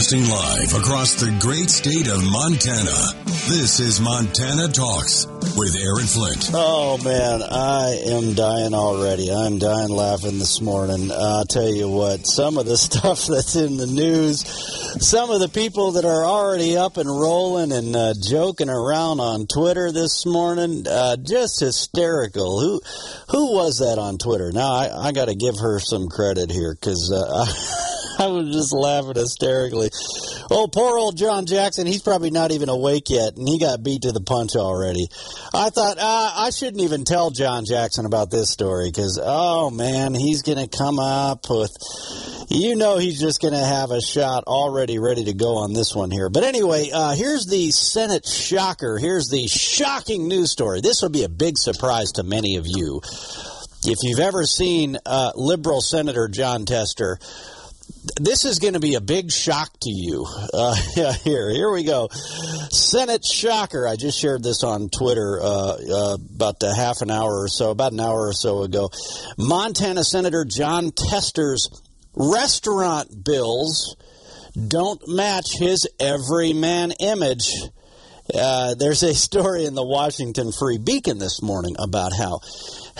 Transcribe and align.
Broadcasting 0.00 0.30
live 0.30 0.82
across 0.82 1.14
the 1.16 1.30
great 1.40 1.68
state 1.68 2.08
of 2.08 2.24
Montana. 2.24 3.20
This 3.52 3.80
is 3.80 4.00
Montana 4.00 4.68
Talks 4.68 5.26
with 5.58 5.76
Aaron 5.76 6.06
Flint. 6.06 6.52
Oh 6.54 6.96
man, 7.04 7.42
I 7.42 8.00
am 8.06 8.32
dying 8.32 8.72
already. 8.72 9.30
I'm 9.30 9.58
dying 9.58 9.90
laughing 9.90 10.38
this 10.38 10.62
morning. 10.62 11.12
I'll 11.12 11.44
tell 11.44 11.68
you 11.68 11.90
what, 11.90 12.26
some 12.26 12.56
of 12.56 12.64
the 12.64 12.78
stuff 12.88 13.26
that's 13.26 13.56
in 13.56 13.76
the 13.76 13.86
news, 13.86 14.40
some 15.06 15.28
of 15.28 15.38
the 15.38 15.50
people 15.50 15.92
that 15.92 16.06
are 16.06 16.24
already 16.24 16.78
up 16.78 16.96
and 16.96 17.06
rolling 17.06 17.70
and 17.70 17.94
uh, 17.94 18.14
joking 18.26 18.70
around 18.70 19.20
on 19.20 19.46
Twitter 19.48 19.92
this 19.92 20.24
morning, 20.24 20.86
uh, 20.88 21.16
just 21.16 21.60
hysterical. 21.60 22.58
Who 22.58 22.80
who 23.28 23.52
was 23.52 23.80
that 23.80 23.98
on 23.98 24.16
Twitter? 24.16 24.50
Now 24.50 24.72
I, 24.72 25.08
I 25.08 25.12
got 25.12 25.28
to 25.28 25.34
give 25.34 25.58
her 25.58 25.78
some 25.78 26.08
credit 26.08 26.50
here 26.50 26.74
because. 26.74 27.12
Uh, 27.12 27.44
was 28.26 28.52
just 28.52 28.72
laughing 28.72 29.14
hysterically. 29.14 29.90
Oh, 30.50 30.68
poor 30.72 30.98
old 30.98 31.16
John 31.16 31.46
Jackson. 31.46 31.86
He's 31.86 32.02
probably 32.02 32.30
not 32.30 32.52
even 32.52 32.68
awake 32.68 33.10
yet, 33.10 33.36
and 33.36 33.48
he 33.48 33.58
got 33.58 33.82
beat 33.82 34.02
to 34.02 34.12
the 34.12 34.20
punch 34.20 34.56
already. 34.56 35.08
I 35.54 35.70
thought 35.70 35.98
uh, 35.98 36.32
I 36.36 36.50
shouldn't 36.50 36.82
even 36.82 37.04
tell 37.04 37.30
John 37.30 37.64
Jackson 37.64 38.06
about 38.06 38.30
this 38.30 38.50
story 38.50 38.88
because, 38.88 39.18
oh 39.22 39.70
man, 39.70 40.14
he's 40.14 40.42
going 40.42 40.58
to 40.58 40.76
come 40.76 40.98
up 40.98 41.48
with. 41.48 41.70
You 42.52 42.74
know, 42.74 42.98
he's 42.98 43.20
just 43.20 43.40
going 43.40 43.54
to 43.54 43.64
have 43.64 43.92
a 43.92 44.00
shot 44.00 44.42
already 44.44 44.98
ready 44.98 45.26
to 45.26 45.34
go 45.34 45.58
on 45.58 45.72
this 45.72 45.94
one 45.94 46.10
here. 46.10 46.28
But 46.28 46.42
anyway, 46.42 46.90
uh, 46.92 47.14
here's 47.14 47.46
the 47.46 47.70
Senate 47.70 48.26
shocker. 48.26 48.98
Here's 48.98 49.28
the 49.28 49.46
shocking 49.46 50.26
news 50.26 50.50
story. 50.50 50.80
This 50.80 51.00
will 51.00 51.10
be 51.10 51.22
a 51.22 51.28
big 51.28 51.56
surprise 51.56 52.10
to 52.12 52.24
many 52.24 52.56
of 52.56 52.66
you. 52.66 53.02
If 53.84 53.98
you've 54.02 54.18
ever 54.18 54.44
seen 54.46 54.98
uh, 55.06 55.30
liberal 55.36 55.80
Senator 55.80 56.26
Jon 56.26 56.66
Tester, 56.66 57.20
this 58.20 58.44
is 58.44 58.58
going 58.58 58.74
to 58.74 58.80
be 58.80 58.94
a 58.94 59.00
big 59.00 59.30
shock 59.30 59.70
to 59.80 59.90
you. 59.90 60.26
Uh, 60.52 60.74
here, 61.24 61.50
here 61.52 61.70
we 61.70 61.84
go. 61.84 62.08
Senate 62.70 63.24
shocker. 63.24 63.86
I 63.86 63.96
just 63.96 64.18
shared 64.18 64.42
this 64.42 64.62
on 64.62 64.88
Twitter 64.88 65.40
uh, 65.42 65.76
uh, 65.90 66.18
about 66.34 66.62
a 66.62 66.74
half 66.74 67.02
an 67.02 67.10
hour 67.10 67.42
or 67.42 67.48
so, 67.48 67.70
about 67.70 67.92
an 67.92 68.00
hour 68.00 68.28
or 68.28 68.32
so 68.32 68.62
ago. 68.62 68.90
Montana 69.38 70.04
Senator 70.04 70.44
Jon 70.44 70.90
Tester's 70.90 71.68
restaurant 72.14 73.24
bills 73.24 73.96
don't 74.54 75.00
match 75.06 75.56
his 75.58 75.88
everyman 75.98 76.92
image. 77.00 77.50
Uh, 78.32 78.74
there's 78.74 79.02
a 79.02 79.14
story 79.14 79.64
in 79.64 79.74
the 79.74 79.84
Washington 79.84 80.52
Free 80.52 80.78
Beacon 80.78 81.18
this 81.18 81.42
morning 81.42 81.74
about 81.78 82.12
how 82.16 82.40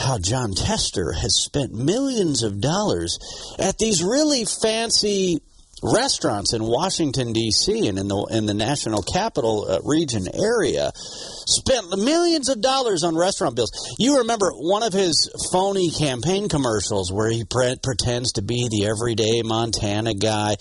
how 0.01 0.19
Jon 0.19 0.55
Tester 0.55 1.13
has 1.13 1.37
spent 1.37 1.73
millions 1.73 2.43
of 2.43 2.61
dollars 2.61 3.19
at 3.59 3.79
these 3.79 4.03
really 4.03 4.45
fancy 4.45 5.41
restaurants 5.83 6.53
in 6.53 6.63
Washington 6.65 7.33
D.C. 7.33 7.89
and 7.89 7.99
in 7.99 8.09
the 8.09 8.27
in 8.31 8.47
the 8.47 8.55
national 8.55 9.03
capital 9.03 9.67
uh, 9.69 9.81
region 9.85 10.27
area 10.35 10.93
spent 10.95 11.89
millions 11.99 12.49
of 12.49 12.61
dollars 12.61 13.03
on 13.03 13.17
restaurant 13.17 13.57
bills. 13.57 13.71
You 13.99 14.19
remember 14.19 14.51
one 14.53 14.83
of 14.83 14.93
his 14.93 15.31
phony 15.53 15.91
campaign 15.91 16.49
commercials 16.49 17.13
where 17.13 17.31
he 17.31 17.45
pre- 17.45 17.77
pretends 17.83 18.33
to 18.33 18.43
be 18.43 18.69
the 18.69 18.87
everyday 18.87 19.43
Montana 19.43 20.15
guy 20.15 20.57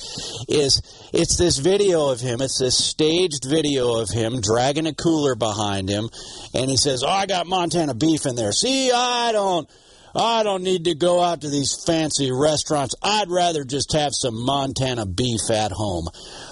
is 0.48 0.82
it's 1.14 1.38
this 1.38 1.58
video 1.58 2.10
of 2.10 2.20
him, 2.20 2.42
it's 2.42 2.60
this 2.60 2.78
staged 2.78 3.46
video 3.46 4.00
of 4.00 4.10
him 4.10 4.42
dragging 4.42 4.88
a 4.88 4.94
cooler 4.94 5.36
behind 5.36 5.90
him 5.90 6.10
and 6.54 6.70
he 6.70 6.78
says, 6.78 7.04
"Oh, 7.04 7.10
I 7.10 7.26
got 7.26 7.48
Montana 7.48 7.94
beef 7.94 8.26
in 8.26 8.36
there. 8.36 8.52
See, 8.52 8.92
I 8.92 9.32
don't 9.32 9.70
I 10.16 10.44
don't 10.44 10.64
need 10.64 10.86
to 10.86 10.96
go 10.96 11.22
out 11.22 11.42
to 11.42 11.50
these 11.50 11.84
fancy 11.86 12.32
restaurants. 12.32 12.96
I'd 13.02 13.30
rather 13.30 13.64
just 13.64 13.94
have 13.94 14.14
some 14.14 14.44
Montana 14.44 15.06
beef 15.06 15.50
at 15.52 15.72
home. 15.72 16.08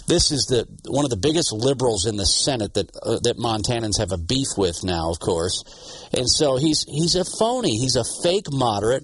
This 0.07 0.31
is 0.31 0.45
the 0.45 0.66
one 0.90 1.03
of 1.03 1.12
the 1.12 1.18
biggest 1.18 1.51
liberals 1.51 2.06
in 2.06 2.16
the 2.16 2.25
Senate 2.25 2.73
that 2.75 2.90
uh, 3.03 3.19
that 3.23 3.38
Montanans 3.38 4.00
have 4.00 4.12
a 4.12 4.18
beef 4.18 4.47
with 4.57 4.84
now, 4.84 5.12
of 5.12 5.19
course. 5.19 5.63
And 6.13 6.29
so 6.29 6.56
he's 6.56 6.85
he's 6.88 7.16
a 7.16 7.25
phony. 7.25 7.78
He's 7.78 7.97
a 7.97 8.06
fake 8.23 8.51
moderate 8.51 9.03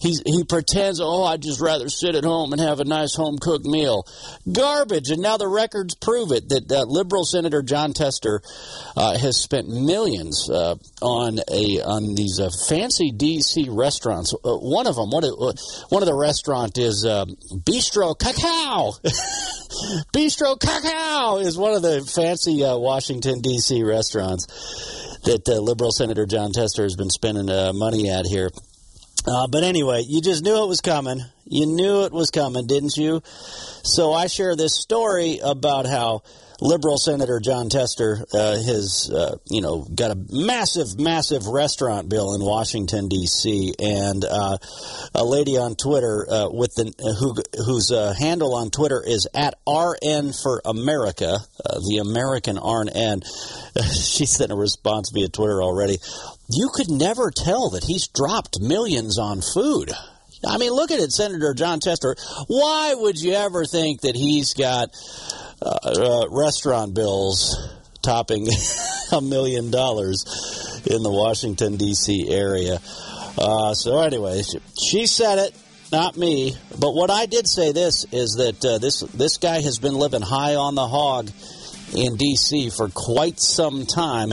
He's, 0.00 0.22
he 0.24 0.44
pretends, 0.44 0.98
oh, 0.98 1.24
I'd 1.24 1.42
just 1.42 1.60
rather 1.60 1.90
sit 1.90 2.14
at 2.14 2.24
home 2.24 2.52
and 2.52 2.60
have 2.60 2.80
a 2.80 2.84
nice 2.84 3.14
home 3.14 3.36
cooked 3.38 3.66
meal. 3.66 4.06
Garbage. 4.50 5.10
And 5.10 5.20
now 5.20 5.36
the 5.36 5.46
records 5.46 5.94
prove 5.94 6.32
it 6.32 6.48
that 6.48 6.72
uh, 6.72 6.84
liberal 6.88 7.26
Senator 7.26 7.62
Jon 7.62 7.92
Tester 7.92 8.40
uh, 8.96 9.18
has 9.18 9.36
spent 9.36 9.68
millions 9.68 10.48
uh, 10.48 10.76
on 11.02 11.38
a 11.52 11.82
on 11.82 12.14
these 12.14 12.40
uh, 12.40 12.48
fancy 12.66 13.12
D.C. 13.12 13.68
restaurants. 13.68 14.32
Uh, 14.32 14.56
one 14.56 14.86
of 14.86 14.96
them, 14.96 15.10
one 15.10 15.24
of, 15.24 15.58
one 15.90 16.02
of 16.02 16.06
the 16.06 16.16
restaurant 16.16 16.78
is 16.78 17.04
um, 17.04 17.36
Bistro 17.52 18.18
Cacao. 18.18 18.92
Bistro 20.14 20.39
Cacao 20.40 21.36
is 21.36 21.58
one 21.58 21.74
of 21.74 21.82
the 21.82 22.00
fancy 22.00 22.64
uh, 22.64 22.78
Washington 22.78 23.42
D.C. 23.42 23.82
restaurants 23.82 24.46
that 25.24 25.46
liberal 25.46 25.92
Senator 25.92 26.24
Jon 26.24 26.52
Tester 26.52 26.82
has 26.82 26.96
been 26.96 27.10
spending 27.10 27.46
money 27.76 28.08
at 28.08 28.24
here. 28.24 28.48
Uh, 29.26 29.46
but 29.48 29.64
anyway, 29.64 30.02
you 30.06 30.22
just 30.22 30.42
knew 30.42 30.64
it 30.64 30.66
was 30.68 30.80
coming. 30.80 31.20
You 31.44 31.66
knew 31.66 32.04
it 32.04 32.12
was 32.12 32.30
coming, 32.30 32.66
didn't 32.66 32.96
you? 32.96 33.20
So 33.82 34.14
I 34.14 34.28
share 34.28 34.56
this 34.56 34.80
story 34.80 35.40
about 35.42 35.84
how 35.84 36.22
liberal 36.60 36.98
Senator 36.98 37.40
Jon 37.40 37.68
Tester 37.68 38.24
uh, 38.32 38.56
has, 38.56 39.10
uh, 39.12 39.36
you 39.46 39.60
know, 39.60 39.86
got 39.94 40.10
a 40.10 40.18
massive, 40.30 40.98
massive 40.98 41.46
restaurant 41.46 42.08
bill 42.08 42.34
in 42.34 42.42
Washington 42.42 43.08
D.C. 43.08 43.74
and 43.78 44.24
uh, 44.24 44.58
a 45.14 45.24
lady 45.24 45.56
on 45.56 45.74
Twitter 45.74 46.26
uh, 46.30 46.48
with 46.50 46.74
the 46.74 46.92
who 47.18 47.34
whose 47.64 47.90
uh, 47.90 48.14
handle 48.18 48.54
on 48.54 48.70
Twitter 48.70 49.02
is 49.04 49.26
at 49.34 49.54
RN 49.66 50.32
for 50.32 50.60
America, 50.64 51.38
uh, 51.64 51.80
the 51.88 51.98
American 51.98 52.56
RN. 52.56 53.22
she 53.94 54.26
sent 54.26 54.52
a 54.52 54.56
response 54.56 55.10
via 55.12 55.28
Twitter 55.28 55.62
already. 55.62 55.98
You 56.48 56.70
could 56.74 56.90
never 56.90 57.30
tell 57.30 57.70
that 57.70 57.84
he's 57.84 58.08
dropped 58.08 58.60
millions 58.60 59.18
on 59.18 59.40
food. 59.40 59.92
I 60.46 60.58
mean, 60.58 60.72
look 60.72 60.90
at 60.90 61.00
it, 61.00 61.12
Senator 61.12 61.54
Jon 61.54 61.80
Tester. 61.80 62.16
Why 62.46 62.94
would 62.94 63.20
you 63.20 63.34
ever 63.34 63.64
think 63.66 64.02
that 64.02 64.16
he's 64.16 64.54
got 64.54 64.90
uh, 65.62 65.78
uh, 65.84 66.26
restaurant 66.30 66.94
bills 66.94 67.54
topping 68.02 68.48
a 69.12 69.20
million 69.20 69.70
dollars 69.70 70.24
in 70.90 71.02
the 71.02 71.10
Washington, 71.10 71.76
D.C. 71.76 72.30
area. 72.30 72.80
Uh, 73.36 73.74
so, 73.74 74.00
anyway, 74.00 74.42
she 74.80 75.06
said 75.06 75.38
it, 75.38 75.54
not 75.92 76.16
me. 76.16 76.54
But 76.78 76.94
what 76.94 77.10
I 77.10 77.26
did 77.26 77.46
say 77.46 77.72
this 77.72 78.06
is 78.12 78.36
that 78.36 78.64
uh, 78.64 78.78
this, 78.78 79.00
this 79.00 79.38
guy 79.38 79.60
has 79.60 79.78
been 79.78 79.94
living 79.94 80.22
high 80.22 80.54
on 80.54 80.74
the 80.74 80.86
hog 80.86 81.30
in 81.94 82.16
D.C. 82.16 82.70
for 82.70 82.88
quite 82.88 83.38
some 83.38 83.86
time, 83.86 84.32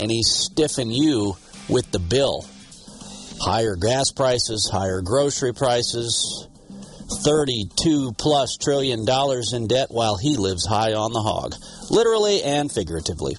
and 0.00 0.10
he's 0.10 0.48
stiffing 0.50 0.90
you 0.90 1.36
with 1.68 1.90
the 1.92 1.98
bill. 1.98 2.46
Higher 3.44 3.74
gas 3.74 4.12
prices, 4.12 4.70
higher 4.72 5.00
grocery 5.00 5.52
prices, 5.52 6.46
32 7.24 8.12
plus 8.16 8.56
trillion 8.56 9.04
dollars 9.04 9.52
in 9.52 9.66
debt 9.66 9.88
while 9.90 10.16
he 10.16 10.36
lives 10.36 10.64
high 10.64 10.92
on 10.92 11.12
the 11.12 11.20
hog, 11.20 11.54
literally 11.90 12.42
and 12.44 12.70
figuratively. 12.70 13.36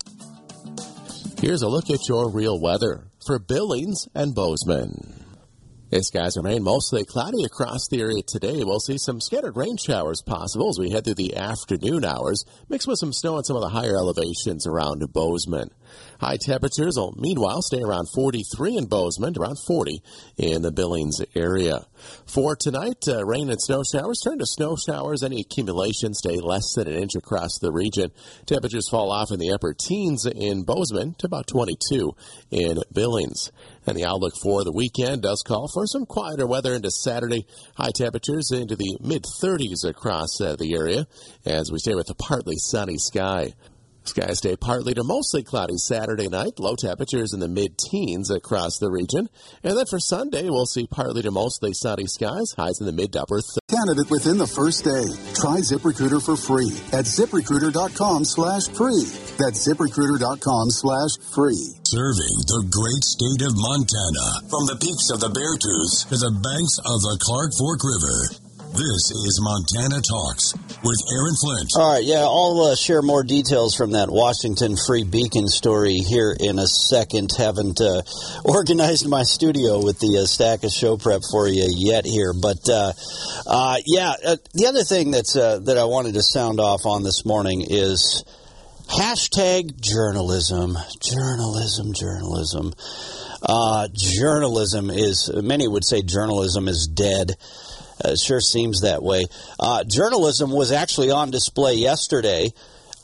Here's 1.40 1.62
a 1.62 1.69
look 1.69 1.90
at 1.90 2.09
your 2.09 2.30
real 2.30 2.59
weather 2.59 3.06
for 3.25 3.40
Billings 3.40 4.09
and 4.14 4.36
Bozeman. 4.36 5.24
The 5.90 6.02
skies 6.03 6.35
remain 6.35 6.64
mostly 6.64 7.06
cloudy 7.06 7.44
across 7.44 7.88
the 7.88 8.02
area 8.02 8.24
today. 8.25 8.64
We'll 8.64 8.80
see 8.80 8.97
some 8.97 9.22
scattered 9.22 9.56
rain 9.56 9.78
showers 9.78 10.24
possible 10.25 10.70
as 10.70 10.80
we 10.80 10.90
head 10.90 11.06
through 11.06 11.14
the 11.14 11.38
afternoon 11.38 12.03
hours, 12.03 12.46
mixed 12.68 12.88
with 12.88 12.97
some 12.97 13.14
snow 13.14 13.38
at 13.38 13.46
some 13.46 13.56
of 13.56 13.62
the 13.62 13.70
higher 13.70 13.96
elevations 13.96 14.66
around 14.66 15.06
Bozeman. 15.14 15.70
High 16.23 16.38
temperatures 16.38 16.95
will 16.95 17.14
meanwhile 17.17 17.61
stay 17.61 17.81
around 17.81 18.08
43 18.16 18.78
in 18.78 18.85
Bozeman, 18.85 19.34
around 19.37 19.58
40 19.67 20.02
in 20.37 20.61
the 20.61 20.72
Billings 20.72 21.20
area. 21.35 21.85
For 22.25 22.55
tonight, 22.55 23.03
uh, 23.09 23.25
rain 23.25 23.49
and 23.49 23.61
snow 23.61 23.84
showers 23.84 24.22
turn 24.23 24.40
to 24.40 24.46
snow 24.46 24.78
showers. 24.78 25.22
Any 25.22 25.41
accumulation 25.41 26.14
stay 26.14 26.40
less 26.40 26.75
than 26.75 26.87
an 26.87 26.93
inch 26.93 27.16
across 27.16 27.59
the 27.59 27.73
region. 27.73 28.11
Temperatures 28.46 28.87
fall 28.87 29.11
off 29.11 29.31
in 29.31 29.40
the 29.40 29.52
upper 29.52 29.73
teens 29.73 30.25
in 30.25 30.64
Bozeman 30.64 31.16
to 31.16 31.28
about 31.28 31.47
22 31.47 32.16
in 32.52 32.78
Billings. 32.93 33.52
And 33.85 33.97
the 33.97 34.05
outlook 34.05 34.35
for 34.41 34.64
the 34.64 34.72
weekend 34.72 35.23
does 35.23 35.43
call 35.46 35.67
for 35.67 35.85
some 35.85 36.05
quieter 36.05 36.47
weather 36.47 36.73
into 36.73 36.90
Saturday. 36.90 37.46
High 37.76 37.91
temperatures 37.93 38.49
into 38.49 38.78
the 38.78 38.97
mid 39.02 39.23
30s 39.23 39.84
across 39.84 40.40
uh, 40.40 40.55
the 40.55 40.73
area 40.73 41.05
as 41.46 41.69
we 41.69 41.79
stay 41.79 41.96
with 41.96 42.09
a 42.09 42.16
partly 42.16 42.55
sunny 42.55 42.97
sky. 42.97 43.55
Skies 44.05 44.40
stay 44.40 44.55
partly 44.55 44.94
to 44.94 45.03
mostly 45.03 45.44
cloudy 45.44 45.78
Saturday 45.78 46.28
night. 46.28 46.59
Low 46.59 46.76
temperatures 46.76 47.34
in 47.34 47.40
the 47.40 47.47
mid 47.47 47.78
teens 47.78 48.29
across 48.29 48.78
the 48.78 48.91
region. 48.91 49.29
And 49.64 49.78
then 49.78 49.85
for 49.85 50.00
Sunday, 50.00 50.50
we'll 50.50 50.66
see 50.66 50.88
partly 50.88 51.22
to 51.22 51.32
mostly 51.32 51.72
sunny 51.73 52.05
skies. 52.08 52.53
Highs 52.58 52.79
in 52.79 52.85
the 52.85 52.91
mid 52.91 53.14
to 53.14 53.22
upper. 53.22 53.40
Th- 53.40 53.64
Candidate 53.70 54.11
within 54.11 54.38
the 54.38 54.47
first 54.47 54.84
day. 54.84 55.05
Try 55.34 55.59
ZipRecruiter 55.64 56.23
for 56.23 56.35
free 56.35 56.72
at 56.91 57.05
ziprecruiter.com 57.05 58.26
slash 58.26 58.67
free. 58.76 59.05
That's 59.40 59.66
ziprecruiter.com 59.67 60.70
slash 60.70 61.14
free. 61.34 61.64
Serving 61.88 62.35
the 62.52 62.66
great 62.70 63.03
state 63.08 63.41
of 63.47 63.53
Montana 63.55 64.50
from 64.50 64.66
the 64.67 64.78
peaks 64.82 65.09
of 65.14 65.22
the 65.22 65.32
Beartooth 65.32 66.09
to 66.09 66.17
the 66.17 66.34
banks 66.44 66.78
of 66.84 67.00
the 67.02 67.17
Clark 67.22 67.52
Fork 67.58 67.79
River. 67.84 68.42
This 68.73 69.11
is 69.11 69.40
Montana 69.40 70.02
Talks 70.02 70.52
with 70.84 70.97
Aaron 71.14 71.35
Flint. 71.35 71.70
All 71.78 71.93
right, 71.93 72.03
yeah, 72.03 72.25
I'll 72.25 72.72
uh, 72.72 72.75
share 72.75 73.03
more 73.03 73.23
details 73.23 73.75
from 73.75 73.91
that 73.91 74.09
Washington 74.09 74.78
Free 74.87 75.03
Beacon 75.03 75.47
story 75.47 75.97
here 75.97 76.35
in 76.40 76.58
a 76.58 76.66
second. 76.66 77.29
Haven't 77.37 77.79
uh, 77.79 78.02
organized 78.43 79.08
my 79.08 79.22
studio 79.22 79.78
with 79.78 79.99
the 79.99 80.17
uh, 80.17 80.25
stack 80.25 80.64
of 80.64 80.72
show 80.72 80.97
prep 80.97 81.22
for 81.29 81.47
you 81.47 81.67
yet 81.70 82.03
here, 82.03 82.34
but 82.34 82.67
uh, 82.67 82.93
uh, 83.46 83.78
yeah, 83.85 84.14
uh, 84.25 84.37
the 84.55 84.66
other 84.66 84.84
thing 84.84 85.11
that's 85.11 85.34
that 85.34 85.78
I 85.78 85.84
wanted 85.84 86.16
to 86.16 86.23
sound 86.23 86.59
off 86.59 86.87
on 86.87 87.03
this 87.03 87.28
morning 87.28 87.64
is 87.69 88.26
hashtag 88.87 89.79
journalism, 89.79 90.79
journalism, 90.99 91.93
journalism. 91.93 92.73
journalism 93.93 94.90
is 94.90 95.29
many 95.31 95.67
would 95.67 95.85
say 95.85 96.02
journalism 96.02 96.67
is 96.67 96.87
dead. 96.91 97.37
Uh, 98.03 98.11
it 98.11 98.20
sure 98.20 98.41
seems 98.41 98.82
that 98.82 99.02
way. 99.02 99.26
Uh, 99.59 99.84
journalism 99.84 100.52
was 100.52 100.72
actually 100.72 101.11
on 101.11 101.32
display 101.32 101.76
yesterday. 101.76 102.50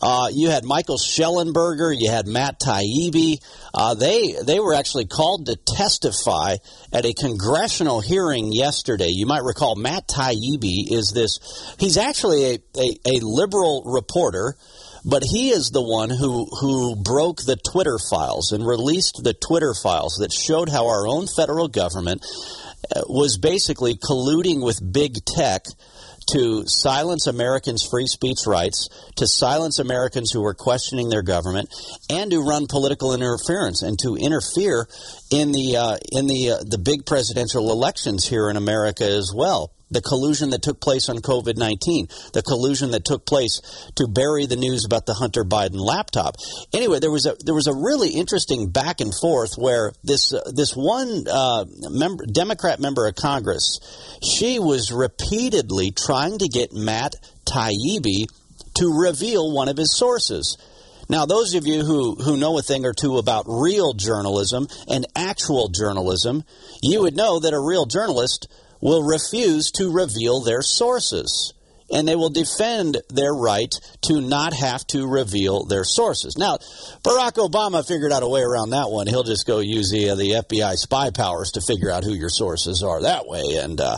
Uh, 0.01 0.29
you 0.31 0.49
had 0.49 0.63
Michael 0.63 0.97
Shellenberger, 0.97 1.93
you 1.97 2.09
had 2.09 2.25
Matt 2.25 2.59
Taibbi. 2.59 3.43
Uh, 3.73 3.95
they 3.95 4.33
they 4.45 4.59
were 4.59 4.73
actually 4.73 5.05
called 5.05 5.47
to 5.47 5.57
testify 5.57 6.55
at 6.93 7.05
a 7.05 7.13
congressional 7.13 7.99
hearing 7.99 8.53
yesterday. 8.53 9.09
You 9.09 9.25
might 9.25 9.43
recall 9.43 9.75
Matt 9.75 10.07
Taibbi 10.07 10.91
is 10.91 11.11
this. 11.13 11.75
He's 11.77 11.97
actually 11.97 12.45
a, 12.45 12.59
a, 12.77 12.99
a 13.05 13.19
liberal 13.21 13.83
reporter. 13.85 14.55
But 15.05 15.23
he 15.23 15.49
is 15.49 15.69
the 15.69 15.81
one 15.81 16.09
who, 16.09 16.45
who 16.59 16.95
broke 16.97 17.41
the 17.41 17.55
Twitter 17.55 17.97
files 17.97 18.51
and 18.51 18.67
released 18.67 19.23
the 19.23 19.33
Twitter 19.33 19.73
files 19.73 20.17
that 20.19 20.33
showed 20.33 20.67
how 20.67 20.87
our 20.87 21.07
own 21.07 21.25
federal 21.25 21.69
government 21.69 22.21
was 23.07 23.37
basically 23.37 23.95
colluding 23.95 24.63
with 24.63 24.79
big 24.91 25.23
tech 25.25 25.63
to 26.31 26.63
silence 26.67 27.27
Americans' 27.27 27.87
free 27.89 28.05
speech 28.05 28.45
rights, 28.45 28.87
to 29.15 29.25
silence 29.25 29.79
Americans 29.79 30.31
who 30.31 30.41
were 30.41 30.53
questioning 30.53 31.09
their 31.09 31.23
government, 31.23 31.69
and 32.09 32.31
to 32.31 32.41
run 32.41 32.67
political 32.67 33.13
interference 33.13 33.81
and 33.81 33.97
to 33.99 34.15
interfere 34.15 34.87
in 35.31 35.51
the 35.51 35.75
uh, 35.75 35.97
in 36.11 36.27
the 36.27 36.51
uh, 36.51 36.57
the 36.63 36.77
big 36.77 37.05
presidential 37.05 37.71
elections 37.71 38.27
here 38.27 38.49
in 38.49 38.57
America 38.57 39.05
as 39.05 39.31
well 39.33 39.71
the 39.91 40.01
collusion 40.01 40.51
that 40.51 40.61
took 40.61 40.79
place 40.79 41.09
on 41.09 41.17
COVID 41.17 41.57
19, 41.57 42.07
the 42.33 42.41
collusion 42.41 42.91
that 42.91 43.05
took 43.05 43.25
place 43.25 43.61
to 43.95 44.07
bury 44.07 44.45
the 44.45 44.55
news 44.55 44.85
about 44.85 45.05
the 45.05 45.13
Hunter 45.13 45.43
Biden 45.43 45.79
laptop. 45.79 46.35
Anyway, 46.73 46.99
there 46.99 47.11
was 47.11 47.25
a, 47.25 47.35
there 47.43 47.55
was 47.55 47.67
a 47.67 47.73
really 47.73 48.09
interesting 48.09 48.69
back 48.69 49.01
and 49.01 49.13
forth 49.13 49.55
where 49.57 49.91
this, 50.03 50.33
uh, 50.33 50.51
this 50.53 50.75
one 50.75 51.25
uh, 51.29 51.65
member, 51.89 52.25
Democrat 52.25 52.79
member 52.79 53.07
of 53.07 53.15
Congress, 53.15 53.79
she 54.21 54.59
was 54.59 54.91
repeatedly 54.91 55.91
trying 55.91 56.37
to 56.39 56.47
get 56.47 56.73
Matt 56.73 57.15
Taibbi 57.45 58.27
to 58.75 58.93
reveal 58.93 59.53
one 59.53 59.69
of 59.69 59.77
his 59.77 59.95
sources. 59.95 60.57
Now, 61.09 61.25
those 61.25 61.55
of 61.55 61.65
you 61.65 61.83
who, 61.83 62.15
who 62.15 62.37
know 62.37 62.59
a 62.59 62.61
thing 62.61 62.85
or 62.85 62.93
two 62.93 63.17
about 63.17 63.45
real 63.47 63.93
journalism 63.93 64.67
and 64.87 65.07
actual 65.15 65.69
journalism, 65.69 66.43
you 66.83 67.01
would 67.01 67.15
know 67.15 67.39
that 67.39 67.53
a 67.53 67.59
real 67.59 67.87
journalist 67.87 68.47
will 68.81 69.03
refuse 69.03 69.71
to 69.71 69.91
reveal 69.91 70.41
their 70.41 70.61
sources. 70.61 71.53
And 71.91 72.07
they 72.07 72.15
will 72.15 72.29
defend 72.29 72.97
their 73.09 73.33
right 73.33 73.73
to 74.01 74.21
not 74.21 74.53
have 74.53 74.85
to 74.87 75.07
reveal 75.07 75.65
their 75.65 75.83
sources. 75.83 76.37
Now, 76.37 76.57
Barack 77.03 77.33
Obama 77.37 77.85
figured 77.87 78.11
out 78.11 78.23
a 78.23 78.27
way 78.27 78.41
around 78.41 78.71
that 78.71 78.89
one. 78.89 79.07
He'll 79.07 79.23
just 79.23 79.47
go 79.47 79.59
use 79.59 79.91
the, 79.91 80.11
uh, 80.11 80.15
the 80.15 80.31
FBI 80.31 80.75
spy 80.75 81.09
powers 81.09 81.51
to 81.51 81.61
figure 81.61 81.91
out 81.91 82.03
who 82.03 82.13
your 82.13 82.29
sources 82.29 82.83
are 82.83 83.01
that 83.01 83.27
way. 83.27 83.57
And, 83.61 83.79
uh, 83.79 83.97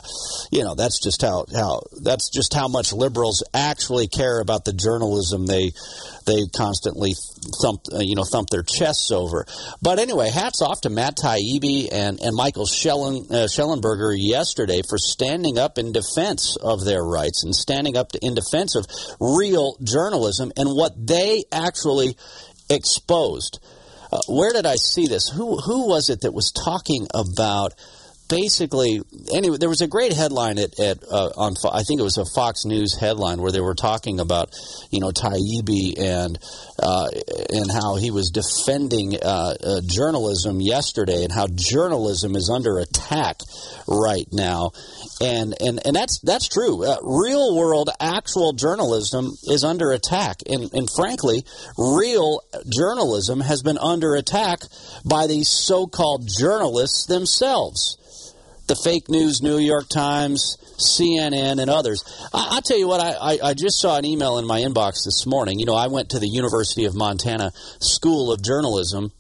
you 0.52 0.64
know, 0.64 0.76
that's 0.76 1.02
just 1.02 1.22
how, 1.22 1.46
how, 1.54 1.82
that's 2.02 2.30
just 2.30 2.54
how 2.54 2.68
much 2.68 2.94
liberals 2.94 3.44
actually 3.54 4.08
care 4.08 4.40
about 4.40 4.66
the 4.66 4.74
journalism 4.74 5.46
they, 5.46 5.72
they 6.26 6.44
constantly 6.56 7.14
thump, 7.62 7.82
uh, 7.94 8.00
you 8.00 8.16
know, 8.16 8.24
thump 8.24 8.50
their 8.50 8.64
chests 8.64 9.12
over. 9.12 9.46
But 9.82 10.00
anyway, 10.00 10.30
hats 10.30 10.62
off 10.62 10.82
to 10.82 10.90
Matt 10.90 11.18
Taibbi 11.18 11.90
and, 11.92 12.22
and 12.22 12.36
Michael 12.36 12.66
Shellen, 12.66 13.30
uh, 13.32 13.48
Shellenberger 13.48 14.16
yesterday 14.18 14.82
for 14.88 14.98
standing 14.98 15.58
up 15.58 15.78
in 15.78 15.92
defense 15.92 16.58
of 16.62 16.86
their 16.86 17.04
rights 17.04 17.44
and 17.44 17.56
standing 17.56 17.81
up 17.98 18.12
to, 18.12 18.26
in 18.26 18.36
defense 18.36 18.76
of 18.76 18.86
real 19.20 19.78
journalism 19.84 20.52
and 20.58 20.70
what 20.70 20.94
they 20.96 21.44
actually 21.52 22.16
exposed. 22.70 23.60
Uh, 24.12 24.20
where 24.28 24.54
did 24.54 24.66
I 24.66 24.76
see 24.76 25.08
this? 25.08 25.30
Who 25.30 25.58
who 25.58 25.88
was 25.88 26.10
it 26.10 26.22
that 26.22 26.34
was 26.34 26.52
talking 26.52 27.08
about 27.14 27.74
basically, 28.32 29.02
anyway, 29.34 29.58
there 29.58 29.70
was 29.70 29.82
a 29.82 29.88
great 29.88 30.14
headline 30.14 30.58
at, 30.58 30.80
at 30.80 31.04
uh, 31.04 31.32
on 31.36 31.54
I 31.72 31.84
think 31.84 32.00
it 32.00 32.04
was 32.04 32.18
a 32.18 32.26
Fox 32.26 32.66
News 32.66 32.98
headline 32.98 33.42
where 33.42 33.52
they 33.52 33.60
were 33.60 33.76
talking 33.76 34.20
about 34.20 34.56
you 34.90 35.02
know 35.02 35.12
Taibbi 35.12 36.00
and 36.00 36.40
uh, 36.82 37.10
and 37.54 37.70
how 37.70 37.98
he 37.98 38.10
was 38.10 38.32
defending 38.32 39.18
uh, 39.22 39.56
uh 39.62 39.82
journalism 39.86 40.62
yesterday 40.62 41.24
and 41.24 41.32
how 41.32 41.48
journalism 41.48 42.36
is 42.36 42.50
under 42.50 42.80
attack 42.80 43.42
right 43.88 44.28
now, 44.32 44.72
and 45.20 45.54
and 45.62 45.86
and 45.86 45.96
that's 45.96 46.20
that's 46.20 46.48
true. 46.48 46.86
Uh, 46.86 46.98
real 47.04 47.56
world, 47.58 47.90
actual 48.00 48.54
journalism 48.54 49.34
is 49.44 49.66
under 49.66 49.92
attack, 49.92 50.38
and 50.50 50.74
and 50.74 50.90
frankly, 50.90 51.44
real 51.78 52.42
journalism 52.70 53.42
has 53.42 53.62
been 53.62 53.78
under 53.78 54.16
attack 54.16 54.62
by 55.04 55.28
these 55.28 55.50
so-called 55.50 56.28
journalists 56.28 57.06
themselves 57.08 57.98
the 58.68 58.76
fake 58.76 59.10
news, 59.10 59.42
New 59.42 59.58
York 59.58 59.90
Times, 59.90 60.58
CNN, 60.78 61.60
and 61.60 61.70
others. 61.70 62.04
I, 62.34 62.56
will 62.56 62.62
tell 62.62 62.78
you 62.78 62.88
what, 62.88 63.02
I, 63.02 63.40
I, 63.44 63.54
just 63.54 63.80
saw 63.80 63.98
an 63.98 64.06
email 64.06 64.38
in 64.38 64.48
my 64.48 64.62
inbox 64.62 65.06
this 65.06 65.26
morning. 65.26 65.60
You 65.60 65.66
know, 65.66 65.76
I 65.76 65.88
went 65.88 66.10
to 66.10 66.20
the 66.20 66.28
University 66.28 66.86
of 66.86 66.96
Montana 66.96 67.52
School 67.80 68.32
of 68.32 68.42
Journalism. 68.42 69.12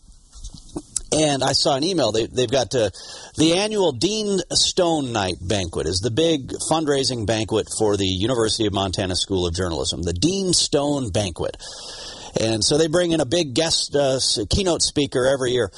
And 1.14 1.44
I 1.44 1.52
saw 1.52 1.76
an 1.76 1.84
email. 1.84 2.14
They, 2.14 2.22
have 2.22 2.52
got 2.52 2.74
uh, 2.74 2.90
the 3.36 3.56
annual 3.58 3.92
Dean 3.92 4.40
Stone 4.52 5.12
Night 5.12 5.36
banquet 5.42 5.86
is 5.86 6.00
the 6.00 6.10
big 6.10 6.54
fundraising 6.72 7.26
banquet 7.26 7.68
for 7.78 7.98
the 7.98 8.08
University 8.08 8.66
of 8.66 8.72
Montana 8.72 9.18
School 9.18 9.46
of 9.46 9.54
Journalism. 9.54 10.04
The 10.04 10.14
Dean 10.14 10.54
Stone 10.54 11.12
Banquet. 11.12 11.58
And 12.40 12.64
so 12.64 12.78
they 12.78 12.88
bring 12.88 13.12
in 13.12 13.20
a 13.20 13.26
big 13.26 13.54
guest 13.54 13.94
uh, 13.94 14.20
keynote 14.50 14.82
speaker 14.82 15.28
every 15.28 15.52
year 15.52 15.70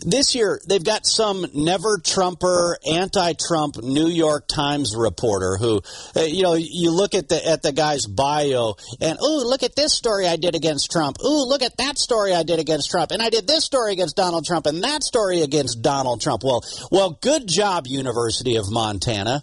this 0.00 0.34
year 0.34 0.60
they've 0.66 0.84
got 0.84 1.06
some 1.06 1.46
never 1.54 1.98
Trumper, 1.98 2.78
anti-Trump 2.90 3.82
New 3.82 4.08
York 4.08 4.46
Times 4.48 4.94
reporter 4.96 5.56
who, 5.56 5.80
uh, 6.16 6.20
you 6.20 6.42
know, 6.42 6.54
you 6.54 6.90
look 6.90 7.14
at 7.14 7.28
the 7.28 7.46
at 7.46 7.62
the 7.62 7.72
guy's 7.72 8.06
bio 8.06 8.74
and 9.00 9.18
oh, 9.20 9.44
look 9.46 9.62
at 9.62 9.76
this 9.76 9.94
story 9.94 10.26
I 10.26 10.36
did 10.36 10.54
against 10.54 10.90
Trump. 10.90 11.18
Oh, 11.20 11.46
look 11.48 11.62
at 11.62 11.76
that 11.78 11.98
story 11.98 12.34
I 12.34 12.42
did 12.42 12.58
against 12.58 12.90
Trump, 12.90 13.10
and 13.10 13.22
I 13.22 13.30
did 13.30 13.46
this 13.46 13.64
story 13.64 13.92
against 13.92 14.16
Donald 14.16 14.44
Trump, 14.44 14.66
and 14.66 14.82
that 14.84 15.02
story 15.02 15.42
against 15.42 15.82
Donald 15.82 16.20
Trump. 16.20 16.42
Well, 16.44 16.62
well, 16.90 17.18
good 17.20 17.46
job, 17.46 17.86
University 17.86 18.56
of 18.56 18.70
Montana. 18.70 19.42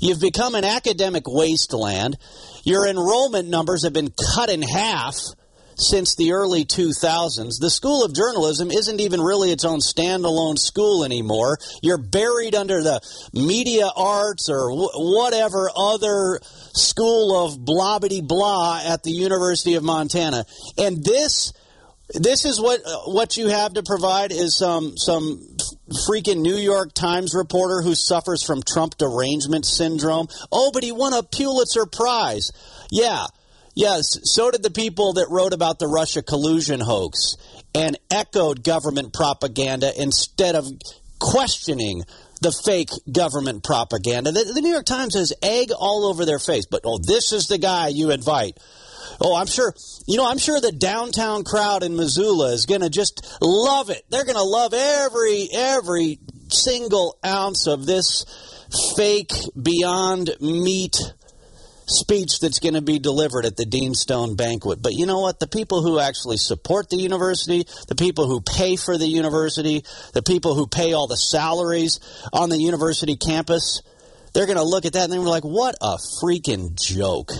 You've 0.00 0.20
become 0.20 0.54
an 0.54 0.64
academic 0.64 1.24
wasteland. 1.26 2.18
Your 2.64 2.86
enrollment 2.86 3.48
numbers 3.48 3.82
have 3.82 3.92
been 3.92 4.12
cut 4.34 4.50
in 4.50 4.62
half 4.62 5.16
since 5.78 6.14
the 6.16 6.32
early 6.32 6.64
2000s. 6.64 7.60
The 7.60 7.70
School 7.70 8.04
of 8.04 8.14
Journalism 8.14 8.70
isn't 8.70 9.00
even 9.00 9.20
really 9.20 9.50
its 9.50 9.64
own 9.64 9.78
standalone 9.78 10.58
school 10.58 11.04
anymore. 11.04 11.58
You're 11.82 11.98
buried 11.98 12.54
under 12.54 12.82
the 12.82 13.00
media 13.32 13.88
arts 13.96 14.48
or 14.48 14.70
whatever 14.70 15.70
other 15.74 16.40
school 16.74 17.44
of 17.44 17.58
blobbity 17.58 18.26
blah 18.26 18.80
at 18.84 19.02
the 19.02 19.12
University 19.12 19.74
of 19.74 19.82
Montana. 19.82 20.44
And 20.76 21.04
this 21.04 21.52
this 22.14 22.46
is 22.46 22.60
what 22.60 22.80
what 23.06 23.36
you 23.36 23.48
have 23.48 23.74
to 23.74 23.82
provide 23.82 24.32
is 24.32 24.56
some 24.56 24.96
some 24.96 25.56
freaking 26.08 26.40
New 26.40 26.56
York 26.56 26.92
Times 26.94 27.34
reporter 27.34 27.82
who 27.82 27.94
suffers 27.94 28.42
from 28.42 28.62
Trump 28.62 28.96
derangement 28.96 29.66
syndrome. 29.66 30.28
Oh, 30.50 30.70
but 30.72 30.82
he 30.82 30.92
won 30.92 31.12
a 31.12 31.22
Pulitzer 31.22 31.86
Prize. 31.86 32.50
Yeah, 32.90 33.26
Yes, 33.78 34.18
so 34.24 34.50
did 34.50 34.64
the 34.64 34.72
people 34.72 35.12
that 35.12 35.30
wrote 35.30 35.52
about 35.52 35.78
the 35.78 35.86
Russia 35.86 36.20
collusion 36.20 36.80
hoax 36.80 37.36
and 37.72 37.96
echoed 38.10 38.64
government 38.64 39.14
propaganda 39.14 39.92
instead 39.96 40.56
of 40.56 40.66
questioning 41.20 42.02
the 42.40 42.50
fake 42.50 42.90
government 43.12 43.62
propaganda. 43.62 44.32
The, 44.32 44.50
the, 44.52 44.62
New 44.62 44.72
York 44.72 44.84
Times 44.84 45.14
has 45.14 45.32
egg 45.44 45.70
all 45.70 46.06
over 46.06 46.24
their 46.24 46.40
face, 46.40 46.66
but 46.68 46.80
oh, 46.84 46.98
this 46.98 47.32
is 47.32 47.46
the 47.46 47.56
guy 47.56 47.86
you 47.86 48.10
invite. 48.10 48.58
Oh, 49.20 49.36
I'm 49.36 49.46
sure, 49.46 49.72
you 50.08 50.16
know, 50.16 50.28
I'm 50.28 50.38
sure 50.38 50.60
the 50.60 50.72
downtown 50.72 51.44
crowd 51.44 51.84
in 51.84 51.94
Missoula 51.94 52.54
is 52.54 52.66
going 52.66 52.80
to 52.80 52.90
just 52.90 53.38
love 53.40 53.90
it. 53.90 54.04
They're 54.10 54.24
going 54.24 54.34
to 54.34 54.42
love 54.42 54.74
every, 54.74 55.50
every 55.52 56.18
single 56.48 57.16
ounce 57.24 57.68
of 57.68 57.86
this 57.86 58.24
fake 58.96 59.32
beyond 59.60 60.30
meat 60.40 60.96
speech 61.88 62.40
that's 62.40 62.60
going 62.60 62.74
to 62.74 62.82
be 62.82 62.98
delivered 62.98 63.46
at 63.46 63.56
the 63.56 63.64
Dean 63.64 63.94
Stone 63.94 64.36
banquet. 64.36 64.80
But 64.82 64.92
you 64.92 65.06
know 65.06 65.20
what? 65.20 65.40
The 65.40 65.46
people 65.46 65.82
who 65.82 65.98
actually 65.98 66.36
support 66.36 66.90
the 66.90 66.96
university, 66.96 67.66
the 67.88 67.94
people 67.94 68.26
who 68.26 68.40
pay 68.40 68.76
for 68.76 68.96
the 68.98 69.06
university, 69.06 69.84
the 70.12 70.22
people 70.22 70.54
who 70.54 70.66
pay 70.66 70.92
all 70.92 71.06
the 71.06 71.16
salaries 71.16 72.00
on 72.32 72.50
the 72.50 72.58
university 72.58 73.16
campus, 73.16 73.82
they're 74.34 74.46
going 74.46 74.58
to 74.58 74.64
look 74.64 74.84
at 74.84 74.92
that 74.92 75.04
and 75.04 75.12
they're 75.12 75.20
like, 75.20 75.44
what 75.44 75.74
a 75.80 75.96
freaking 76.22 76.74
joke. 76.80 77.32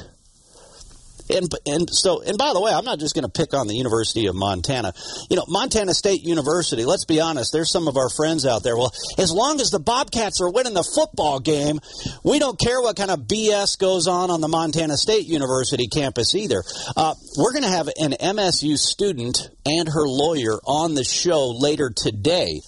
And, 1.30 1.52
and 1.66 1.88
so, 1.90 2.23
and 2.23 2.38
by 2.38 2.52
the 2.52 2.61
way, 2.61 2.73
I'm 2.73 2.85
not 2.85 2.99
just 2.99 3.14
going 3.14 3.25
to 3.25 3.30
pick 3.30 3.54
on 3.54 3.66
the 3.66 3.76
University 3.76 4.26
of 4.26 4.35
Montana. 4.35 4.92
You 5.30 5.37
know, 5.37 5.44
Montana 5.49 5.94
State 5.94 6.23
University, 6.23 6.85
let's 6.85 7.04
be 7.04 7.20
honest, 7.20 7.52
there's 7.52 7.70
some 7.70 7.88
of 7.88 7.97
our 7.97 8.08
friends 8.08 8.47
out 8.47 8.62
there. 8.62 8.76
Well, 8.76 8.92
as 9.18 9.32
long 9.32 9.61
as 9.61 9.70
the 9.70 9.80
Bobcats 9.80 10.40
are 10.40 10.50
winning 10.50 10.75
the 10.75 10.88
football 10.94 11.40
game, 11.40 11.80
we 12.25 12.38
don't 12.38 12.58
care 12.58 12.80
what 12.80 12.97
kind 12.97 13.11
of 13.11 13.20
BS 13.20 13.78
goes 13.78 14.06
on 14.06 14.30
on 14.30 14.40
the 14.40 14.49
Montana 14.49 14.97
State 14.97 15.26
University 15.26 15.88
campus 15.88 16.35
either. 16.35 16.62
Uh, 16.97 17.14
we're 17.37 17.52
going 17.52 17.64
to 17.64 17.68
have 17.68 17.88
an 17.99 18.12
MSU 18.12 18.76
student 18.76 19.50
and 19.66 19.88
her 19.88 20.06
lawyer 20.06 20.58
on 20.64 20.94
the 20.94 21.04
show 21.04 21.50
later 21.50 21.90
today 21.94 22.61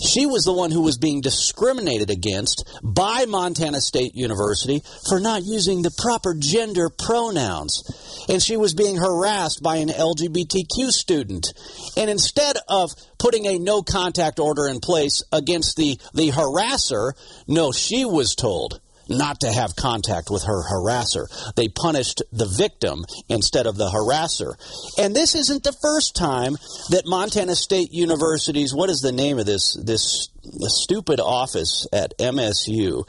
she 0.00 0.26
was 0.26 0.44
the 0.44 0.52
one 0.52 0.70
who 0.70 0.82
was 0.82 0.98
being 0.98 1.20
discriminated 1.20 2.10
against 2.10 2.64
by 2.82 3.24
Montana 3.26 3.80
State 3.80 4.14
University 4.14 4.82
for 5.08 5.20
not 5.20 5.44
using 5.44 5.82
the 5.82 5.90
proper 5.90 6.34
gender 6.34 6.88
pronouns. 6.88 8.24
And 8.28 8.42
she 8.42 8.56
was 8.56 8.74
being 8.74 8.96
harassed 8.96 9.62
by 9.62 9.76
an 9.76 9.88
LGBTQ 9.88 10.90
student. 10.90 11.52
And 11.96 12.10
instead 12.10 12.56
of 12.68 12.90
putting 13.18 13.46
a 13.46 13.58
no 13.58 13.82
contact 13.82 14.38
order 14.38 14.66
in 14.66 14.80
place 14.80 15.22
against 15.32 15.76
the, 15.76 15.98
the 16.14 16.30
harasser, 16.30 17.12
no, 17.46 17.72
she 17.72 18.04
was 18.04 18.34
told 18.34 18.80
not 19.08 19.40
to 19.40 19.52
have 19.52 19.76
contact 19.76 20.30
with 20.30 20.44
her 20.44 20.62
harasser. 20.62 21.26
They 21.54 21.68
punished 21.68 22.22
the 22.32 22.46
victim 22.46 23.04
instead 23.28 23.66
of 23.66 23.76
the 23.76 23.88
harasser. 23.88 24.54
And 24.98 25.14
this 25.14 25.34
isn't 25.34 25.64
the 25.64 25.72
first 25.72 26.16
time 26.16 26.56
that 26.90 27.02
Montana 27.06 27.54
State 27.54 27.92
University's 27.92 28.74
what 28.74 28.90
is 28.90 29.00
the 29.00 29.12
name 29.12 29.38
of 29.38 29.46
this 29.46 29.74
this 29.74 30.28
stupid 30.68 31.20
office 31.20 31.86
at 31.92 32.16
MSU? 32.18 33.04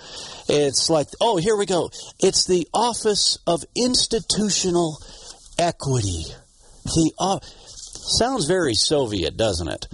It's 0.49 0.89
like, 0.89 1.07
oh, 1.21 1.37
here 1.37 1.55
we 1.55 1.65
go. 1.65 1.89
It's 2.19 2.45
the 2.45 2.67
Office 2.73 3.37
of 3.47 3.63
Institutional 3.75 4.97
Equity. 5.57 6.25
The 6.85 7.11
uh, 7.19 7.39
sounds 7.41 8.45
very 8.45 8.73
Soviet, 8.73 9.35
doesn't 9.35 9.67
it? 9.67 9.87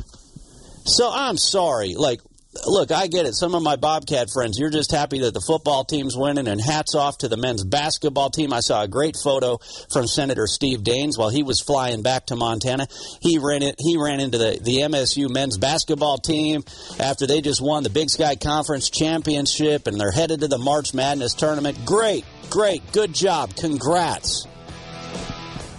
So 0.85 1.09
I'm 1.11 1.37
sorry. 1.37 1.95
Like 1.95 2.21
look, 2.65 2.91
I 2.91 3.07
get 3.07 3.25
it. 3.25 3.33
Some 3.33 3.55
of 3.55 3.63
my 3.63 3.75
Bobcat 3.75 4.29
friends, 4.31 4.57
you're 4.59 4.69
just 4.69 4.91
happy 4.91 5.19
that 5.19 5.33
the 5.33 5.41
football 5.41 5.83
team's 5.83 6.15
winning, 6.15 6.47
and 6.47 6.61
hats 6.61 6.95
off 6.95 7.17
to 7.19 7.27
the 7.27 7.37
men's 7.37 7.63
basketball 7.63 8.29
team. 8.29 8.53
I 8.53 8.59
saw 8.59 8.83
a 8.83 8.87
great 8.87 9.15
photo 9.21 9.59
from 9.91 10.07
Senator 10.07 10.47
Steve 10.47 10.79
Daines 10.79 11.17
while 11.17 11.29
he 11.29 11.43
was 11.43 11.61
flying 11.61 12.01
back 12.03 12.27
to 12.27 12.35
Montana. 12.35 12.87
He 13.21 13.37
ran 13.39 13.63
it. 13.63 13.75
He 13.79 13.97
ran 13.97 14.19
into 14.19 14.37
the 14.37 14.59
the 14.61 14.77
MSU 14.79 15.29
men's 15.29 15.57
basketball 15.57 16.17
team 16.17 16.63
after 16.99 17.27
they 17.27 17.41
just 17.41 17.61
won 17.61 17.83
the 17.83 17.89
Big 17.89 18.09
Sky 18.09 18.35
Conference 18.35 18.89
championship, 18.89 19.87
and 19.87 19.99
they're 19.99 20.11
headed 20.11 20.41
to 20.41 20.47
the 20.47 20.57
March 20.57 20.93
Madness 20.93 21.33
tournament. 21.33 21.85
Great, 21.85 22.25
great, 22.49 22.81
good 22.91 23.13
job. 23.13 23.55
Congrats. 23.55 24.47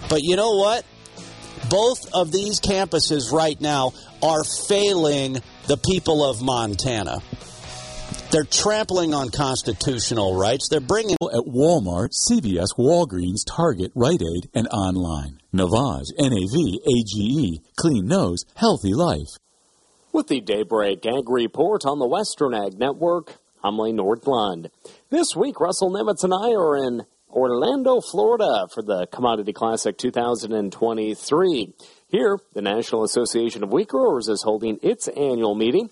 But 0.09 0.21
you 0.21 0.35
know 0.35 0.55
what? 0.57 0.85
Both 1.69 2.13
of 2.13 2.31
these 2.31 2.59
campuses 2.59 3.31
right 3.31 3.59
now 3.59 3.93
are 4.21 4.43
failing 4.43 5.37
the 5.67 5.77
people 5.77 6.23
of 6.23 6.41
Montana. 6.41 7.19
They're 8.31 8.43
trampling 8.43 9.13
on 9.13 9.29
constitutional 9.29 10.35
rights. 10.37 10.67
They're 10.69 10.79
bringing 10.79 11.15
at 11.21 11.45
Walmart, 11.47 12.09
CVS, 12.29 12.75
Walgreens, 12.77 13.45
Target, 13.47 13.91
Rite 13.95 14.21
Aid, 14.21 14.49
and 14.53 14.67
online. 14.67 15.39
Navage, 15.53 16.11
NAV, 16.19 16.81
AGE, 16.85 17.61
Clean 17.77 18.05
Nose, 18.05 18.45
Healthy 18.55 18.93
Life. 18.93 19.37
With 20.11 20.27
the 20.27 20.41
Daybreak 20.41 21.05
Ag 21.05 21.29
Report 21.29 21.85
on 21.85 21.99
the 21.99 22.07
Western 22.07 22.53
Ag 22.53 22.77
Network, 22.77 23.35
I'm 23.63 23.79
Lane 23.79 23.97
Nordlund. 23.97 24.69
This 25.09 25.35
week, 25.35 25.59
Russell 25.59 25.91
Nemetz 25.91 26.23
and 26.23 26.33
I 26.33 26.51
are 26.51 26.75
in 26.75 27.05
Orlando, 27.35 27.99
Florida 27.99 28.65
for 28.73 28.81
the 28.81 29.07
Commodity 29.07 29.51
Classic 29.51 29.97
2023. 29.97 31.73
Here, 32.07 32.39
the 32.53 32.61
National 32.61 33.03
Association 33.03 33.61
of 33.61 33.73
Wheat 33.73 33.89
Growers 33.89 34.29
is 34.29 34.41
holding 34.41 34.79
its 34.81 35.09
annual 35.09 35.53
meeting. 35.53 35.89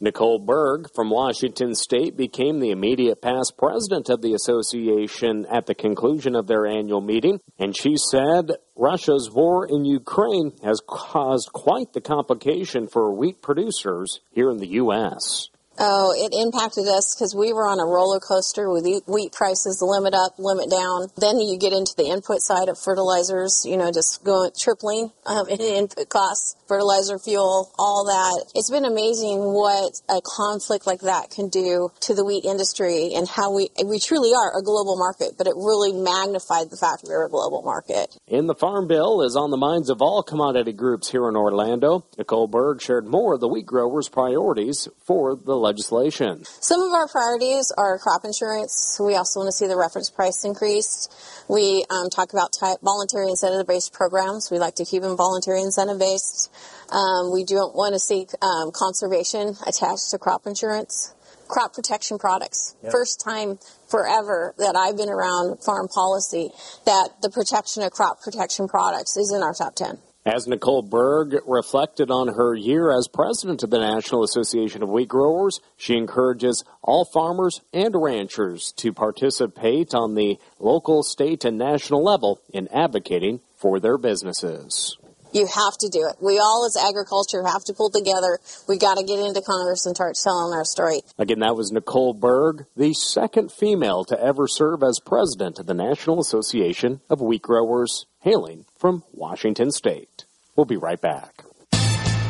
Nicole 0.00 0.38
Berg 0.38 0.86
from 0.94 1.10
Washington 1.10 1.74
State 1.74 2.16
became 2.16 2.60
the 2.60 2.70
immediate 2.70 3.20
past 3.20 3.58
president 3.58 4.08
of 4.08 4.22
the 4.22 4.32
association 4.32 5.44
at 5.52 5.66
the 5.66 5.74
conclusion 5.74 6.34
of 6.34 6.46
their 6.46 6.64
annual 6.64 7.02
meeting, 7.02 7.40
and 7.58 7.76
she 7.76 7.96
said 8.10 8.52
Russia's 8.74 9.30
war 9.30 9.68
in 9.68 9.84
Ukraine 9.84 10.52
has 10.62 10.80
caused 10.88 11.52
quite 11.52 11.92
the 11.92 12.00
complication 12.00 12.88
for 12.88 13.12
wheat 13.12 13.42
producers 13.42 14.20
here 14.32 14.50
in 14.50 14.56
the 14.56 14.68
U.S. 14.68 15.50
Oh, 15.82 16.12
it 16.12 16.36
impacted 16.36 16.86
us 16.88 17.14
because 17.14 17.34
we 17.34 17.54
were 17.54 17.66
on 17.66 17.80
a 17.80 17.86
roller 17.86 18.20
coaster 18.20 18.68
with 18.68 18.84
wheat 19.06 19.32
prices, 19.32 19.80
limit 19.80 20.12
up, 20.12 20.36
limit 20.38 20.68
down. 20.68 21.08
Then 21.16 21.40
you 21.40 21.56
get 21.56 21.72
into 21.72 21.96
the 21.96 22.04
input 22.04 22.42
side 22.42 22.68
of 22.68 22.76
fertilizers, 22.76 23.64
you 23.64 23.78
know, 23.78 23.90
just 23.90 24.22
going 24.22 24.50
tripling 24.52 25.10
um, 25.24 25.48
in 25.48 25.58
input 25.58 26.10
costs, 26.10 26.54
fertilizer, 26.68 27.18
fuel, 27.18 27.72
all 27.78 28.04
that. 28.04 28.52
It's 28.54 28.68
been 28.68 28.84
amazing 28.84 29.40
what 29.40 29.96
a 30.10 30.20
conflict 30.20 30.86
like 30.86 31.00
that 31.00 31.30
can 31.30 31.48
do 31.48 31.88
to 32.00 32.12
the 32.12 32.26
wheat 32.26 32.44
industry 32.44 33.14
and 33.16 33.26
how 33.26 33.50
we 33.56 33.70
we 33.82 33.98
truly 33.98 34.36
are 34.36 34.52
a 34.52 34.62
global 34.62 34.98
market, 35.00 35.38
but 35.38 35.46
it 35.46 35.56
really 35.56 35.96
magnified 35.96 36.68
the 36.68 36.76
fact 36.76 37.08
we're 37.08 37.24
a 37.24 37.30
global 37.30 37.62
market. 37.62 38.20
In 38.28 38.48
the 38.48 38.54
Farm 38.54 38.86
Bill 38.86 39.22
is 39.22 39.34
on 39.34 39.50
the 39.50 39.56
minds 39.56 39.88
of 39.88 40.02
all 40.02 40.22
commodity 40.22 40.74
groups 40.74 41.10
here 41.10 41.26
in 41.26 41.36
Orlando. 41.36 42.04
Nicole 42.18 42.48
Berg 42.48 42.82
shared 42.82 43.06
more 43.06 43.32
of 43.32 43.40
the 43.40 43.48
wheat 43.48 43.64
growers' 43.64 44.10
priorities 44.10 44.86
for 45.06 45.34
the 45.34 45.56
legislation. 45.70 46.44
Some 46.60 46.82
of 46.82 46.92
our 46.92 47.06
priorities 47.06 47.72
are 47.78 47.98
crop 47.98 48.24
insurance. 48.24 48.98
We 48.98 49.14
also 49.14 49.40
want 49.40 49.48
to 49.48 49.52
see 49.52 49.68
the 49.68 49.76
reference 49.76 50.10
price 50.10 50.44
increased. 50.44 51.12
We 51.48 51.84
um, 51.90 52.10
talk 52.10 52.32
about 52.32 52.52
type, 52.52 52.78
voluntary 52.82 53.28
incentive-based 53.28 53.92
programs. 53.92 54.50
We 54.50 54.58
like 54.58 54.74
to 54.76 54.84
keep 54.84 55.02
them 55.02 55.16
voluntary 55.16 55.62
incentive-based. 55.62 56.50
Um, 56.90 57.32
we 57.32 57.44
don't 57.44 57.74
want 57.74 57.94
to 57.94 58.00
see 58.00 58.26
um, 58.42 58.72
conservation 58.74 59.54
attached 59.66 60.10
to 60.10 60.18
crop 60.18 60.46
insurance. 60.46 61.14
Crop 61.46 61.74
protection 61.74 62.18
products. 62.18 62.76
Yep. 62.82 62.92
First 62.92 63.20
time 63.20 63.58
forever 63.88 64.54
that 64.58 64.76
I've 64.76 64.96
been 64.96 65.08
around 65.08 65.62
farm 65.62 65.88
policy 65.88 66.50
that 66.86 67.10
the 67.22 67.30
protection 67.30 67.82
of 67.82 67.90
crop 67.90 68.22
protection 68.22 68.68
products 68.68 69.16
is 69.16 69.32
in 69.32 69.42
our 69.42 69.54
top 69.54 69.74
10. 69.74 69.98
As 70.32 70.46
Nicole 70.46 70.82
Berg 70.82 71.34
reflected 71.44 72.08
on 72.08 72.28
her 72.28 72.54
year 72.54 72.96
as 72.96 73.08
president 73.08 73.64
of 73.64 73.70
the 73.70 73.80
National 73.80 74.22
Association 74.22 74.80
of 74.80 74.88
Wheat 74.88 75.08
Growers, 75.08 75.58
she 75.76 75.96
encourages 75.96 76.62
all 76.82 77.04
farmers 77.04 77.60
and 77.72 78.00
ranchers 78.00 78.70
to 78.76 78.92
participate 78.92 79.92
on 79.92 80.14
the 80.14 80.38
local, 80.60 81.02
state, 81.02 81.44
and 81.44 81.58
national 81.58 82.04
level 82.04 82.40
in 82.50 82.68
advocating 82.68 83.40
for 83.56 83.80
their 83.80 83.98
businesses. 83.98 84.96
You 85.32 85.46
have 85.46 85.78
to 85.78 85.88
do 85.88 86.08
it. 86.08 86.16
We 86.20 86.38
all, 86.38 86.66
as 86.66 86.76
agriculture, 86.76 87.44
have 87.46 87.64
to 87.64 87.72
pull 87.72 87.90
together. 87.90 88.38
We 88.68 88.78
got 88.78 88.98
to 88.98 89.04
get 89.04 89.18
into 89.18 89.40
Congress 89.40 89.86
and 89.86 89.94
start 89.94 90.16
telling 90.22 90.52
our 90.52 90.64
story. 90.64 91.02
Again, 91.18 91.40
that 91.40 91.56
was 91.56 91.70
Nicole 91.70 92.14
Berg, 92.14 92.66
the 92.76 92.92
second 92.94 93.52
female 93.52 94.04
to 94.04 94.20
ever 94.20 94.48
serve 94.48 94.82
as 94.82 95.00
president 95.00 95.58
of 95.58 95.66
the 95.66 95.74
National 95.74 96.20
Association 96.20 97.00
of 97.08 97.20
Wheat 97.20 97.42
Growers 97.42 98.06
hailing 98.20 98.64
from 98.76 99.04
Washington 99.12 99.70
State. 99.70 100.24
We'll 100.56 100.66
be 100.66 100.76
right 100.76 101.00
back. 101.00 101.44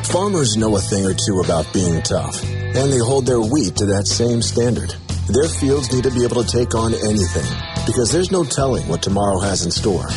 Farmers 0.04 0.56
know 0.56 0.76
a 0.76 0.80
thing 0.80 1.06
or 1.06 1.14
two 1.14 1.40
about 1.40 1.72
being 1.72 2.02
tough, 2.02 2.42
and 2.44 2.92
they 2.92 2.98
hold 2.98 3.26
their 3.26 3.40
wheat 3.40 3.76
to 3.76 3.86
that 3.86 4.06
same 4.06 4.42
standard. 4.42 4.94
Their 5.28 5.48
fields 5.48 5.92
need 5.92 6.04
to 6.04 6.10
be 6.10 6.24
able 6.24 6.42
to 6.42 6.50
take 6.50 6.74
on 6.74 6.92
anything, 6.94 7.46
because 7.86 8.10
there's 8.10 8.32
no 8.32 8.42
telling 8.42 8.88
what 8.88 9.02
tomorrow 9.02 9.38
has 9.38 9.64
in 9.64 9.70
store. 9.70 10.08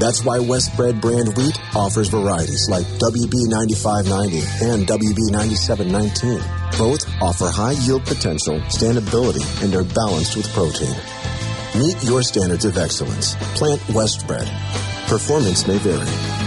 That's 0.00 0.24
why 0.24 0.38
Westbred 0.38 1.00
brand 1.00 1.36
wheat 1.36 1.60
offers 1.76 2.08
varieties 2.08 2.68
like 2.70 2.86
WB 2.86 3.46
9590 3.52 4.38
and 4.64 4.86
WB 4.88 5.30
9719. 5.30 6.40
Both 6.78 7.04
offer 7.20 7.50
high 7.52 7.76
yield 7.84 8.04
potential, 8.06 8.58
standability, 8.72 9.44
and 9.62 9.74
are 9.74 9.84
balanced 9.84 10.36
with 10.36 10.48
protein. 10.54 10.96
Meet 11.76 12.02
your 12.04 12.22
standards 12.22 12.64
of 12.64 12.78
excellence. 12.78 13.34
Plant 13.54 13.80
Westbred. 13.92 14.48
Performance 15.06 15.66
may 15.68 15.76
vary. 15.76 16.39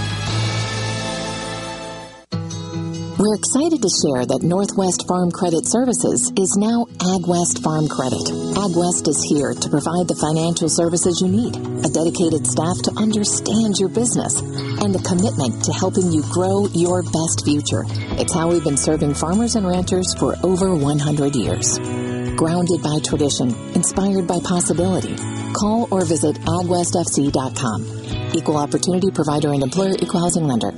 We're 3.24 3.40
excited 3.40 3.80
to 3.80 3.88
share 4.04 4.28
that 4.28 4.44
Northwest 4.44 5.08
Farm 5.08 5.32
Credit 5.32 5.64
Services 5.64 6.28
is 6.36 6.60
now 6.60 6.84
AgWest 7.00 7.64
Farm 7.64 7.88
Credit. 7.88 8.20
AgWest 8.60 9.08
is 9.08 9.24
here 9.24 9.56
to 9.56 9.72
provide 9.72 10.12
the 10.12 10.20
financial 10.20 10.68
services 10.68 11.24
you 11.24 11.32
need, 11.32 11.56
a 11.56 11.88
dedicated 11.88 12.44
staff 12.44 12.76
to 12.84 12.92
understand 13.00 13.80
your 13.80 13.88
business, 13.88 14.44
and 14.44 14.92
a 14.92 15.00
commitment 15.08 15.56
to 15.64 15.72
helping 15.72 16.12
you 16.12 16.20
grow 16.36 16.68
your 16.76 17.00
best 17.00 17.48
future. 17.48 17.88
It's 18.20 18.36
how 18.36 18.52
we've 18.52 18.68
been 18.68 18.76
serving 18.76 19.16
farmers 19.16 19.56
and 19.56 19.64
ranchers 19.64 20.12
for 20.20 20.36
over 20.44 20.76
100 20.76 21.32
years. 21.32 21.80
Grounded 22.36 22.84
by 22.84 23.00
tradition, 23.08 23.56
inspired 23.72 24.28
by 24.28 24.44
possibility. 24.44 25.16
Call 25.56 25.88
or 25.96 26.04
visit 26.04 26.36
agwestfc.com. 26.44 28.36
Equal 28.36 28.60
Opportunity 28.60 29.16
Provider 29.16 29.56
and 29.56 29.64
Employer 29.64 29.96
Equal 30.04 30.28
Housing 30.28 30.44
Lender. 30.44 30.76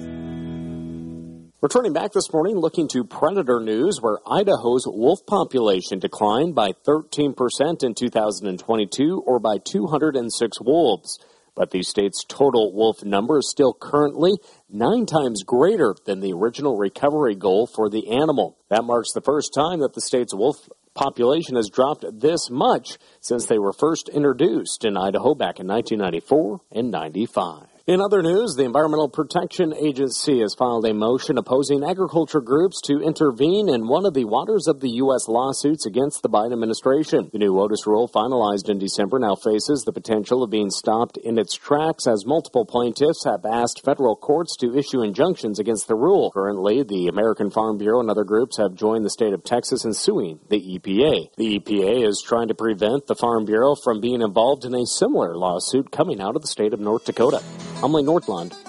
Returning 1.66 1.94
back 1.94 2.12
this 2.12 2.32
morning, 2.32 2.58
looking 2.58 2.88
to 2.90 3.04
predator 3.04 3.60
news, 3.60 3.98
where 4.00 4.20
Idaho's 4.28 4.86
wolf 4.86 5.26
population 5.26 5.98
declined 5.98 6.54
by 6.54 6.74
13% 6.88 7.84
in 7.84 7.96
2022, 7.96 9.24
or 9.26 9.40
by 9.40 9.58
206 9.58 10.62
wolves. 10.62 11.18
But 11.56 11.72
the 11.72 11.82
state's 11.82 12.24
total 12.24 12.72
wolf 12.72 13.04
number 13.04 13.40
is 13.40 13.50
still 13.50 13.74
currently 13.74 14.34
nine 14.70 15.08
times 15.08 15.42
greater 15.42 15.96
than 16.06 16.20
the 16.20 16.34
original 16.34 16.78
recovery 16.78 17.34
goal 17.34 17.66
for 17.66 17.90
the 17.90 18.12
animal. 18.12 18.60
That 18.70 18.84
marks 18.84 19.14
the 19.14 19.22
first 19.22 19.52
time 19.52 19.80
that 19.80 19.96
the 19.96 20.02
state's 20.02 20.36
wolf 20.36 20.70
population 20.94 21.56
has 21.56 21.72
dropped 21.74 22.06
this 22.14 22.48
much 22.52 23.00
since 23.22 23.48
they 23.48 23.58
were 23.58 23.74
first 23.74 24.08
introduced 24.08 24.86
in 24.86 24.96
Idaho 24.96 25.34
back 25.34 25.60
in 25.60 25.66
1994 25.66 26.60
and 26.74 26.92
95. 26.92 27.75
In 27.88 28.02
other 28.02 28.24
news, 28.24 28.56
the 28.56 28.64
Environmental 28.64 29.10
Protection 29.10 29.72
Agency 29.72 30.40
has 30.40 30.56
filed 30.58 30.88
a 30.88 30.94
motion 30.96 31.38
opposing 31.38 31.84
agriculture 31.84 32.42
groups 32.42 32.82
to 32.86 32.98
intervene 32.98 33.70
in 33.70 33.88
one 33.88 34.08
of 34.08 34.16
the 34.16 34.26
waters 34.26 34.66
of 34.68 34.80
the 34.80 34.90
U.S. 35.06 35.28
lawsuits 35.28 35.86
against 35.86 36.24
the 36.24 36.30
Biden 36.30 36.54
administration. 36.54 37.30
The 37.32 37.38
new 37.38 37.54
WOTUS 37.54 37.86
rule, 37.86 38.10
finalized 38.10 38.70
in 38.70 38.80
December, 38.80 39.20
now 39.20 39.36
faces 39.36 39.84
the 39.86 39.94
potential 39.94 40.42
of 40.42 40.50
being 40.50 40.72
stopped 40.72 41.18
in 41.18 41.38
its 41.38 41.54
tracks 41.54 42.08
as 42.08 42.26
multiple 42.26 42.66
plaintiffs 42.66 43.24
have 43.24 43.46
asked 43.46 43.86
federal 43.86 44.16
courts 44.16 44.58
to 44.62 44.76
issue 44.76 45.04
injunctions 45.04 45.60
against 45.60 45.88
the 45.88 45.94
rule. 45.94 46.32
Currently, 46.32 46.82
the 46.82 47.08
American 47.08 47.52
Farm 47.52 47.78
Bureau 47.78 48.00
and 48.00 48.10
other 48.10 48.24
groups 48.24 48.58
have 48.58 48.74
joined 48.74 49.06
the 49.06 49.12
state 49.12 49.34
of 49.34 49.44
Texas 49.44 49.86
in 49.86 49.94
suing 49.94 50.40
the 50.50 50.58
EPA. 50.60 51.36
The 51.38 51.60
EPA 51.60 52.08
is 52.08 52.24
trying 52.26 52.48
to 52.48 52.56
prevent 52.56 53.06
the 53.06 53.14
Farm 53.14 53.46
Bureau 53.46 53.76
from 53.76 54.02
being 54.02 54.24
involved 54.24 54.66
in 54.66 54.74
a 54.74 54.88
similar 54.88 55.38
lawsuit 55.38 55.92
coming 55.92 56.20
out 56.20 56.36
of 56.36 56.42
the 56.42 56.48
state 56.48 56.74
of 56.74 56.80
North 56.80 57.06
Dakota. 57.06 57.44
I'm 57.86 57.94
Lee 57.94 58.02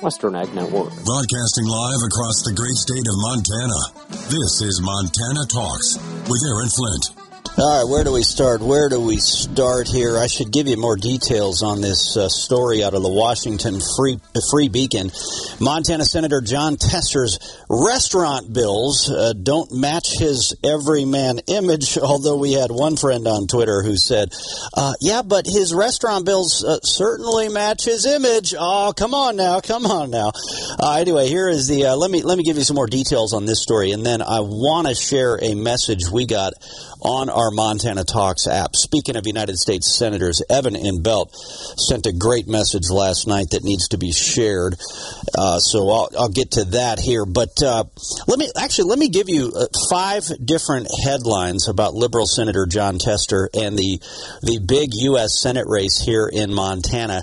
Western 0.03 0.35
Ag 0.37 0.53
Network. 0.53 0.93
Broadcasting 1.09 1.65
live 1.65 2.03
across 2.05 2.45
the 2.45 2.53
great 2.53 2.77
state 2.77 3.09
of 3.09 3.17
Montana. 3.17 3.81
This 4.29 4.61
is 4.61 4.79
Montana 4.85 5.49
Talks 5.49 5.97
with 6.29 6.45
Aaron 6.45 6.69
Flint. 6.69 7.25
All 7.59 7.81
right, 7.81 7.91
where 7.91 8.05
do 8.05 8.13
we 8.13 8.23
start? 8.23 8.61
Where 8.61 8.91
do 8.91 9.01
we 9.01 9.17
start 9.17 9.89
here? 9.89 10.19
I 10.19 10.27
should 10.27 10.53
give 10.53 10.69
you 10.69 10.77
more 10.77 10.95
details 10.95 11.63
on 11.63 11.81
this 11.81 12.15
uh, 12.15 12.29
story 12.29 12.85
out 12.85 12.93
of 12.93 13.03
the 13.03 13.09
Washington 13.09 13.81
Free 13.97 14.21
Free 14.51 14.69
Beacon. 14.69 15.11
Montana 15.59 16.05
Senator 16.05 16.43
Jon 16.43 16.77
Tester's 16.77 17.39
restaurant 17.71 18.53
bills 18.53 19.11
uh, 19.11 19.33
don't 19.33 19.73
match 19.73 20.19
his 20.19 20.55
everyman 20.63 21.39
image. 21.47 21.97
Although 22.03 22.37
we 22.37 22.53
had 22.53 22.71
one 22.71 22.95
friend 22.95 23.27
on 23.27 23.47
Twitter 23.47 23.81
who 23.81 23.97
said, 23.97 24.35
uh, 24.77 24.93
"Yeah, 25.01 25.23
but 25.23 25.47
his 25.47 25.73
restaurant 25.73 26.27
bills 26.27 26.63
uh, 26.63 26.81
certainly 26.83 27.49
match 27.49 27.87
his 27.87 28.05
image." 28.05 28.55
Oh, 28.59 28.93
come 28.95 29.15
on 29.15 29.37
now, 29.37 29.61
come 29.61 29.87
on 29.87 30.11
now. 30.11 30.33
Uh, 30.79 30.99
anyway, 31.01 31.27
here 31.29 31.49
is 31.49 31.69
the. 31.69 31.87
Uh, 31.87 31.97
let 31.97 32.11
me 32.11 32.21
let 32.21 32.37
me 32.37 32.45
give 32.45 32.59
you 32.59 32.65
some 32.65 32.77
more 32.77 32.87
details 32.87 33.33
on 33.33 33.47
this 33.47 33.63
story, 33.63 33.93
and 33.93 34.05
then 34.05 34.21
I 34.21 34.41
want 34.41 34.89
to 34.89 34.95
share 34.95 35.39
a 35.41 35.55
message 35.55 36.11
we 36.13 36.27
got 36.27 36.53
on 37.00 37.29
our 37.29 37.50
Montana 37.50 38.05
Talks 38.05 38.47
app. 38.47 38.75
Speaking 38.75 39.17
of 39.17 39.26
United 39.26 39.57
States 39.57 39.97
Senators, 39.97 40.43
Evan 40.49 40.76
in 40.76 41.03
Belt 41.03 41.35
sent 41.35 42.07
a 42.07 42.12
great 42.12 42.49
message 42.49 42.91
last 42.91 43.26
night 43.26 43.50
that 43.50 43.65
needs 43.65 43.88
to 43.88 43.99
be 43.99 44.12
shared. 44.12 44.75
Uh, 45.37 45.59
so 45.59 45.91
I'll, 45.91 46.09
I'll, 46.19 46.29
get 46.29 46.53
to 46.53 46.65
that 46.65 46.99
here. 46.99 47.25
But 47.25 47.62
uh, 47.62 47.85
let 48.26 48.38
me 48.38 48.50
actually 48.57 48.91
let 48.91 48.99
me 48.99 49.09
give 49.09 49.29
you 49.29 49.53
uh, 49.57 49.67
five 49.91 50.25
different 50.45 50.88
headlines 51.05 51.69
about 51.69 51.95
Liberal 51.95 52.26
Senator 52.26 52.67
Jon 52.67 52.99
Tester 52.99 53.49
and 53.55 53.79
the 53.79 54.00
the 54.43 54.61
big 54.67 54.91
U.S. 54.93 55.41
Senate 55.41 55.67
race 55.67 55.99
here 55.99 56.29
in 56.31 56.53
Montana 56.53 57.23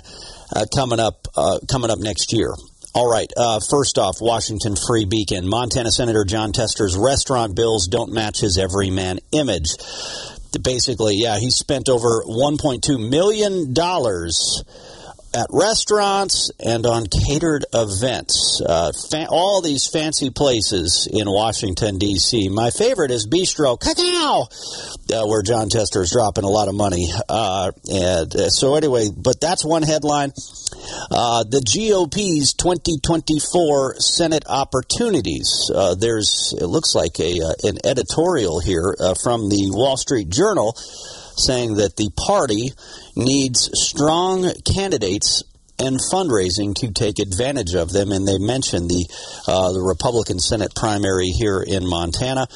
uh, 0.54 0.66
coming 0.74 1.00
up 1.00 1.28
uh, 1.36 1.58
coming 1.70 1.90
up 1.90 1.98
next 1.98 2.32
year. 2.32 2.50
All 2.94 3.10
right. 3.10 3.30
Uh, 3.36 3.58
first 3.58 3.98
off, 3.98 4.20
Washington 4.20 4.76
Free 4.76 5.04
Beacon. 5.04 5.48
Montana 5.48 5.90
Senator 5.90 6.24
Jon 6.24 6.52
Tester's 6.52 6.96
restaurant 6.96 7.56
bills 7.56 7.88
don't 7.88 8.12
match 8.12 8.38
his 8.38 8.56
everyman 8.56 9.18
image. 9.32 9.70
Basically, 10.62 11.16
yeah, 11.16 11.40
he 11.40 11.50
spent 11.50 11.88
over 11.88 12.22
$1.2 12.22 13.10
million 13.10 13.74
at 15.34 15.48
restaurants 15.50 16.50
and 16.64 16.86
on 16.86 17.06
catered 17.06 17.64
events. 17.74 18.62
Uh, 18.64 18.92
fa- 19.10 19.26
all 19.28 19.60
these 19.60 19.86
fancy 19.86 20.30
places 20.30 21.08
in 21.12 21.26
Washington, 21.26 21.98
D.C. 21.98 22.48
My 22.48 22.70
favorite 22.70 23.10
is 23.10 23.26
Bistro 23.26 23.78
Cacao, 23.78 24.46
uh, 25.12 25.26
where 25.26 25.42
Jon 25.42 25.68
Tester 25.68 26.02
is 26.02 26.12
dropping 26.12 26.44
a 26.44 26.48
lot 26.48 26.68
of 26.68 26.74
money. 26.74 27.08
Uh, 27.28 27.72
and 27.90 28.34
uh, 28.34 28.48
so, 28.48 28.76
anyway, 28.76 29.08
but 29.16 29.40
that's 29.40 29.64
one 29.64 29.82
headline. 29.82 30.32
Uh, 31.10 31.44
the 31.44 31.62
GOP's 31.62 32.54
2024 32.54 33.96
Senate 34.00 34.44
opportunities. 34.48 35.70
Uh, 35.74 35.94
there's, 35.94 36.54
it 36.60 36.66
looks 36.66 36.94
like 36.94 37.18
a 37.20 37.34
an 37.64 37.78
editorial 37.84 38.60
here 38.60 38.94
from 39.22 39.48
the 39.48 39.70
Wall 39.72 39.96
Street 39.96 40.28
Journal 40.28 40.76
saying 41.36 41.74
that 41.74 41.96
the 41.96 42.10
party 42.16 42.70
needs 43.16 43.70
strong 43.74 44.50
candidates 44.64 45.42
and 45.78 45.98
fundraising 46.12 46.74
to 46.76 46.92
take 46.92 47.18
advantage 47.18 47.74
of 47.74 47.92
them. 47.92 48.12
And 48.12 48.26
they 48.26 48.38
mentioned 48.38 48.88
the 48.88 49.06
uh, 49.48 49.72
the 49.72 49.82
Republican 49.82 50.38
Senate 50.38 50.72
primary 50.74 51.28
here 51.28 51.60
in 51.60 51.86
Montana. 51.86 52.46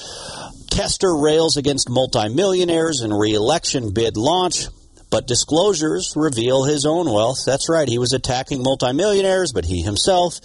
Tester 0.70 1.16
rails 1.16 1.56
against 1.56 1.90
multimillionaires 1.90 3.00
and 3.00 3.18
reelection 3.18 3.92
bid 3.92 4.16
launch. 4.16 4.66
But 5.10 5.26
disclosures 5.26 6.12
reveal 6.16 6.64
his 6.64 6.84
own 6.84 7.10
wealth. 7.10 7.38
That's 7.46 7.70
right, 7.70 7.88
he 7.88 7.98
was 7.98 8.12
attacking 8.12 8.62
multimillionaires, 8.62 9.52
but 9.52 9.64
he 9.64 9.80
himself 9.80 10.38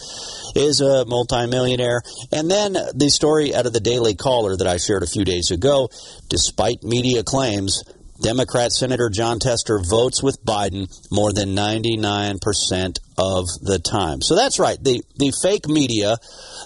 is 0.56 0.80
a 0.80 1.04
multimillionaire. 1.06 2.02
And 2.32 2.50
then 2.50 2.72
the 2.96 3.10
story 3.10 3.54
out 3.54 3.66
of 3.66 3.74
the 3.74 3.82
Daily 3.82 4.16
Caller 4.16 4.56
that 4.56 4.66
I 4.66 4.78
shared 4.78 5.04
a 5.04 5.08
few 5.08 5.26
days 5.26 5.52
ago, 5.52 5.90
despite 6.30 6.82
media 6.82 7.24
claims, 7.24 7.84
Democrat 8.22 8.72
Senator 8.72 9.10
Jon 9.10 9.40
Tester 9.40 9.80
votes 9.80 10.22
with 10.22 10.44
Biden 10.46 10.88
more 11.12 11.34
than 11.34 11.56
99% 11.56 13.00
of 13.18 13.46
the 13.62 13.80
time. 13.80 14.22
So 14.22 14.36
that's 14.36 14.60
right. 14.60 14.82
The, 14.82 15.02
the 15.18 15.34
fake 15.42 15.68
media 15.68 16.18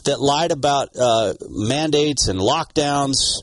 that 0.05 0.19
lied 0.19 0.51
about 0.51 0.89
uh, 0.99 1.33
mandates 1.49 2.27
and 2.27 2.39
lockdowns 2.39 3.41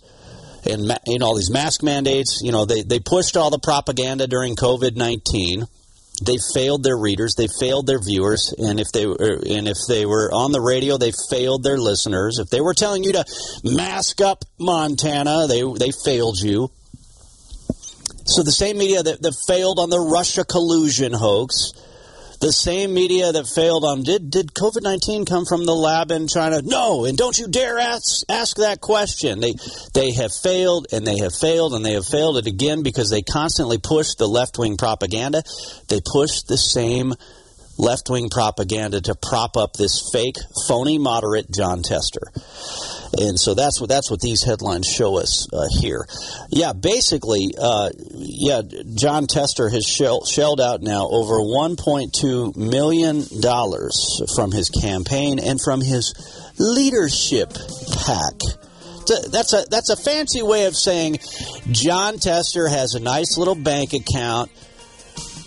and 0.66 0.90
you 1.06 1.18
know 1.18 1.26
all 1.26 1.36
these 1.36 1.50
mask 1.50 1.82
mandates, 1.82 2.40
you 2.42 2.50
know, 2.50 2.64
they, 2.64 2.82
they 2.82 2.98
pushed 2.98 3.36
all 3.36 3.50
the 3.50 3.58
propaganda 3.58 4.26
during 4.26 4.56
COVID 4.56 4.96
19 4.96 5.66
they 6.22 6.36
failed 6.54 6.84
their 6.84 6.96
readers, 6.96 7.34
they 7.34 7.48
failed 7.48 7.86
their 7.86 7.98
viewers, 7.98 8.54
and 8.56 8.78
if 8.78 8.92
they 8.92 9.06
were 9.06 9.16
and 9.18 9.66
if 9.66 9.78
they 9.88 10.06
were 10.06 10.30
on 10.32 10.52
the 10.52 10.60
radio, 10.60 10.96
they 10.96 11.12
failed 11.28 11.64
their 11.64 11.76
listeners. 11.76 12.38
If 12.38 12.50
they 12.50 12.60
were 12.60 12.74
telling 12.74 13.02
you 13.02 13.12
to 13.14 13.24
mask 13.64 14.20
up 14.20 14.44
Montana, 14.58 15.46
they 15.48 15.62
they 15.76 15.90
failed 16.04 16.38
you. 16.38 16.70
So 18.26 18.42
the 18.42 18.52
same 18.52 18.78
media 18.78 19.02
that, 19.02 19.22
that 19.22 19.34
failed 19.46 19.78
on 19.78 19.90
the 19.90 20.00
Russia 20.00 20.44
collusion 20.44 21.12
hoax, 21.12 21.72
the 22.40 22.52
same 22.52 22.92
media 22.92 23.32
that 23.32 23.46
failed 23.46 23.84
on 23.84 24.02
did 24.02 24.30
did 24.30 24.52
COVID 24.52 24.82
nineteen 24.82 25.24
come 25.24 25.46
from 25.46 25.64
the 25.64 25.74
lab 25.74 26.10
in 26.10 26.28
China? 26.28 26.60
No, 26.62 27.04
and 27.04 27.16
don't 27.16 27.38
you 27.38 27.48
dare 27.48 27.78
ask 27.78 28.24
ask 28.28 28.56
that 28.56 28.80
question. 28.80 29.40
They 29.40 29.54
they 29.94 30.12
have 30.12 30.32
failed 30.34 30.88
and 30.92 31.06
they 31.06 31.18
have 31.18 31.34
failed 31.34 31.74
and 31.74 31.84
they 31.84 31.92
have 31.92 32.06
failed 32.06 32.36
it 32.36 32.46
again 32.46 32.82
because 32.82 33.08
they 33.08 33.22
constantly 33.22 33.78
push 33.78 34.14
the 34.14 34.26
left 34.26 34.58
wing 34.58 34.76
propaganda. 34.76 35.42
They 35.88 36.00
push 36.04 36.42
the 36.42 36.58
same 36.58 37.14
left 37.78 38.08
wing 38.08 38.28
propaganda 38.30 39.00
to 39.00 39.14
prop 39.14 39.56
up 39.56 39.74
this 39.74 40.10
fake, 40.12 40.36
phony 40.68 40.98
moderate 40.98 41.50
Jon 41.50 41.82
Tester. 41.82 42.32
And 43.16 43.38
so 43.38 43.54
that's 43.54 43.80
what 43.80 43.88
that's 43.88 44.10
what 44.10 44.20
these 44.20 44.42
headlines 44.42 44.88
show 44.88 45.18
us 45.18 45.46
uh, 45.52 45.66
here. 45.80 46.06
Yeah, 46.50 46.72
basically, 46.72 47.54
uh, 47.60 47.90
yeah, 48.12 48.62
Jon 48.94 49.26
Tester 49.26 49.68
has 49.68 49.86
shell, 49.86 50.24
shelled 50.24 50.60
out 50.60 50.82
now 50.82 51.06
over 51.08 51.34
1.2 51.34 52.56
million 52.56 53.22
dollars 53.40 54.20
from 54.34 54.50
his 54.50 54.68
campaign 54.68 55.38
and 55.38 55.60
from 55.60 55.80
his 55.80 56.14
leadership 56.58 57.50
PAC. 57.52 58.34
That's 59.30 59.52
a 59.52 59.64
that's 59.70 59.90
a 59.90 59.96
fancy 59.96 60.42
way 60.42 60.64
of 60.64 60.74
saying 60.74 61.18
Jon 61.70 62.18
Tester 62.18 62.66
has 62.68 62.94
a 62.94 63.00
nice 63.00 63.36
little 63.36 63.54
bank 63.54 63.92
account 63.92 64.50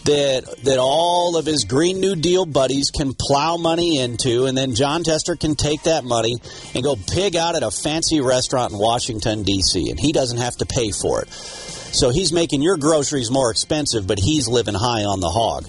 that 0.07 0.63
that 0.63 0.79
all 0.79 1.35
of 1.35 1.45
his 1.45 1.65
Green 1.65 1.99
New 1.99 2.15
Deal 2.15 2.45
buddies 2.45 2.91
can 2.91 3.13
plow 3.13 3.57
money 3.57 3.99
into, 3.99 4.45
and 4.45 4.57
then 4.57 4.73
Jon 4.73 5.03
Tester 5.03 5.35
can 5.35 5.55
take 5.55 5.83
that 5.83 6.05
money 6.05 6.35
and 6.73 6.83
go 6.83 6.95
pig 6.95 7.35
out 7.35 7.55
at 7.55 7.63
a 7.63 7.71
fancy 7.71 8.21
restaurant 8.21 8.71
in 8.71 8.79
Washington 8.79 9.43
D.C. 9.43 9.89
and 9.89 9.99
he 9.99 10.13
doesn't 10.13 10.37
have 10.37 10.55
to 10.57 10.65
pay 10.65 10.91
for 10.91 11.21
it. 11.21 11.29
So 11.29 12.09
he's 12.09 12.31
making 12.31 12.61
your 12.61 12.77
groceries 12.77 13.29
more 13.29 13.51
expensive, 13.51 14.07
but 14.07 14.19
he's 14.19 14.47
living 14.47 14.75
high 14.75 15.03
on 15.03 15.19
the 15.19 15.29
hog. 15.29 15.65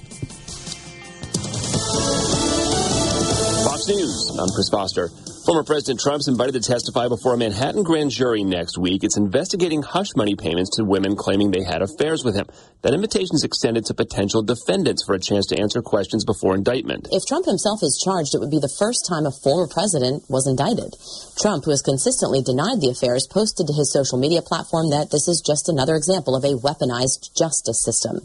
Fox 3.64 3.88
News. 3.88 4.36
I'm 4.38 4.50
Chris 4.50 4.68
Foster. 4.68 5.10
Former 5.48 5.64
President 5.64 5.98
Trump's 5.98 6.28
invited 6.28 6.52
to 6.52 6.60
testify 6.60 7.08
before 7.08 7.32
a 7.32 7.38
Manhattan 7.38 7.82
grand 7.82 8.10
jury 8.10 8.44
next 8.44 8.76
week. 8.76 9.02
It's 9.02 9.16
investigating 9.16 9.80
hush 9.80 10.08
money 10.14 10.36
payments 10.36 10.76
to 10.76 10.84
women 10.84 11.16
claiming 11.16 11.50
they 11.50 11.64
had 11.64 11.80
affairs 11.80 12.22
with 12.22 12.36
him. 12.36 12.44
That 12.82 12.92
invitation 12.92 13.32
is 13.32 13.44
extended 13.44 13.86
to 13.86 13.94
potential 13.94 14.42
defendants 14.42 15.02
for 15.02 15.14
a 15.14 15.18
chance 15.18 15.46
to 15.46 15.58
answer 15.58 15.80
questions 15.80 16.26
before 16.26 16.54
indictment. 16.54 17.08
If 17.10 17.24
Trump 17.24 17.46
himself 17.46 17.80
is 17.82 17.96
charged, 17.96 18.34
it 18.34 18.44
would 18.44 18.52
be 18.52 18.60
the 18.60 18.68
first 18.68 19.08
time 19.08 19.24
a 19.24 19.32
former 19.32 19.66
president 19.72 20.28
was 20.28 20.46
indicted. 20.46 20.92
Trump, 21.40 21.64
who 21.64 21.72
has 21.72 21.80
consistently 21.80 22.42
denied 22.42 22.84
the 22.84 22.92
affairs, 22.92 23.26
posted 23.26 23.66
to 23.68 23.72
his 23.72 23.90
social 23.90 24.18
media 24.18 24.42
platform 24.42 24.90
that 24.90 25.08
this 25.10 25.32
is 25.32 25.40
just 25.40 25.72
another 25.72 25.96
example 25.96 26.36
of 26.36 26.44
a 26.44 26.60
weaponized 26.60 27.32
justice 27.32 27.80
system. 27.80 28.20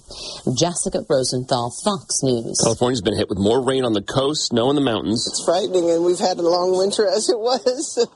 Jessica 0.60 1.08
Rosenthal, 1.08 1.72
Fox 1.88 2.20
News. 2.22 2.60
California's 2.60 3.02
been 3.02 3.16
hit 3.16 3.30
with 3.30 3.40
more 3.40 3.64
rain 3.64 3.86
on 3.86 3.94
the 3.94 4.04
coast, 4.04 4.52
snow 4.52 4.70
in 4.70 4.76
the 4.76 4.84
mountains. 4.84 5.24
It's 5.24 5.46
frightening, 5.46 5.90
and 5.90 6.04
we've 6.04 6.20
had 6.20 6.38
a 6.38 6.44
long 6.44 6.78
winter 6.78 7.13
as 7.16 7.30
it 7.30 7.40
was. 7.40 8.08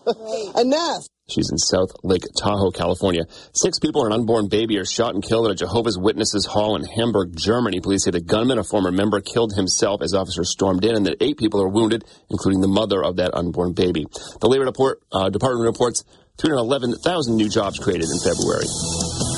Enough. 0.59 1.07
She's 1.29 1.51
in 1.51 1.57
South 1.57 1.91
Lake 2.03 2.23
Tahoe, 2.37 2.71
California. 2.71 3.23
Six 3.53 3.79
people 3.79 4.05
and 4.05 4.13
an 4.13 4.21
unborn 4.21 4.47
baby 4.47 4.77
are 4.77 4.85
shot 4.85 5.13
and 5.13 5.21
killed 5.21 5.47
at 5.47 5.51
a 5.51 5.55
Jehovah's 5.55 5.97
Witnesses 5.97 6.45
hall 6.45 6.77
in 6.77 6.85
Hamburg, 6.85 7.35
Germany. 7.35 7.81
Police 7.81 8.05
say 8.05 8.11
the 8.11 8.21
gunman, 8.21 8.59
a 8.59 8.63
former 8.63 8.91
member, 8.91 9.19
killed 9.19 9.53
himself 9.53 10.01
as 10.01 10.13
officers 10.13 10.49
stormed 10.49 10.85
in, 10.85 10.95
and 10.95 11.05
that 11.05 11.21
eight 11.21 11.37
people 11.37 11.61
are 11.61 11.67
wounded, 11.67 12.05
including 12.29 12.61
the 12.61 12.69
mother 12.69 13.03
of 13.03 13.17
that 13.17 13.33
unborn 13.33 13.73
baby. 13.73 14.05
The 14.39 14.47
Labor 14.47 14.65
Deport, 14.65 15.01
uh, 15.11 15.29
Department 15.29 15.65
reports 15.65 16.05
311,000 16.37 17.35
new 17.35 17.49
jobs 17.49 17.77
created 17.77 18.07
in 18.09 18.19
February. 18.19 18.65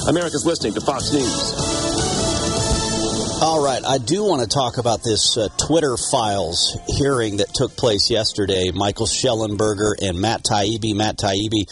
America's 0.07 0.45
listening 0.45 0.73
to 0.73 0.81
Fox 0.81 1.11
News. 1.11 1.98
All 3.41 3.63
right, 3.63 3.81
I 3.85 3.99
do 3.99 4.25
want 4.25 4.41
to 4.41 4.49
talk 4.49 4.79
about 4.79 5.01
this 5.01 5.37
uh, 5.37 5.47
Twitter 5.65 5.95
files 5.95 6.77
hearing 6.87 7.37
that 7.37 7.53
took 7.53 7.71
place 7.77 8.11
yesterday. 8.11 8.69
Michael 8.73 9.05
Shellenberger 9.05 9.93
and 10.01 10.19
Matt 10.19 10.43
Taibbi. 10.43 10.93
Matt 10.93 11.17
Taibbi 11.17 11.63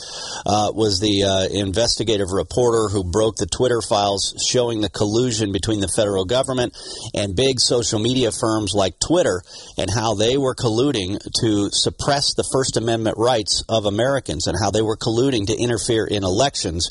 uh, 0.45 0.71
was 0.71 1.01
the 1.01 1.23
uh, 1.23 1.53
investigative 1.53 2.32
reporter 2.32 2.88
who 2.88 3.03
broke 3.03 3.36
the 3.36 3.47
Twitter 3.47 3.82
files 3.82 4.34
showing 4.47 4.80
the 4.80 4.88
collusion 4.88 5.51
between 5.51 5.82
the 5.82 5.89
federal 5.89 6.23
government 6.23 6.71
and 7.13 7.36
big 7.36 7.60
social 7.60 7.99
media 7.99 8.32
firms 8.32 8.71
like 8.73 8.97
Twitter 9.06 9.41
and 9.77 9.89
how 9.89 10.15
they 10.15 10.38
were 10.38 10.56
colluding 10.56 11.19
to 11.41 11.67
suppress 11.71 12.34
the 12.34 12.47
First 12.49 12.77
Amendment 12.77 13.17
rights 13.17 13.65
of 13.67 13.86
Americans 13.86 14.47
and 14.47 14.58
how 14.58 14.71
they 14.71 14.82
were 14.82 14.95
colluding 14.95 15.47
to 15.47 15.62
interfere 15.62 16.08
in 16.08 16.23
elections 16.23 16.88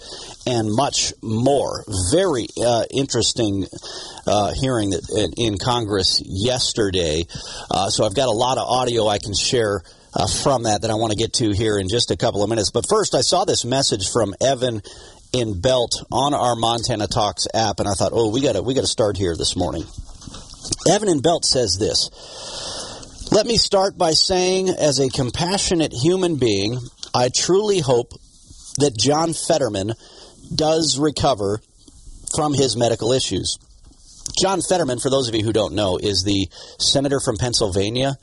and 0.47 0.69
much 0.71 1.15
more. 1.23 1.83
Very 2.13 2.47
uh, 2.63 2.85
interesting 2.93 3.65
uh, 4.27 4.53
hearing 4.67 4.91
that 4.91 5.35
in, 5.37 5.59
Congress 5.59 6.21
yesterday. 6.25 7.23
Uh, 7.71 7.89
so 7.89 8.05
I've 8.05 8.17
got 8.17 8.29
a 8.29 8.33
lot 8.33 8.59
of 8.59 8.67
audio 8.69 9.07
I 9.07 9.19
can 9.19 9.35
share. 9.35 9.83
Uh, 10.19 10.27
from 10.27 10.63
that, 10.63 10.81
that 10.81 10.91
I 10.91 10.95
want 10.95 11.13
to 11.13 11.19
get 11.19 11.35
to 11.35 11.51
here 11.53 11.77
in 11.77 11.91
just 11.91 12.11
a 12.11 12.17
couple 12.17 12.43
of 12.43 12.49
minutes. 12.49 12.71
But 12.71 12.89
first, 12.89 13.15
I 13.15 13.21
saw 13.21 13.45
this 13.45 13.67
message 13.67 14.09
from 14.11 14.35
Evan 14.41 14.81
in 15.35 15.61
Belt 15.61 15.93
on 16.11 16.33
our 16.33 16.57
Montana 16.57 17.07
Talks 17.07 17.47
app, 17.53 17.81
and 17.81 17.87
I 17.87 17.93
thought, 17.93 18.13
oh, 18.15 18.31
we 18.33 18.41
got 18.41 18.55
to 18.55 18.63
we 18.63 18.73
got 18.73 18.81
to 18.81 18.87
start 18.87 19.19
here 19.19 19.37
this 19.37 19.57
morning. 19.57 19.85
Evan 20.89 21.11
in 21.11 21.21
Belt 21.21 21.45
says 21.45 21.77
this. 21.79 22.09
Let 23.31 23.45
me 23.45 23.59
start 23.59 23.99
by 23.99 24.13
saying, 24.13 24.71
as 24.71 25.01
a 25.01 25.11
compassionate 25.11 25.93
human 25.93 26.37
being, 26.37 26.79
I 27.13 27.29
truly 27.29 27.81
hope 27.81 28.13
that 28.79 28.97
John 28.97 29.35
Fetterman 29.35 29.93
does 30.55 30.99
recover 30.99 31.61
from 32.35 32.55
his 32.55 32.75
medical 32.75 33.13
issues. 33.13 33.59
John 34.39 34.61
Fetterman, 34.61 34.99
for 34.99 35.11
those 35.11 35.29
of 35.29 35.35
you 35.35 35.43
who 35.43 35.53
don't 35.53 35.75
know, 35.75 35.99
is 35.99 36.23
the 36.25 36.49
senator 36.79 37.21
from 37.21 37.37
Pennsylvania. 37.37 38.17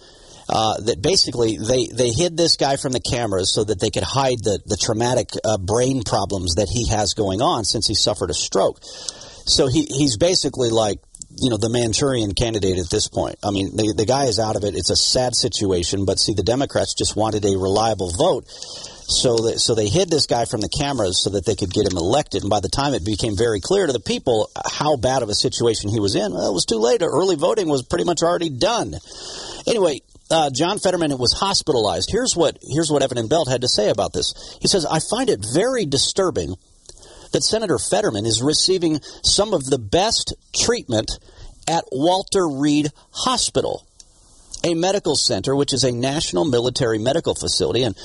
Uh, 0.49 0.78
that 0.82 1.02
basically 1.02 1.58
they, 1.58 1.88
they 1.88 2.10
hid 2.10 2.36
this 2.36 2.58
guy 2.58 2.76
from 2.76 2.91
the 2.91 2.99
cameras 2.99 3.54
so 3.56 3.63
that 3.63 3.80
they 3.80 3.89
could 3.89 4.04
hide 4.04 4.38
the, 4.43 4.60
the 4.65 4.76
traumatic 4.76 5.30
uh, 5.45 5.58
brain 5.58 6.04
problems 6.04 6.56
that 6.56 6.67
he 6.67 6.89
has 6.89 7.13
going 7.13 7.41
on 7.41 7.63
since 7.63 7.88
he 7.88 7.95
suffered 7.95 8.30
a 8.30 8.34
stroke. 8.34 8.78
So 8.84 9.67
he, 9.67 9.86
he's 9.86 10.17
basically 10.17 10.69
like, 10.69 10.99
you 11.39 11.49
know, 11.49 11.56
the 11.56 11.69
Manchurian 11.69 12.34
candidate 12.34 12.78
at 12.78 12.89
this 12.89 13.08
point. 13.08 13.38
I 13.41 13.52
mean, 13.52 13.76
the, 13.76 13.93
the 13.95 14.06
guy 14.06 14.26
is 14.26 14.38
out 14.38 14.58
of 14.58 14.65
it. 14.65 14.76
It's 14.76 14.89
a 14.89 14.97
sad 14.97 15.34
situation, 15.34 16.04
but 16.04 16.19
see, 16.19 16.34
the 16.34 16.43
Democrats 16.43 16.93
just 16.93 17.15
wanted 17.15 17.45
a 17.45 17.58
reliable 17.58 18.12
vote. 18.12 18.45
So, 19.06 19.36
that, 19.38 19.60
so 19.60 19.76
they 19.76 19.89
hid 19.89 20.10
this 20.10 20.28
guy 20.28 20.46
from 20.46 20.62
the 20.62 20.70
cameras 20.70 21.22
so 21.22 21.32
that 21.32 21.46
they 21.46 21.56
could 21.56 21.74
get 21.74 21.92
him 21.92 21.98
elected. 21.98 22.42
And 22.44 22.50
by 22.50 22.62
the 22.62 22.70
time 22.70 22.94
it 22.94 23.06
became 23.06 23.36
very 23.36 23.60
clear 23.60 23.86
to 23.86 23.94
the 23.94 24.00
people 24.00 24.50
how 24.66 24.96
bad 24.96 25.24
of 25.24 25.30
a 25.30 25.36
situation 25.36 25.89
he 25.89 26.00
was 26.00 26.16
in, 26.16 26.34
well, 26.34 26.50
it 26.50 26.54
was 26.54 26.66
too 26.66 26.78
late. 26.78 27.02
Early 27.02 27.36
voting 27.36 27.68
was 27.68 27.84
pretty 27.84 28.06
much 28.06 28.24
already 28.24 28.50
done. 28.50 28.96
Anyway, 29.68 30.00
uh, 30.32 30.50
John 30.50 30.80
Fetterman 30.80 31.18
was 31.18 31.34
hospitalized. 31.34 32.10
Here's 32.12 32.36
what 32.36 32.58
here's 32.62 32.89
what 32.89 33.04
Evan 33.04 33.18
and 33.18 33.30
Belt 33.30 33.50
had 33.50 33.62
to 33.62 33.68
say 33.68 33.89
about 33.89 34.13
this. 34.13 34.58
He 34.62 34.68
says, 34.68 34.86
"I 34.86 35.00
find 35.00 35.30
it 35.30 35.46
very 35.54 35.86
disturbing 35.86 36.56
that 37.34 37.44
Senator 37.44 37.78
Fetterman 37.78 38.26
is 38.26 38.42
receiving 38.42 39.02
some 39.22 39.54
of 39.54 39.66
the 39.66 39.78
best 39.78 40.34
treatment 40.54 41.12
at 41.68 41.84
Walter 41.92 42.48
Reed 42.48 42.92
Hospital, 43.12 43.86
a 44.63 44.74
medical 44.74 45.16
center 45.16 45.56
which 45.56 45.74
is 45.74 45.84
a 45.84 45.92
national 45.92 46.46
military 46.46 47.00
medical 47.00 47.36
facility 47.36 47.84
and." 47.84 47.96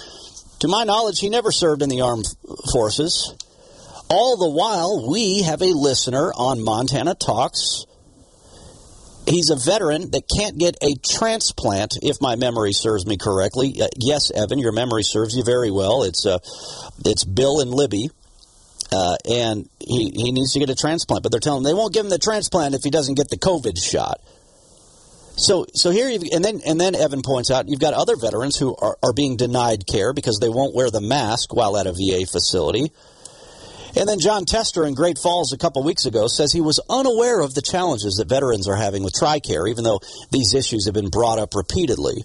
To 0.60 0.68
my 0.68 0.84
knowledge, 0.84 1.20
he 1.20 1.28
never 1.28 1.52
served 1.52 1.82
in 1.82 1.88
the 1.88 2.00
armed 2.00 2.26
forces. 2.72 3.34
All 4.10 4.36
the 4.36 4.48
while, 4.48 5.08
we 5.08 5.42
have 5.42 5.62
a 5.62 5.66
listener 5.66 6.32
on 6.34 6.64
Montana 6.64 7.14
Talks. 7.14 7.84
He's 9.26 9.50
a 9.50 9.56
veteran 9.56 10.10
that 10.12 10.22
can't 10.34 10.58
get 10.58 10.76
a 10.82 10.94
transplant, 10.96 11.98
if 12.02 12.16
my 12.20 12.34
memory 12.36 12.72
serves 12.72 13.06
me 13.06 13.18
correctly. 13.18 13.74
Uh, 13.80 13.88
yes, 13.98 14.30
Evan, 14.30 14.58
your 14.58 14.72
memory 14.72 15.02
serves 15.02 15.36
you 15.36 15.44
very 15.44 15.70
well. 15.70 16.02
It's 16.02 16.24
uh, 16.24 16.38
it's 17.04 17.24
Bill 17.24 17.60
and 17.60 17.70
Libby, 17.70 18.08
uh, 18.90 19.16
and 19.30 19.68
he, 19.78 20.10
he 20.10 20.32
needs 20.32 20.54
to 20.54 20.60
get 20.60 20.70
a 20.70 20.74
transplant. 20.74 21.22
But 21.22 21.30
they're 21.30 21.40
telling 21.40 21.58
him 21.58 21.64
they 21.64 21.74
won't 21.74 21.92
give 21.92 22.06
him 22.06 22.10
the 22.10 22.18
transplant 22.18 22.74
if 22.74 22.82
he 22.82 22.90
doesn't 22.90 23.16
get 23.16 23.28
the 23.28 23.36
COVID 23.36 23.76
shot. 23.76 24.20
So, 25.38 25.66
so 25.72 25.90
here 25.90 26.08
you've, 26.10 26.24
and 26.32 26.44
then 26.44 26.60
and 26.66 26.80
then 26.80 26.96
Evan 26.96 27.22
points 27.22 27.48
out 27.50 27.68
you've 27.68 27.78
got 27.78 27.94
other 27.94 28.16
veterans 28.16 28.56
who 28.56 28.74
are, 28.74 28.98
are 29.04 29.12
being 29.12 29.36
denied 29.36 29.86
care 29.86 30.12
because 30.12 30.38
they 30.40 30.48
won't 30.48 30.74
wear 30.74 30.90
the 30.90 31.00
mask 31.00 31.54
while 31.54 31.76
at 31.76 31.86
a 31.86 31.92
VA 31.92 32.26
facility. 32.26 32.90
And 33.96 34.08
then 34.08 34.18
Jon 34.18 34.44
Tester 34.44 34.84
in 34.84 34.94
Great 34.94 35.16
Falls 35.16 35.52
a 35.52 35.58
couple 35.58 35.82
weeks 35.84 36.06
ago 36.06 36.26
says 36.26 36.52
he 36.52 36.60
was 36.60 36.80
unaware 36.90 37.40
of 37.40 37.54
the 37.54 37.62
challenges 37.62 38.16
that 38.16 38.28
veterans 38.28 38.68
are 38.68 38.76
having 38.76 39.04
with 39.04 39.14
TRICARE, 39.14 39.70
even 39.70 39.84
though 39.84 40.00
these 40.30 40.54
issues 40.54 40.86
have 40.86 40.94
been 40.94 41.08
brought 41.08 41.38
up 41.38 41.54
repeatedly. 41.54 42.24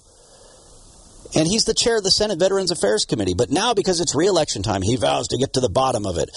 And 1.36 1.48
he's 1.48 1.65
the 1.65 1.74
chair 1.74 1.98
of 1.98 2.04
the 2.04 2.12
Senate 2.12 2.38
Veterans 2.38 2.69
Affairs 2.69 3.06
Committee. 3.06 3.34
But 3.36 3.50
now, 3.50 3.74
because 3.74 4.00
it's 4.00 4.15
reelection 4.15 4.62
time, 4.62 4.82
he 4.82 4.96
vows 4.98 5.30
to 5.30 5.38
get 5.38 5.54
to 5.54 5.60
the 5.60 5.69
bottom 5.69 6.06
of 6.06 6.17
it. 6.17 6.30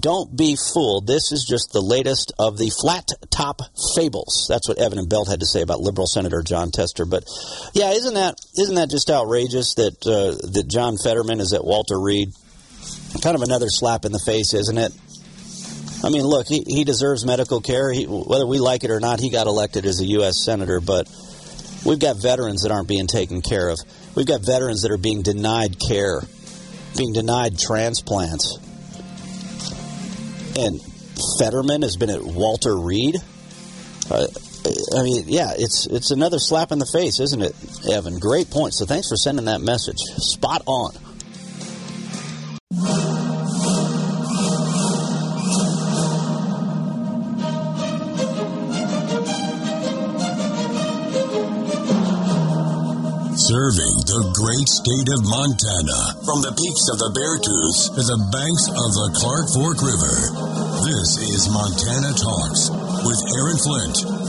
Don't 0.00 0.34
be 0.36 0.56
fooled. 0.56 1.06
This 1.06 1.32
is 1.32 1.44
just 1.44 1.72
the 1.72 1.82
latest 1.82 2.32
of 2.38 2.56
the 2.56 2.70
flat 2.80 3.08
top 3.30 3.60
fables. 3.94 4.46
That's 4.48 4.68
what 4.68 4.78
Evan 4.78 4.98
and 4.98 5.08
Belt 5.08 5.28
had 5.28 5.40
to 5.40 5.46
say 5.46 5.60
about 5.60 5.80
liberal 5.80 6.06
Senator 6.06 6.42
Jon 6.42 6.70
Tester. 6.70 7.04
But 7.04 7.24
yeah, 7.74 7.90
isn't 7.90 8.14
that 8.14 8.40
isn't 8.58 8.76
that 8.76 8.90
just 8.90 9.10
outrageous 9.10 9.74
that 9.74 10.06
uh, 10.06 10.48
that 10.52 10.66
John 10.68 10.96
Fetterman 10.96 11.40
is 11.40 11.52
at 11.52 11.64
Walter 11.64 12.00
Reed? 12.00 12.30
Kind 13.22 13.36
of 13.36 13.42
another 13.42 13.68
slap 13.68 14.04
in 14.04 14.12
the 14.12 14.18
face, 14.18 14.54
isn't 14.54 14.78
it? 14.78 14.92
I 16.04 16.10
mean, 16.10 16.22
look, 16.22 16.46
he, 16.46 16.62
he 16.66 16.84
deserves 16.84 17.26
medical 17.26 17.60
care. 17.60 17.92
He, 17.92 18.04
whether 18.04 18.46
we 18.46 18.60
like 18.60 18.84
it 18.84 18.90
or 18.90 19.00
not, 19.00 19.18
he 19.18 19.30
got 19.30 19.46
elected 19.46 19.84
as 19.84 20.00
a 20.00 20.04
U.S. 20.04 20.44
senator. 20.44 20.80
But 20.80 21.10
we've 21.84 21.98
got 21.98 22.16
veterans 22.16 22.62
that 22.62 22.70
aren't 22.70 22.88
being 22.88 23.08
taken 23.08 23.42
care 23.42 23.68
of. 23.68 23.80
We've 24.18 24.26
got 24.26 24.44
veterans 24.44 24.82
that 24.82 24.90
are 24.90 24.98
being 24.98 25.22
denied 25.22 25.78
care, 25.78 26.20
being 26.96 27.12
denied 27.12 27.56
transplants. 27.56 28.58
And 30.58 30.80
Fetterman 31.38 31.82
has 31.82 31.96
been 31.96 32.10
at 32.10 32.24
Walter 32.24 32.76
Reed. 32.76 33.14
Uh, 34.10 34.26
I 34.96 35.02
mean, 35.04 35.22
yeah, 35.28 35.52
it's 35.56 35.86
it's 35.86 36.10
another 36.10 36.40
slap 36.40 36.72
in 36.72 36.80
the 36.80 36.90
face, 36.92 37.20
isn't 37.20 37.40
it, 37.40 37.54
Evan? 37.88 38.18
Great 38.18 38.50
point. 38.50 38.74
So 38.74 38.86
thanks 38.86 39.08
for 39.08 39.14
sending 39.14 39.44
that 39.44 39.60
message. 39.60 39.98
Spot 40.16 40.64
on. 40.66 40.94
Great 54.58 54.66
state 54.66 55.08
of 55.14 55.22
Montana 55.22 56.18
from 56.26 56.42
the 56.42 56.50
peaks 56.50 56.90
of 56.90 56.98
the 56.98 57.14
Bear 57.14 57.38
Beartooth 57.38 57.94
to 57.94 58.02
the 58.02 58.18
banks 58.34 58.66
of 58.66 58.90
the 58.90 59.08
Clark 59.14 59.46
Fork 59.54 59.78
River. 59.86 60.14
This 60.82 61.14
is 61.30 61.46
Montana 61.46 62.10
Talks 62.18 62.66
with 63.06 63.20
Aaron 63.38 63.58
Flint. 63.62 64.27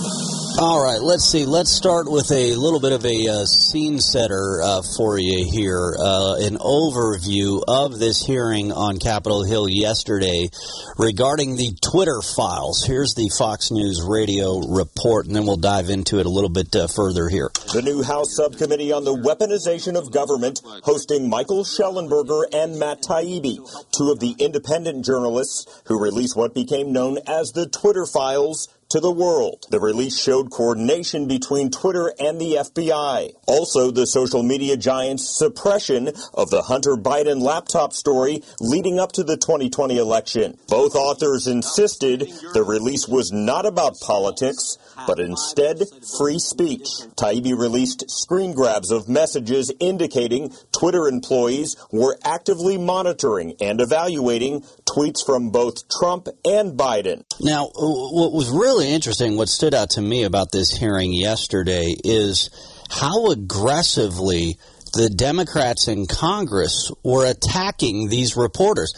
All 0.62 0.84
right, 0.84 1.02
let's 1.02 1.24
see. 1.24 1.46
Let's 1.46 1.72
start 1.72 2.12
with 2.12 2.34
a 2.34 2.54
little 2.56 2.82
bit 2.82 2.92
of 2.92 3.06
a 3.06 3.28
uh, 3.30 3.46
scene 3.46 3.98
setter 3.98 4.60
uh, 4.62 4.82
for 4.98 5.18
you 5.18 5.50
here. 5.50 5.96
Uh, 5.98 6.36
an 6.36 6.58
overview 6.58 7.64
of 7.66 7.98
this 7.98 8.26
hearing 8.26 8.74
on 8.74 9.00
Capitol 9.00 9.46
Hill 9.46 9.70
yesterday 9.70 10.50
regarding 10.98 11.56
the 11.56 11.72
Twitter 11.82 12.20
files. 12.22 12.84
Here's 12.86 13.16
the 13.16 13.30
Fox 13.30 13.72
News 13.72 14.02
radio 14.06 14.60
report, 14.60 15.28
and 15.28 15.36
then 15.38 15.46
we'll 15.46 15.56
dive 15.56 15.90
into 15.90 16.20
it 16.20 16.26
a 16.26 16.30
little 16.30 16.50
bit 16.50 16.76
uh, 16.76 16.88
further 16.88 17.30
here. 17.30 17.50
The 17.72 17.82
new 17.82 18.04
House 18.04 18.36
Subcommittee 18.36 18.92
on 18.92 19.06
the 19.06 19.16
Weaponization 19.16 19.98
of 19.98 20.12
Government 20.12 20.60
hosting 20.84 21.30
Michael 21.30 21.64
Shellenberger 21.64 22.44
and 22.52 22.78
Matt 22.78 23.02
Taibbi, 23.02 23.64
two 23.98 24.12
of 24.12 24.20
the 24.20 24.36
independent 24.38 25.06
journalists 25.06 25.82
who 25.86 26.04
released 26.04 26.36
what 26.36 26.54
became 26.54 26.92
known 26.92 27.18
as 27.26 27.54
the 27.54 27.66
Twitter 27.66 28.06
files 28.06 28.68
to 28.90 29.00
the 29.00 29.12
world. 29.12 29.66
The 29.70 29.80
release 29.80 30.20
showed 30.20 30.50
coordination 30.50 31.28
between 31.28 31.70
Twitter 31.70 32.12
and 32.20 32.42
the 32.42 32.56
FBI. 32.56 33.34
Also, 33.46 33.92
the 33.92 34.08
social 34.08 34.42
media 34.42 34.78
giant's 34.78 35.30
suppression 35.30 36.12
of 36.34 36.50
the 36.50 36.64
Hunter 36.64 36.96
Biden 36.96 37.40
laptop 37.40 37.94
story 37.94 38.44
leading 38.60 39.00
up 39.00 39.12
to 39.14 39.24
the 39.24 39.38
2020 39.38 39.98
election. 39.98 40.58
Both 40.68 40.96
authors 40.96 41.46
insisted 41.46 42.28
the 42.54 42.64
release 42.64 43.08
was 43.08 43.32
not 43.32 43.68
about 43.68 44.00
politics, 44.00 44.78
but 45.06 45.20
instead 45.20 45.84
free 46.18 46.40
speech. 46.40 46.88
Taibbi 47.16 47.58
released 47.58 48.10
screen 48.10 48.54
grabs 48.54 48.90
of 48.90 49.08
messages 49.08 49.72
indicating 49.80 50.52
Twitter 50.80 51.10
employees 51.10 51.76
were 51.92 52.18
actively 52.24 52.78
monitoring 52.78 53.54
and 53.60 53.82
evaluating 53.82 54.62
tweets 54.86 55.26
from 55.26 55.50
both 55.50 55.90
Trump 55.90 56.30
and 56.46 56.80
Biden. 56.80 57.24
Now, 57.42 57.70
what 57.76 58.32
was 58.32 58.50
really 58.50 58.88
interesting, 58.88 59.36
what 59.36 59.50
stood 59.50 59.74
out 59.74 59.90
to 59.92 60.02
me 60.02 60.24
about 60.24 60.54
this 60.54 60.72
hearing 60.72 61.12
yesterday 61.12 61.96
is 62.06 62.50
how 62.90 63.28
aggressively 63.32 64.58
the 64.94 65.10
Democrats 65.10 65.90
in 65.90 66.08
Congress 66.08 66.92
were 67.04 67.30
attacking 67.30 68.08
these 68.08 68.38
reporters. 68.38 68.94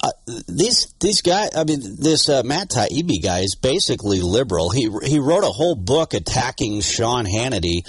Uh, 0.00 0.10
these 0.46 0.94
these 1.00 1.22
guys, 1.22 1.50
I 1.56 1.64
mean, 1.64 1.80
this 1.98 2.28
uh, 2.28 2.42
Matt 2.44 2.70
Taibbi 2.70 3.22
guy 3.22 3.40
is 3.40 3.56
basically 3.56 4.20
liberal. 4.20 4.70
He 4.70 4.88
he 5.02 5.18
wrote 5.18 5.42
a 5.42 5.48
whole 5.48 5.74
book 5.74 6.14
attacking 6.14 6.82
Sean 6.82 7.24
Hannity 7.24 7.82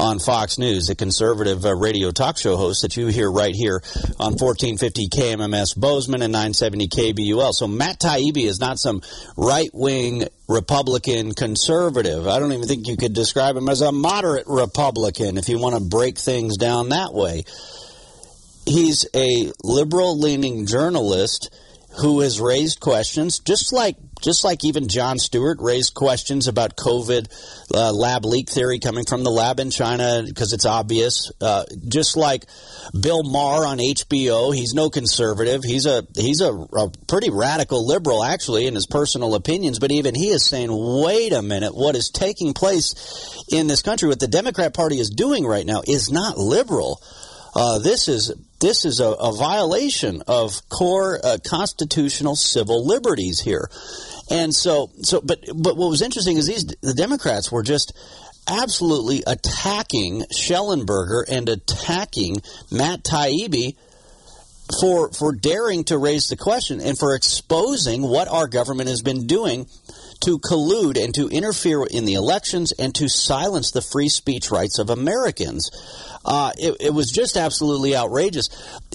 on 0.00 0.18
Fox 0.18 0.56
News, 0.56 0.86
the 0.86 0.94
conservative 0.94 1.64
uh, 1.66 1.76
radio 1.76 2.10
talk 2.10 2.38
show 2.38 2.56
host 2.56 2.82
that 2.82 2.96
you 2.96 3.08
hear 3.08 3.30
right 3.30 3.54
here 3.54 3.82
on 4.18 4.32
1450 4.32 5.08
KMMS 5.08 5.78
Bozeman 5.78 6.22
and 6.22 6.32
970 6.32 6.88
KBUL. 6.88 7.52
So 7.52 7.68
Matt 7.68 8.00
Taibbi 8.00 8.44
is 8.44 8.58
not 8.58 8.78
some 8.78 9.02
right 9.36 9.68
wing 9.74 10.24
Republican 10.48 11.34
conservative. 11.34 12.26
I 12.26 12.38
don't 12.38 12.52
even 12.52 12.66
think 12.66 12.88
you 12.88 12.96
could 12.96 13.12
describe 13.12 13.56
him 13.56 13.68
as 13.68 13.82
a 13.82 13.92
moderate 13.92 14.46
Republican 14.46 15.36
if 15.36 15.50
you 15.50 15.58
want 15.58 15.74
to 15.76 15.84
break 15.84 16.16
things 16.16 16.56
down 16.56 16.88
that 16.88 17.12
way. 17.12 17.44
He's 18.64 19.06
a 19.14 19.52
liberal 19.62 20.18
leaning 20.18 20.64
journalist 20.64 21.54
who 21.98 22.20
has 22.20 22.40
raised 22.40 22.80
questions, 22.80 23.40
just 23.40 23.72
like 23.72 23.96
just 24.22 24.44
like 24.44 24.64
even 24.64 24.88
Jon 24.88 25.18
Stewart 25.18 25.58
raised 25.60 25.94
questions 25.94 26.46
about 26.46 26.76
COVID 26.76 27.28
uh, 27.74 27.92
lab 27.92 28.24
leak 28.24 28.50
theory 28.50 28.78
coming 28.78 29.04
from 29.04 29.24
the 29.24 29.30
lab 29.30 29.60
in 29.60 29.70
China 29.70 30.22
because 30.24 30.52
it's 30.52 30.66
obvious. 30.66 31.32
Uh, 31.40 31.64
just 31.88 32.16
like 32.16 32.44
Bill 32.98 33.22
Maher 33.22 33.66
on 33.66 33.78
HBO, 33.78 34.54
he's 34.54 34.74
no 34.74 34.90
conservative. 34.90 35.64
He's 35.64 35.86
a 35.86 36.06
he's 36.14 36.40
a, 36.40 36.52
a 36.52 36.90
pretty 37.08 37.30
radical 37.30 37.86
liberal 37.86 38.22
actually 38.22 38.66
in 38.66 38.74
his 38.74 38.86
personal 38.86 39.34
opinions. 39.34 39.78
But 39.78 39.90
even 39.90 40.14
he 40.14 40.28
is 40.28 40.46
saying, 40.46 40.70
"Wait 40.70 41.32
a 41.32 41.42
minute, 41.42 41.74
what 41.74 41.96
is 41.96 42.10
taking 42.10 42.52
place 42.52 43.44
in 43.50 43.66
this 43.66 43.82
country? 43.82 44.08
What 44.08 44.20
the 44.20 44.28
Democrat 44.28 44.74
Party 44.74 45.00
is 45.00 45.10
doing 45.10 45.46
right 45.46 45.66
now 45.66 45.82
is 45.86 46.10
not 46.10 46.38
liberal." 46.38 47.02
Uh, 47.54 47.78
this 47.78 48.08
is 48.08 48.32
this 48.60 48.84
is 48.84 49.00
a, 49.00 49.08
a 49.08 49.32
violation 49.32 50.22
of 50.28 50.60
core 50.68 51.18
uh, 51.24 51.38
constitutional 51.46 52.36
civil 52.36 52.86
liberties 52.86 53.40
here, 53.40 53.68
and 54.30 54.54
so 54.54 54.90
so. 55.02 55.20
But 55.20 55.40
but 55.54 55.76
what 55.76 55.90
was 55.90 56.02
interesting 56.02 56.36
is 56.36 56.46
these 56.46 56.66
the 56.66 56.94
Democrats 56.94 57.50
were 57.50 57.62
just 57.62 57.92
absolutely 58.48 59.22
attacking 59.26 60.22
Shellenberger 60.32 61.24
and 61.28 61.48
attacking 61.48 62.42
Matt 62.70 63.02
Taibbi 63.02 63.76
for 64.80 65.10
for 65.12 65.32
daring 65.32 65.84
to 65.84 65.98
raise 65.98 66.28
the 66.28 66.36
question 66.36 66.80
and 66.80 66.98
for 66.98 67.14
exposing 67.14 68.02
what 68.02 68.28
our 68.28 68.46
government 68.46 68.88
has 68.88 69.02
been 69.02 69.26
doing 69.26 69.66
to 70.20 70.38
collude 70.38 71.02
and 71.02 71.14
to 71.14 71.28
interfere 71.28 71.84
in 71.84 72.04
the 72.04 72.14
elections 72.14 72.72
and 72.72 72.94
to 72.94 73.08
silence 73.08 73.70
the 73.70 73.82
free 73.82 74.08
speech 74.08 74.50
rights 74.50 74.78
of 74.78 74.90
Americans. 74.90 75.70
Uh, 76.24 76.52
it, 76.58 76.76
it, 76.80 76.94
was 76.94 77.10
just 77.10 77.36
absolutely 77.36 77.96
outrageous. 77.96 78.48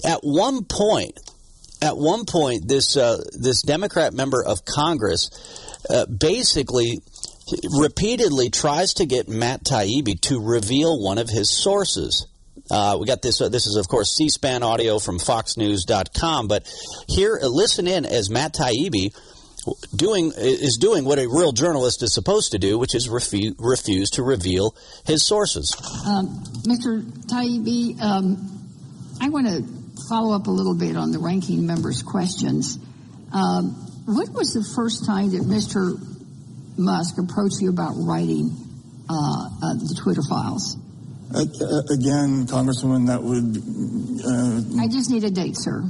At 0.04 0.20
one 0.22 0.64
point, 0.64 1.18
at 1.82 1.96
one 1.96 2.24
point, 2.24 2.68
this 2.68 2.96
uh, 2.96 3.22
this 3.38 3.62
Democrat 3.62 4.14
member 4.14 4.42
of 4.42 4.64
Congress 4.64 5.30
uh, 5.90 6.06
basically 6.06 7.00
repeatedly 7.78 8.50
tries 8.50 8.94
to 8.94 9.06
get 9.06 9.28
Matt 9.28 9.64
Taibbi 9.64 10.20
to 10.22 10.40
reveal 10.40 11.00
one 11.02 11.18
of 11.18 11.28
his 11.28 11.50
sources. 11.50 12.26
Uh, 12.70 12.96
we 12.98 13.06
got 13.06 13.22
this. 13.22 13.40
Uh, 13.40 13.48
this 13.48 13.66
is, 13.66 13.76
of 13.76 13.88
course, 13.88 14.16
C-SPAN 14.16 14.62
audio 14.62 14.98
from 14.98 15.18
FoxNews.com. 15.18 16.48
But 16.48 16.66
here, 17.06 17.38
uh, 17.40 17.46
listen 17.46 17.86
in 17.86 18.04
as 18.04 18.30
Matt 18.30 18.54
Taibbi 18.54 19.14
doing 19.94 20.32
is 20.36 20.76
doing 20.76 21.04
what 21.04 21.18
a 21.18 21.26
real 21.26 21.52
journalist 21.52 22.02
is 22.02 22.12
supposed 22.14 22.52
to 22.52 22.58
do, 22.58 22.78
which 22.78 22.94
is 22.94 23.08
refu- 23.08 23.54
refuse 23.58 24.10
to 24.10 24.22
reveal 24.22 24.74
his 25.04 25.24
sources. 25.24 25.74
Um, 26.06 26.42
Mr. 26.62 27.02
Taibbi, 27.26 28.00
um, 28.00 28.68
I 29.20 29.28
want 29.28 29.46
to 29.46 29.64
follow 30.08 30.34
up 30.34 30.46
a 30.46 30.50
little 30.50 30.74
bit 30.74 30.96
on 30.96 31.10
the 31.10 31.18
ranking 31.18 31.66
member's 31.66 32.02
questions. 32.02 32.78
Um, 33.32 33.72
when 34.06 34.32
was 34.32 34.52
the 34.52 34.64
first 34.76 35.04
time 35.04 35.30
that 35.30 35.42
Mr. 35.42 35.98
Musk 36.78 37.18
approached 37.18 37.60
you 37.60 37.70
about 37.70 37.94
writing 37.96 38.50
uh, 39.08 39.14
uh, 39.14 39.74
the 39.74 39.98
Twitter 40.02 40.22
files? 40.28 40.76
Uh, 41.34 41.40
again, 41.90 42.46
Congresswoman, 42.46 43.08
that 43.08 43.22
would. 43.22 43.58
Uh, 44.24 44.82
I 44.82 44.86
just 44.86 45.10
need 45.10 45.24
a 45.24 45.30
date, 45.30 45.56
sir. 45.56 45.82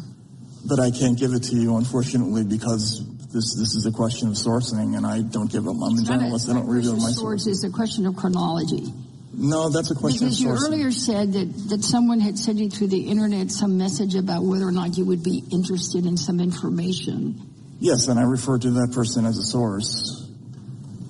But 0.65 0.81
I 0.81 0.91
can't 0.91 1.19
give 1.19 1.33
it 1.33 1.45
to 1.45 1.57
you, 1.57 1.77
unfortunately, 1.77 2.43
because 2.43 3.05
this 3.33 3.55
this 3.55 3.75
is 3.75 3.87
a 3.87 3.93
question 3.93 4.29
of 4.29 4.35
sourcing, 4.35 4.97
and 4.97 5.07
I 5.07 5.23
don't 5.23 5.51
give 5.51 5.67
up. 5.67 5.77
I'm 5.83 5.99
a 5.99 6.03
journalist. 6.03 6.49
I 6.49 6.55
don't 6.55 6.69
reveal 6.69 6.97
my 6.97 7.11
sources. 7.11 7.65
It's 7.65 7.73
a 7.73 7.75
question 7.75 8.07
of 8.07 8.17
chronology. 8.17 8.93
No, 9.39 9.69
that's 9.69 9.91
a 9.91 9.95
question 9.95 10.27
because 10.27 10.41
you 10.41 10.51
earlier 10.51 10.91
said 10.91 11.35
that, 11.35 11.69
that 11.69 11.85
someone 11.85 12.21
had 12.21 12.39
sent 12.39 12.59
you 12.59 12.71
through 12.71 12.87
the 12.87 13.11
internet 13.11 13.51
some 13.51 13.77
message 13.77 14.15
about 14.15 14.43
whether 14.43 14.67
or 14.67 14.73
not 14.73 14.97
you 14.97 15.05
would 15.05 15.23
be 15.23 15.43
interested 15.51 16.07
in 16.07 16.17
some 16.17 16.41
information. 16.41 17.41
Yes, 17.79 18.09
and 18.09 18.19
I 18.19 18.23
refer 18.23 18.59
to 18.59 18.71
that 18.71 18.93
person 18.93 19.27
as 19.27 19.37
a 19.37 19.43
source. 19.43 20.27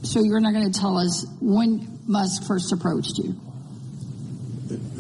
So 0.03 0.25
you're 0.25 0.41
not 0.41 0.53
going 0.55 0.73
to 0.73 0.81
tell 0.81 0.99
us 0.99 1.25
when 1.41 2.01
Musk 2.07 2.47
first 2.47 2.73
approached 2.73 3.19
you? 3.19 3.35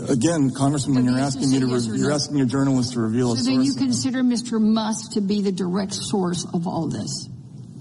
Again, 0.09 0.53
Congressman, 0.55 1.05
you're 1.05 1.19
asking 1.19 1.51
me 1.51 1.61
to 1.61 1.67
yes 1.67 1.89
re- 1.89 1.99
you're 1.99 2.13
asking 2.13 2.41
a 2.41 2.47
journalist 2.47 2.93
to 2.93 3.01
reveal 3.01 3.29
so 3.29 3.33
a 3.33 3.37
source. 3.37 3.47
So 3.47 3.51
then 3.53 3.63
you 3.63 3.75
consider 3.75 4.23
Mr. 4.23 4.61
Musk 4.61 5.13
to 5.13 5.21
be 5.21 5.43
the 5.43 5.53
direct 5.53 5.95
source 5.95 6.47
of 6.53 6.67
all 6.67 6.89
this. 6.89 7.29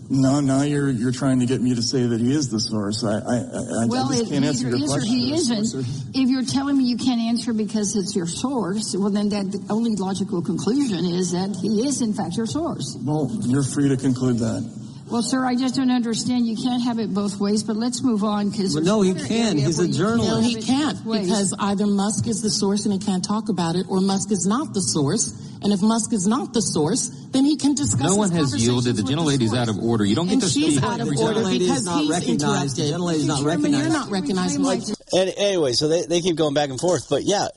No, 0.09 0.39
now 0.39 0.61
you're 0.61 0.89
you're 0.89 1.11
trying 1.11 1.39
to 1.39 1.47
get 1.47 1.61
me 1.61 1.73
to 1.73 1.81
say 1.81 2.05
that 2.05 2.19
he 2.19 2.31
is 2.31 2.49
the 2.49 2.59
source. 2.59 3.03
I 3.03 3.13
I, 3.13 3.15
I, 3.17 3.85
well, 3.87 4.11
I 4.11 4.17
just 4.17 4.31
can't 4.31 4.45
answer 4.45 4.69
your 4.69 4.77
question. 4.77 5.01
Or 5.01 5.03
he 5.03 5.33
isn't. 5.33 5.85
If 6.13 6.29
you're 6.29 6.45
telling 6.45 6.77
me 6.77 6.85
you 6.85 6.97
can't 6.97 7.21
answer 7.21 7.53
because 7.53 7.95
it's 7.95 8.15
your 8.15 8.27
source, 8.27 8.95
well, 8.95 9.09
then 9.09 9.29
that 9.29 9.51
the 9.51 9.65
only 9.69 9.95
logical 9.95 10.43
conclusion 10.43 11.05
is 11.05 11.31
that 11.31 11.57
he 11.59 11.87
is 11.87 12.01
in 12.01 12.13
fact 12.13 12.37
your 12.37 12.45
source. 12.45 12.95
Well, 13.03 13.31
you're 13.45 13.63
free 13.63 13.89
to 13.89 13.97
conclude 13.97 14.39
that. 14.39 14.84
Well, 15.09 15.21
sir, 15.21 15.45
I 15.45 15.55
just 15.55 15.75
don't 15.75 15.91
understand. 15.91 16.47
You 16.47 16.57
can't 16.57 16.81
have 16.83 16.97
it 16.97 17.13
both 17.13 17.39
ways, 17.39 17.63
but 17.63 17.75
let's 17.75 18.01
move 18.01 18.23
on 18.23 18.49
because 18.49 18.73
well, 18.73 18.83
no, 18.83 19.01
he 19.01 19.13
can. 19.13 19.57
He's 19.57 19.77
a 19.79 19.87
journalist. 19.87 20.29
No, 20.29 20.41
he 20.41 20.61
can't 20.61 20.97
because 21.03 21.53
either 21.59 21.85
Musk 21.85 22.27
is 22.27 22.41
the 22.41 22.49
source 22.49 22.85
and 22.85 22.93
he 22.93 22.99
can't 22.99 23.23
talk 23.23 23.49
about 23.49 23.75
it, 23.75 23.85
or 23.87 24.01
Musk 24.01 24.31
is 24.31 24.47
not 24.47 24.73
the 24.73 24.81
source. 24.81 25.41
And 25.61 25.71
if 25.71 25.81
Musk 25.81 26.11
is 26.13 26.27
not 26.27 26.53
the 26.53 26.61
source, 26.61 27.09
then 27.31 27.45
he 27.45 27.55
can 27.57 27.75
discuss. 27.75 28.01
No 28.01 28.15
one 28.15 28.31
has 28.31 28.55
yielded. 28.55 28.95
The 28.95 29.03
gentlelady's 29.03 29.53
out 29.53 29.69
of 29.69 29.77
order. 29.79 30.05
You 30.05 30.15
don't 30.15 30.29
and 30.29 30.41
get 30.41 30.47
to 30.47 30.51
she's 30.51 30.77
speak. 30.77 30.83
out 30.83 30.99
of 30.99 31.07
order 31.07 31.41
because 31.49 31.87
he's 31.87 32.27
interrupted. 32.29 32.75
The 32.77 33.07
is 33.09 33.25
not 33.25 33.43
recognized. 33.43 33.83
You're 33.83 33.89
not 33.89 34.09
recognized. 34.09 35.03
And 35.13 35.33
anyway, 35.37 35.73
so 35.73 35.87
they, 35.87 36.05
they 36.05 36.21
keep 36.21 36.35
going 36.35 36.53
back 36.53 36.69
and 36.69 36.79
forth. 36.79 37.07
But 37.09 37.23
yeah, 37.23 37.47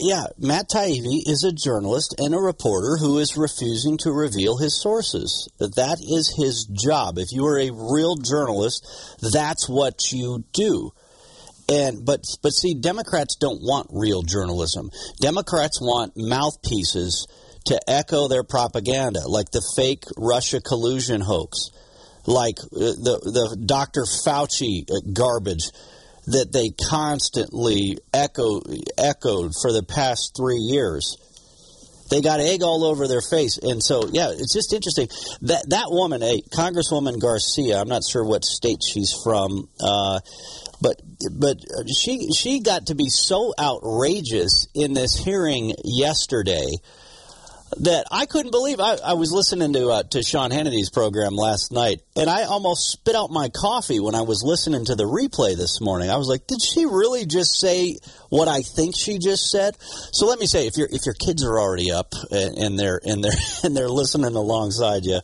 yeah, 0.00 0.26
Matt 0.38 0.68
Taibbi 0.68 1.22
is 1.26 1.44
a 1.44 1.52
journalist 1.52 2.14
and 2.18 2.34
a 2.34 2.38
reporter 2.38 2.96
who 2.98 3.18
is 3.18 3.36
refusing 3.36 3.98
to 3.98 4.10
reveal 4.12 4.58
his 4.58 4.80
sources. 4.80 5.48
That 5.58 5.98
is 6.00 6.34
his 6.36 6.64
job. 6.64 7.18
If 7.18 7.32
you 7.32 7.46
are 7.46 7.58
a 7.58 7.70
real 7.70 8.16
journalist, 8.16 8.86
that's 9.20 9.68
what 9.68 10.12
you 10.12 10.44
do. 10.52 10.92
And 11.68 12.04
but 12.04 12.24
but 12.42 12.50
see, 12.50 12.74
Democrats 12.74 13.36
don't 13.36 13.60
want 13.60 13.88
real 13.92 14.22
journalism. 14.22 14.90
Democrats 15.20 15.80
want 15.80 16.12
mouthpieces 16.16 17.26
to 17.66 17.80
echo 17.88 18.28
their 18.28 18.44
propaganda, 18.44 19.26
like 19.26 19.50
the 19.50 19.62
fake 19.76 20.04
Russia 20.16 20.60
collusion 20.60 21.20
hoax. 21.20 21.70
like 22.26 22.58
uh, 22.60 22.94
the 22.98 23.20
the 23.24 23.56
Dr. 23.64 24.02
Fauci 24.02 24.88
uh, 24.90 25.00
garbage 25.12 25.70
that 26.26 26.52
they 26.52 26.70
constantly 26.88 27.98
echo 28.12 28.60
echoed 28.98 29.52
for 29.60 29.72
the 29.72 29.82
past 29.82 30.36
three 30.36 30.58
years. 30.58 31.16
They 32.08 32.20
got 32.20 32.38
egg 32.38 32.62
all 32.62 32.84
over 32.84 33.08
their 33.08 33.20
face, 33.20 33.58
and 33.58 33.82
so 33.82 34.08
yeah, 34.12 34.30
it's 34.30 34.52
just 34.52 34.72
interesting 34.72 35.08
that 35.42 35.68
that 35.70 35.86
woman, 35.90 36.22
a 36.22 36.40
Congresswoman 36.54 37.20
Garcia, 37.20 37.80
I'm 37.80 37.88
not 37.88 38.02
sure 38.04 38.24
what 38.24 38.44
state 38.44 38.78
she's 38.86 39.12
from, 39.24 39.68
uh, 39.80 40.20
but 40.80 41.02
but 41.32 41.58
she 41.88 42.30
she 42.32 42.60
got 42.60 42.86
to 42.86 42.94
be 42.94 43.08
so 43.08 43.52
outrageous 43.58 44.68
in 44.74 44.94
this 44.94 45.16
hearing 45.16 45.74
yesterday 45.84 46.68
that 47.80 48.06
I 48.10 48.26
couldn't 48.26 48.50
believe. 48.50 48.80
I, 48.80 48.96
I 49.04 49.12
was 49.14 49.32
listening 49.32 49.72
to 49.74 49.88
uh, 49.88 50.02
to 50.04 50.22
Sean 50.22 50.50
Hannity's 50.50 50.90
program 50.90 51.34
last 51.34 51.72
night, 51.72 52.00
and 52.16 52.28
I 52.28 52.44
almost 52.44 52.90
spit 52.90 53.14
out 53.14 53.30
my 53.30 53.48
coffee 53.48 54.00
when 54.00 54.14
I 54.14 54.22
was 54.22 54.42
listening 54.42 54.84
to 54.86 54.94
the 54.94 55.04
replay 55.04 55.56
this 55.56 55.80
morning. 55.80 56.10
I 56.10 56.16
was 56.16 56.28
like, 56.28 56.46
"Did 56.46 56.62
she 56.62 56.86
really 56.86 57.26
just 57.26 57.58
say 57.58 57.98
what 58.36 58.48
I 58.48 58.62
think 58.62 58.94
she 58.96 59.18
just 59.18 59.50
said?" 59.50 59.76
So 60.12 60.26
let 60.26 60.38
me 60.38 60.46
say, 60.46 60.66
if 60.66 60.76
your 60.76 60.88
if 60.90 61.06
your 61.06 61.14
kids 61.14 61.44
are 61.44 61.58
already 61.58 61.90
up 61.90 62.12
and, 62.30 62.78
they're 62.78 63.00
and 63.04 63.22
they're 63.24 63.32
and 63.64 63.76
they're 63.76 63.88
listening 63.88 64.34
alongside 64.34 65.04
you, 65.04 65.20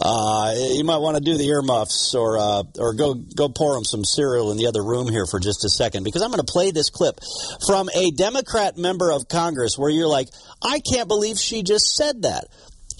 uh, 0.00 0.54
you 0.72 0.84
might 0.84 0.98
want 0.98 1.16
to 1.16 1.22
do 1.22 1.36
the 1.36 1.46
earmuffs 1.46 2.14
or 2.14 2.38
uh, 2.38 2.62
or 2.78 2.94
go 2.94 3.14
go 3.14 3.48
pour 3.48 3.74
them 3.74 3.84
some 3.84 4.04
cereal 4.04 4.50
in 4.50 4.58
the 4.58 4.66
other 4.66 4.82
room 4.82 5.08
here 5.08 5.26
for 5.26 5.40
just 5.40 5.64
a 5.64 5.68
second 5.68 6.04
because 6.04 6.22
I'm 6.22 6.30
going 6.30 6.44
to 6.44 6.52
play 6.52 6.70
this 6.70 6.90
clip 6.90 7.20
from 7.66 7.88
a 7.94 8.10
Democrat 8.10 8.76
member 8.76 9.12
of 9.12 9.28
Congress 9.28 9.78
where 9.78 9.90
you're 9.90 10.08
like, 10.08 10.28
I 10.62 10.80
can't 10.80 11.08
believe 11.08 11.38
she 11.38 11.62
just 11.62 11.94
said 11.96 12.22
that. 12.22 12.44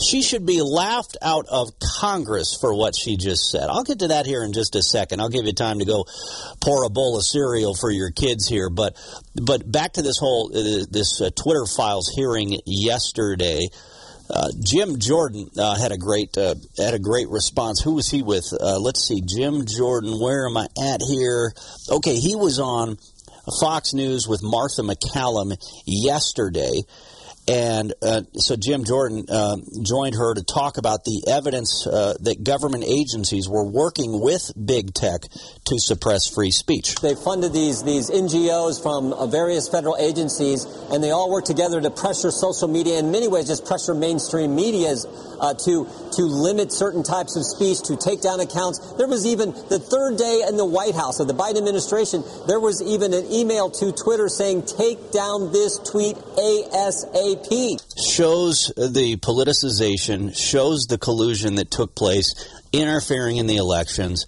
She 0.01 0.23
should 0.23 0.45
be 0.45 0.61
laughed 0.61 1.17
out 1.23 1.47
of 1.49 1.71
Congress 2.01 2.57
for 2.61 2.75
what 2.75 2.95
she 2.97 3.17
just 3.17 3.51
said. 3.51 3.69
I'll 3.69 3.85
get 3.85 4.01
to 4.01 4.09
that 4.09 4.27
here 4.27 4.43
in 4.43 4.53
just 4.53 4.75
a 4.75 4.83
second. 4.83 5.21
I'll 5.21 5.29
give 5.29 5.47
you 5.47 5.53
time 5.53 5.79
to 5.79 5.85
go 5.85 6.05
pour 6.61 6.85
a 6.85 6.91
bowl 6.91 7.17
of 7.17 7.25
cereal 7.25 7.75
for 7.75 7.91
your 7.91 8.11
kids 8.11 8.49
here. 8.49 8.71
But 8.71 8.97
but 9.41 9.71
back 9.71 9.95
to 9.95 10.03
this 10.03 10.19
whole 10.19 10.51
uh, 10.55 10.85
this 10.91 11.21
uh, 11.21 11.31
Twitter 11.37 11.65
files 11.67 12.13
hearing 12.15 12.59
yesterday. 12.67 13.69
Uh, 14.29 14.49
Jim 14.59 14.99
Jordan 14.99 15.49
uh, 15.59 15.77
had 15.77 15.93
a 15.93 15.99
great 15.99 16.37
uh, 16.37 16.55
had 16.79 16.95
a 16.95 16.99
great 16.99 17.29
response. 17.29 17.81
Who 17.81 17.95
was 17.95 18.11
he 18.11 18.23
with? 18.23 18.53
Uh, 18.59 18.79
let's 18.81 19.07
see, 19.07 19.21
Jim 19.21 19.65
Jordan. 19.67 20.19
Where 20.19 20.47
am 20.47 20.57
I 20.57 20.67
at 20.83 21.03
here? 21.03 21.53
Okay, 21.91 22.17
he 22.17 22.35
was 22.35 22.59
on 22.59 22.97
Fox 23.61 23.93
News 23.93 24.27
with 24.27 24.43
Martha 24.43 24.83
MacCallum 24.83 25.57
yesterday. 25.87 26.81
And 27.47 27.93
uh, 28.01 28.23
so 28.35 28.57
Jim 28.57 28.85
Jordan 28.85 29.27
uh, 29.29 29.57
joined 29.83 30.15
her 30.15 30.33
to 30.33 30.43
talk 30.43 30.79
about 30.79 31.05
the 31.05 31.25
evidence 31.29 31.87
uh, 31.87 32.15
that 32.21 32.43
government 32.43 32.85
agencies 32.85 33.49
were 33.49 33.65
working 33.65 34.21
with 34.21 34.51
big 34.57 34.95
tech 34.95 35.23
to 35.67 35.79
suppress 35.79 36.27
free 36.27 36.51
speech. 36.51 36.95
They 37.03 37.15
funded 37.15 37.53
these 37.53 37.83
these 37.83 38.09
NGOs 38.09 38.83
from 38.83 39.13
uh, 39.13 39.27
various 39.27 39.69
federal 39.69 39.97
agencies, 39.99 40.65
and 40.91 41.05
they 41.05 41.11
all 41.11 41.31
work 41.31 41.45
together 41.45 41.83
to 41.83 41.91
pressure 41.91 42.31
social 42.31 42.69
media. 42.69 42.99
In 42.99 43.13
many 43.13 43.29
ways, 43.29 43.49
just 43.49 43.67
pressure 43.67 43.95
mainstream 43.95 44.55
media's 44.57 45.05
uh, 45.39 45.53
to 45.53 45.87
to 46.17 46.23
limit 46.23 46.73
certain 46.73 47.03
types 47.03 47.37
of 47.37 47.45
speech, 47.45 47.83
to 47.89 47.97
take 47.97 48.23
down 48.23 48.41
accounts. 48.41 48.79
There 48.97 49.09
was 49.09 49.27
even 49.27 49.53
the 49.69 49.79
third 49.79 50.17
day 50.17 50.45
in 50.49 50.57
the 50.57 50.65
White 50.65 50.95
House 50.95 51.21
of 51.21 51.29
the 51.29 51.35
Biden 51.35 51.59
administration. 51.59 52.25
There 52.47 52.61
was 52.61 52.81
even 52.81 53.13
an 53.13 53.31
email 53.31 53.69
to 53.69 53.93
Twitter 53.93 54.31
saying, 54.31 54.63
"Take 54.63 55.13
down 55.13 55.53
this 55.53 55.77
tweet 55.79 56.17
ASAP." 56.17 57.34
Shows 58.13 58.73
the 58.77 59.17
politicization, 59.17 60.37
shows 60.37 60.87
the 60.87 60.99
collusion 60.99 61.57
that 61.57 61.71
took 61.71 61.95
place, 61.95 62.35
interfering 62.73 63.37
in 63.37 63.47
the 63.47 63.57
elections. 63.57 64.27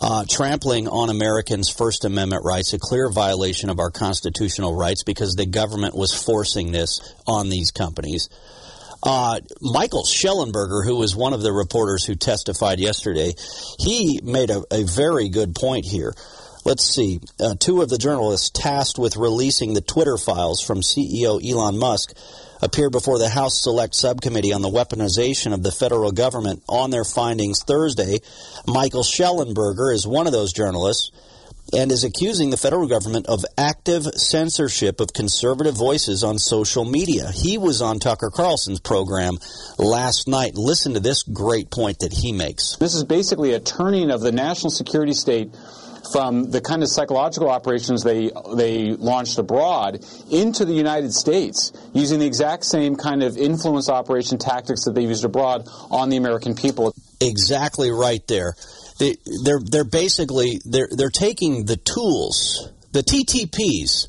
Uh, 0.00 0.24
trampling 0.28 0.86
on 0.86 1.10
Americans' 1.10 1.68
First 1.68 2.04
Amendment 2.04 2.44
rights, 2.44 2.72
a 2.72 2.78
clear 2.78 3.10
violation 3.10 3.68
of 3.68 3.80
our 3.80 3.90
constitutional 3.90 4.76
rights 4.76 5.02
because 5.02 5.34
the 5.34 5.46
government 5.46 5.96
was 5.96 6.14
forcing 6.14 6.70
this 6.70 7.00
on 7.26 7.48
these 7.48 7.72
companies. 7.72 8.28
Uh, 9.02 9.40
Michael 9.60 10.04
Shellenberger, 10.04 10.84
who 10.84 10.96
was 10.96 11.14
one 11.14 11.32
of 11.32 11.42
the 11.42 11.52
reporters 11.52 12.04
who 12.04 12.14
testified 12.14 12.78
yesterday, 12.80 13.32
he 13.78 14.20
made 14.22 14.50
a, 14.50 14.62
a 14.70 14.84
very 14.84 15.28
good 15.28 15.54
point 15.54 15.84
here. 15.84 16.14
Let's 16.68 16.84
see. 16.84 17.18
Uh, 17.40 17.54
two 17.58 17.80
of 17.80 17.88
the 17.88 17.96
journalists 17.96 18.50
tasked 18.50 18.98
with 18.98 19.16
releasing 19.16 19.72
the 19.72 19.80
Twitter 19.80 20.18
files 20.18 20.60
from 20.60 20.82
CEO 20.82 21.42
Elon 21.42 21.78
Musk 21.78 22.14
appeared 22.60 22.92
before 22.92 23.18
the 23.18 23.30
House 23.30 23.62
Select 23.62 23.94
Subcommittee 23.94 24.52
on 24.52 24.60
the 24.60 24.68
Weaponization 24.68 25.54
of 25.54 25.62
the 25.62 25.72
Federal 25.72 26.12
Government 26.12 26.62
on 26.68 26.90
their 26.90 27.04
findings 27.04 27.64
Thursday. 27.64 28.18
Michael 28.66 29.02
Shellenberger 29.02 29.94
is 29.94 30.06
one 30.06 30.26
of 30.26 30.34
those 30.34 30.52
journalists 30.52 31.10
and 31.72 31.90
is 31.90 32.04
accusing 32.04 32.50
the 32.50 32.58
federal 32.58 32.86
government 32.86 33.24
of 33.28 33.46
active 33.56 34.04
censorship 34.04 35.00
of 35.00 35.14
conservative 35.14 35.74
voices 35.74 36.22
on 36.22 36.38
social 36.38 36.84
media. 36.84 37.30
He 37.32 37.56
was 37.56 37.80
on 37.80 37.98
Tucker 37.98 38.28
Carlson's 38.30 38.80
program 38.80 39.38
last 39.78 40.28
night. 40.28 40.54
Listen 40.54 40.92
to 40.92 41.00
this 41.00 41.22
great 41.22 41.70
point 41.70 42.00
that 42.00 42.12
he 42.12 42.32
makes. 42.32 42.76
This 42.76 42.94
is 42.94 43.04
basically 43.04 43.54
a 43.54 43.60
turning 43.60 44.10
of 44.10 44.20
the 44.20 44.32
national 44.32 44.70
security 44.70 45.14
state 45.14 45.50
from 46.12 46.50
the 46.50 46.60
kind 46.60 46.82
of 46.82 46.88
psychological 46.88 47.48
operations 47.48 48.02
they 48.02 48.30
they 48.54 48.92
launched 48.92 49.38
abroad 49.38 50.04
into 50.30 50.64
the 50.64 50.72
United 50.72 51.12
States 51.12 51.72
using 51.92 52.20
the 52.20 52.26
exact 52.26 52.64
same 52.64 52.96
kind 52.96 53.22
of 53.22 53.36
influence 53.36 53.88
operation 53.88 54.38
tactics 54.38 54.84
that 54.84 54.94
they 54.94 55.02
used 55.02 55.24
abroad 55.24 55.66
on 55.90 56.08
the 56.08 56.16
American 56.16 56.54
people. 56.54 56.94
Exactly 57.20 57.90
right 57.90 58.26
there. 58.26 58.54
They, 58.98 59.16
they're 59.44 59.60
they're 59.60 59.84
basically 59.84 60.60
they're 60.64 60.88
they're 60.90 61.10
taking 61.10 61.66
the 61.66 61.76
tools, 61.76 62.70
the 62.92 63.02
TTPs, 63.02 64.08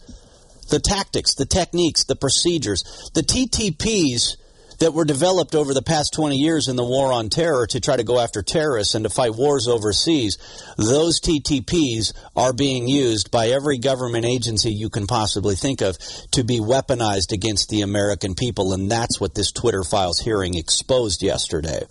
the 0.70 0.80
tactics, 0.80 1.36
the 1.36 1.46
techniques, 1.46 2.06
the 2.06 2.16
procedures, 2.16 2.84
the 3.14 3.22
TTPs 3.22 4.38
that 4.80 4.94
were 4.94 5.06
developed 5.06 5.56
over 5.56 5.74
the 5.74 5.82
past 5.82 6.14
20 6.14 6.38
years 6.38 6.68
in 6.68 6.76
the 6.76 6.84
war 6.84 7.12
on 7.14 7.30
terror 7.30 7.68
to 7.68 7.80
try 7.80 7.96
to 7.98 8.04
go 8.04 8.20
after 8.20 8.42
terrorists 8.42 8.96
and 8.96 9.04
to 9.04 9.10
fight 9.10 9.36
wars 9.36 9.68
overseas, 9.68 10.38
those 10.78 11.20
TTPs 11.20 12.14
are 12.36 12.54
being 12.54 12.88
used 12.88 13.32
by 13.32 13.50
every 13.50 13.78
government 13.78 14.26
agency 14.26 14.72
you 14.72 14.90
can 14.90 15.08
possibly 15.08 15.56
think 15.56 15.82
of 15.82 15.98
to 16.32 16.44
be 16.44 16.60
weaponized 16.60 17.32
against 17.32 17.70
the 17.70 17.82
American 17.82 18.36
people. 18.36 18.74
And 18.74 18.90
that's 18.90 19.20
what 19.20 19.36
this 19.36 19.52
Twitter 19.52 19.84
Files 19.84 20.20
hearing 20.20 20.56
exposed 20.56 21.22
yesterday. 21.22 21.84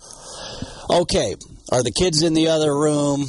Okay, 0.89 1.35
are 1.71 1.83
the 1.83 1.91
kids 1.91 2.23
in 2.23 2.33
the 2.33 2.47
other 2.47 2.75
room? 2.75 3.27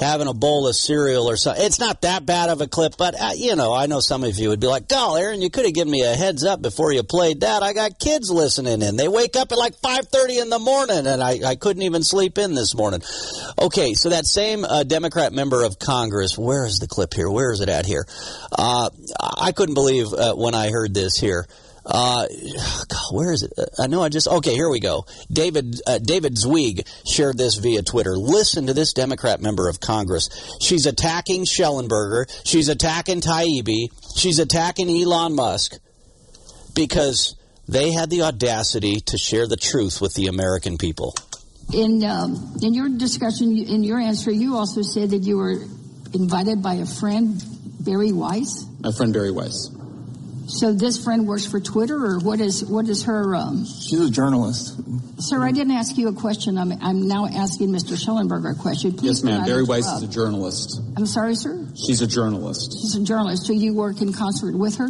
Having 0.00 0.26
a 0.26 0.34
bowl 0.34 0.66
of 0.66 0.74
cereal 0.74 1.28
or 1.28 1.36
something. 1.36 1.64
It's 1.64 1.78
not 1.78 2.02
that 2.02 2.26
bad 2.26 2.48
of 2.48 2.60
a 2.60 2.66
clip, 2.66 2.96
but 2.96 3.14
uh, 3.20 3.32
you 3.36 3.54
know, 3.54 3.72
I 3.72 3.86
know 3.86 4.00
some 4.00 4.24
of 4.24 4.38
you 4.38 4.48
would 4.48 4.60
be 4.60 4.66
like, 4.66 4.88
"God, 4.88 5.16
Aaron, 5.16 5.42
you 5.42 5.50
could 5.50 5.64
have 5.66 5.74
given 5.74 5.90
me 5.90 6.02
a 6.02 6.14
heads 6.14 6.44
up 6.44 6.62
before 6.62 6.92
you 6.92 7.02
played 7.02 7.40
that." 7.40 7.62
I 7.62 7.72
got 7.72 7.98
kids 7.98 8.30
listening 8.30 8.82
in. 8.82 8.96
They 8.96 9.08
wake 9.08 9.36
up 9.36 9.52
at 9.52 9.58
like 9.58 9.76
five 9.76 10.08
thirty 10.08 10.38
in 10.38 10.50
the 10.50 10.58
morning, 10.58 11.06
and 11.06 11.22
I, 11.22 11.40
I 11.44 11.56
couldn't 11.56 11.82
even 11.82 12.02
sleep 12.02 12.38
in 12.38 12.54
this 12.54 12.74
morning. 12.74 13.02
Okay, 13.60 13.94
so 13.94 14.10
that 14.10 14.26
same 14.26 14.64
uh, 14.64 14.82
Democrat 14.84 15.32
member 15.32 15.64
of 15.64 15.78
Congress, 15.78 16.36
where 16.38 16.66
is 16.66 16.78
the 16.78 16.88
clip 16.88 17.14
here? 17.14 17.30
Where 17.30 17.52
is 17.52 17.60
it 17.60 17.68
at 17.68 17.86
here? 17.86 18.06
Uh, 18.50 18.90
I 19.38 19.52
couldn't 19.52 19.74
believe 19.74 20.12
uh, 20.12 20.34
when 20.34 20.54
I 20.54 20.70
heard 20.70 20.94
this 20.94 21.16
here. 21.16 21.46
Uh, 21.90 22.26
God, 22.88 23.12
where 23.12 23.32
is 23.32 23.42
it? 23.42 23.52
I 23.78 23.88
know 23.88 24.02
I 24.02 24.08
just 24.08 24.28
okay. 24.28 24.54
Here 24.54 24.70
we 24.70 24.78
go. 24.78 25.06
David 25.30 25.80
uh, 25.86 25.98
David 25.98 26.38
Zweig 26.38 26.86
shared 27.04 27.36
this 27.36 27.56
via 27.56 27.82
Twitter. 27.82 28.16
Listen 28.16 28.68
to 28.68 28.74
this 28.74 28.92
Democrat 28.92 29.40
member 29.40 29.68
of 29.68 29.80
Congress. 29.80 30.28
She's 30.60 30.86
attacking 30.86 31.46
Shellenberger. 31.46 32.30
She's 32.44 32.68
attacking 32.68 33.22
Taibbi. 33.22 33.88
She's 34.16 34.38
attacking 34.38 34.88
Elon 34.88 35.34
Musk 35.34 35.78
because 36.74 37.34
they 37.68 37.90
had 37.90 38.08
the 38.08 38.22
audacity 38.22 39.00
to 39.00 39.18
share 39.18 39.48
the 39.48 39.56
truth 39.56 40.00
with 40.00 40.14
the 40.14 40.26
American 40.26 40.78
people. 40.78 41.14
In 41.74 42.04
um, 42.04 42.56
in 42.62 42.72
your 42.72 42.88
discussion, 42.88 43.56
in 43.56 43.82
your 43.82 43.98
answer, 43.98 44.30
you 44.30 44.56
also 44.56 44.82
said 44.82 45.10
that 45.10 45.24
you 45.24 45.38
were 45.38 45.56
invited 46.14 46.62
by 46.62 46.74
a 46.74 46.86
friend, 46.86 47.42
Bari 47.80 48.12
Weiss. 48.12 48.64
My 48.80 48.92
friend 48.92 49.12
Bari 49.12 49.32
Weiss. 49.32 49.70
So 50.50 50.72
this 50.72 51.02
friend 51.02 51.28
works 51.28 51.46
for 51.46 51.60
Twitter, 51.60 51.94
or 51.94 52.18
what 52.18 52.40
is 52.40 52.64
what 52.64 52.88
is 52.88 53.04
her? 53.04 53.36
Um... 53.36 53.64
She's 53.64 54.00
a 54.00 54.10
journalist. 54.10 54.80
Sir, 55.18 55.42
I 55.42 55.52
didn't 55.52 55.74
ask 55.74 55.96
you 55.96 56.08
a 56.08 56.12
question. 56.12 56.58
I'm, 56.58 56.72
I'm 56.82 57.06
now 57.06 57.26
asking 57.26 57.68
Mr. 57.68 57.96
Shellenberger 57.96 58.58
a 58.58 58.60
question. 58.60 58.92
Please 58.92 59.22
yes, 59.22 59.22
ma'am. 59.22 59.46
Bari 59.46 59.62
Weiss 59.62 59.86
is 59.86 60.02
a 60.02 60.08
journalist. 60.08 60.80
I'm 60.96 61.06
sorry, 61.06 61.36
sir. 61.36 61.68
She's 61.76 62.02
a 62.02 62.06
journalist. 62.06 62.72
She's 62.72 62.96
a 62.96 63.04
journalist. 63.04 63.46
So 63.46 63.52
you 63.52 63.74
work 63.74 64.00
in 64.00 64.12
concert 64.12 64.56
with 64.56 64.76
her? 64.78 64.88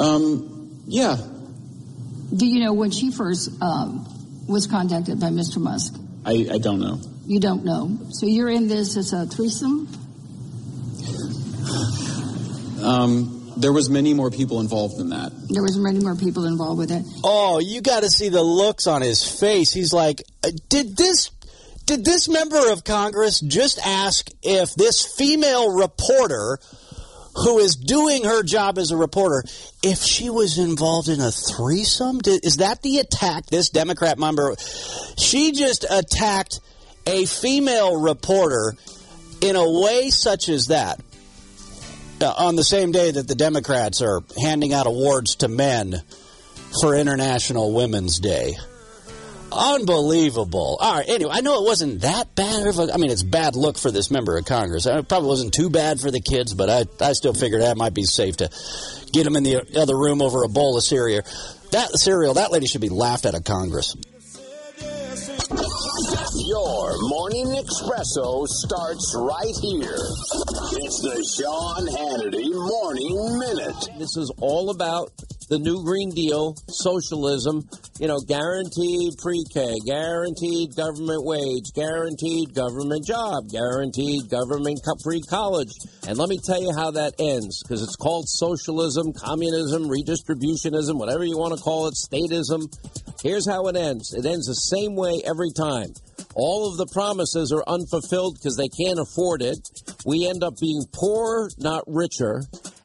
Um, 0.00 0.82
yeah. 0.86 1.16
Do 2.34 2.46
you 2.46 2.64
know 2.64 2.72
when 2.72 2.90
she 2.90 3.10
first 3.10 3.50
um, 3.62 4.06
was 4.48 4.66
contacted 4.66 5.20
by 5.20 5.28
Mr. 5.28 5.58
Musk? 5.58 5.94
I, 6.24 6.48
I 6.52 6.58
don't 6.58 6.80
know. 6.80 7.00
You 7.24 7.40
don't 7.40 7.64
know. 7.64 7.98
So 8.10 8.26
you're 8.26 8.48
in 8.48 8.68
this 8.68 8.96
as 8.96 9.12
a 9.12 9.26
threesome? 9.26 9.88
Um, 12.82 13.37
there 13.60 13.72
was 13.72 13.90
many 13.90 14.14
more 14.14 14.30
people 14.30 14.60
involved 14.60 14.96
than 14.96 15.10
that. 15.10 15.32
There 15.48 15.62
was 15.62 15.76
many 15.76 16.00
more 16.00 16.16
people 16.16 16.44
involved 16.46 16.78
with 16.78 16.90
it. 16.90 17.04
Oh, 17.24 17.58
you 17.58 17.80
got 17.80 18.02
to 18.02 18.10
see 18.10 18.28
the 18.28 18.42
looks 18.42 18.86
on 18.86 19.02
his 19.02 19.22
face. 19.40 19.72
He's 19.72 19.92
like, 19.92 20.22
uh, 20.44 20.50
did 20.68 20.96
this 20.96 21.30
Did 21.86 22.04
this 22.04 22.28
member 22.28 22.70
of 22.70 22.84
Congress 22.84 23.40
just 23.40 23.78
ask 23.84 24.28
if 24.42 24.74
this 24.74 25.06
female 25.16 25.72
reporter 25.72 26.58
who 27.34 27.58
is 27.58 27.76
doing 27.76 28.24
her 28.24 28.42
job 28.42 28.78
as 28.78 28.90
a 28.90 28.96
reporter, 28.96 29.42
if 29.82 29.98
she 29.98 30.28
was 30.28 30.58
involved 30.58 31.08
in 31.08 31.20
a 31.20 31.30
threesome? 31.30 32.20
Is 32.26 32.56
that 32.56 32.82
the 32.82 32.98
attack 32.98 33.46
this 33.46 33.70
Democrat 33.70 34.18
member? 34.18 34.54
She 35.16 35.52
just 35.52 35.86
attacked 35.88 36.60
a 37.06 37.24
female 37.26 38.00
reporter 38.00 38.74
in 39.40 39.56
a 39.56 39.80
way 39.80 40.10
such 40.10 40.48
as 40.48 40.66
that. 40.66 41.00
Uh, 42.20 42.34
on 42.36 42.56
the 42.56 42.64
same 42.64 42.90
day 42.90 43.12
that 43.12 43.28
the 43.28 43.34
Democrats 43.36 44.02
are 44.02 44.22
handing 44.40 44.72
out 44.72 44.86
awards 44.86 45.36
to 45.36 45.48
men 45.48 46.02
for 46.80 46.96
International 46.96 47.72
Women's 47.72 48.18
Day. 48.18 48.56
Unbelievable. 49.50 50.76
All 50.80 50.94
right. 50.94 51.08
Anyway, 51.08 51.30
I 51.32 51.40
know 51.40 51.62
it 51.62 51.66
wasn't 51.66 52.02
that 52.02 52.34
bad 52.34 52.66
of 52.66 52.78
a. 52.78 52.92
I 52.92 52.96
mean, 52.98 53.10
it's 53.10 53.22
bad 53.22 53.56
look 53.56 53.78
for 53.78 53.90
this 53.90 54.10
member 54.10 54.36
of 54.36 54.44
Congress. 54.44 54.84
It 54.84 55.08
probably 55.08 55.28
wasn't 55.28 55.54
too 55.54 55.70
bad 55.70 56.00
for 56.00 56.10
the 56.10 56.20
kids, 56.20 56.54
but 56.54 56.68
I, 56.68 56.84
I 57.00 57.12
still 57.14 57.32
figured 57.32 57.62
that 57.62 57.76
might 57.76 57.94
be 57.94 58.02
safe 58.02 58.38
to 58.38 58.50
get 59.12 59.24
them 59.24 59.36
in 59.36 59.44
the 59.44 59.78
other 59.80 59.96
room 59.96 60.20
over 60.20 60.42
a 60.42 60.48
bowl 60.48 60.76
of 60.76 60.84
cereal. 60.84 61.22
That 61.70 61.90
cereal, 61.92 62.34
that 62.34 62.52
lady 62.52 62.66
should 62.66 62.80
be 62.80 62.88
laughed 62.88 63.26
out 63.26 63.34
of 63.34 63.44
Congress. 63.44 63.94
Your 65.38 66.98
morning 67.08 67.46
espresso 67.46 68.46
starts 68.48 69.14
right 69.14 69.54
here. 69.62 69.98
It's 70.82 71.00
the 71.00 71.22
Sean 71.36 71.86
Hannity 71.86 72.52
Morning 72.52 73.38
Minute. 73.38 73.88
This 73.98 74.16
is 74.16 74.32
all 74.40 74.70
about 74.70 75.12
the 75.48 75.58
new 75.58 75.82
Green 75.82 76.10
Deal, 76.10 76.54
socialism, 76.68 77.64
you 77.98 78.06
know, 78.06 78.20
guaranteed 78.20 79.16
pre 79.18 79.44
K, 79.52 79.64
guaranteed 79.86 80.76
government 80.76 81.24
wage, 81.24 81.72
guaranteed 81.74 82.54
government 82.54 83.06
job, 83.06 83.48
guaranteed 83.48 84.28
government 84.28 84.80
free 85.02 85.22
college. 85.28 85.72
And 86.06 86.18
let 86.18 86.28
me 86.28 86.38
tell 86.44 86.60
you 86.60 86.72
how 86.76 86.92
that 86.92 87.14
ends 87.18 87.62
because 87.62 87.82
it's 87.82 87.96
called 87.96 88.28
socialism, 88.28 89.12
communism, 89.12 89.88
redistributionism, 89.88 90.98
whatever 90.98 91.24
you 91.24 91.38
want 91.38 91.56
to 91.56 91.62
call 91.62 91.88
it, 91.88 91.94
statism. 91.96 92.68
Here's 93.22 93.48
how 93.48 93.66
it 93.68 93.76
ends 93.76 94.14
it 94.14 94.26
ends 94.26 94.46
the 94.46 94.54
same 94.54 94.94
way 94.94 95.22
every 95.24 95.50
time. 95.56 95.88
All 96.34 96.70
of 96.70 96.76
the 96.76 96.86
promises 96.92 97.52
are 97.52 97.64
unfulfilled 97.66 98.38
because 98.38 98.56
they 98.56 98.68
can't 98.68 99.00
afford 99.00 99.42
it. 99.42 99.58
We 100.06 100.28
end 100.28 100.44
up 100.44 100.54
being 100.60 100.84
poor, 100.92 101.50
not 101.58 101.82
richer 101.86 102.42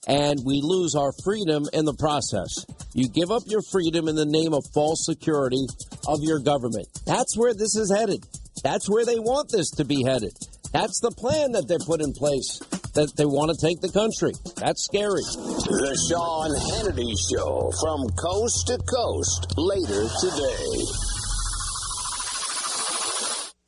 and 0.08 0.39
we 0.45 0.62
lose 0.62 0.95
our 0.95 1.12
freedom 1.24 1.64
in 1.74 1.86
the 1.86 1.95
process. 1.95 2.66
You 2.93 3.10
give 3.10 3.32
up 3.32 3.43
your 3.47 3.62
freedom 3.72 4.08
in 4.08 4.16
the 4.16 4.26
name 4.26 4.54
of 4.54 4.64
false 4.74 5.06
security 5.06 5.66
of 6.08 6.20
your 6.22 6.39
government. 6.39 6.88
That's 7.06 7.38
where 7.38 7.54
this 7.54 7.76
is 7.76 7.91
headed. 7.91 8.26
That's 8.64 8.89
where 8.89 9.06
they 9.06 9.20
want 9.20 9.49
this 9.51 9.72
to 9.72 9.86
be 9.86 10.04
headed. 10.04 10.34
That's 10.72 10.99
the 10.99 11.12
plan 11.12 11.51
that 11.54 11.68
they 11.68 11.78
put 11.86 12.01
in 12.01 12.14
place 12.14 12.60
that 12.93 13.14
they 13.18 13.26
want 13.26 13.49
to 13.54 13.58
take 13.58 13.82
the 13.82 13.89
country. 13.89 14.34
That's 14.58 14.86
scary. 14.86 15.22
The 15.22 15.97
Sean 16.10 16.49
Hannity 16.54 17.14
Show 17.30 17.72
from 17.82 18.10
coast 18.18 18.68
to 18.68 18.78
coast 18.86 19.54
later 19.58 20.10
today. 20.22 21.12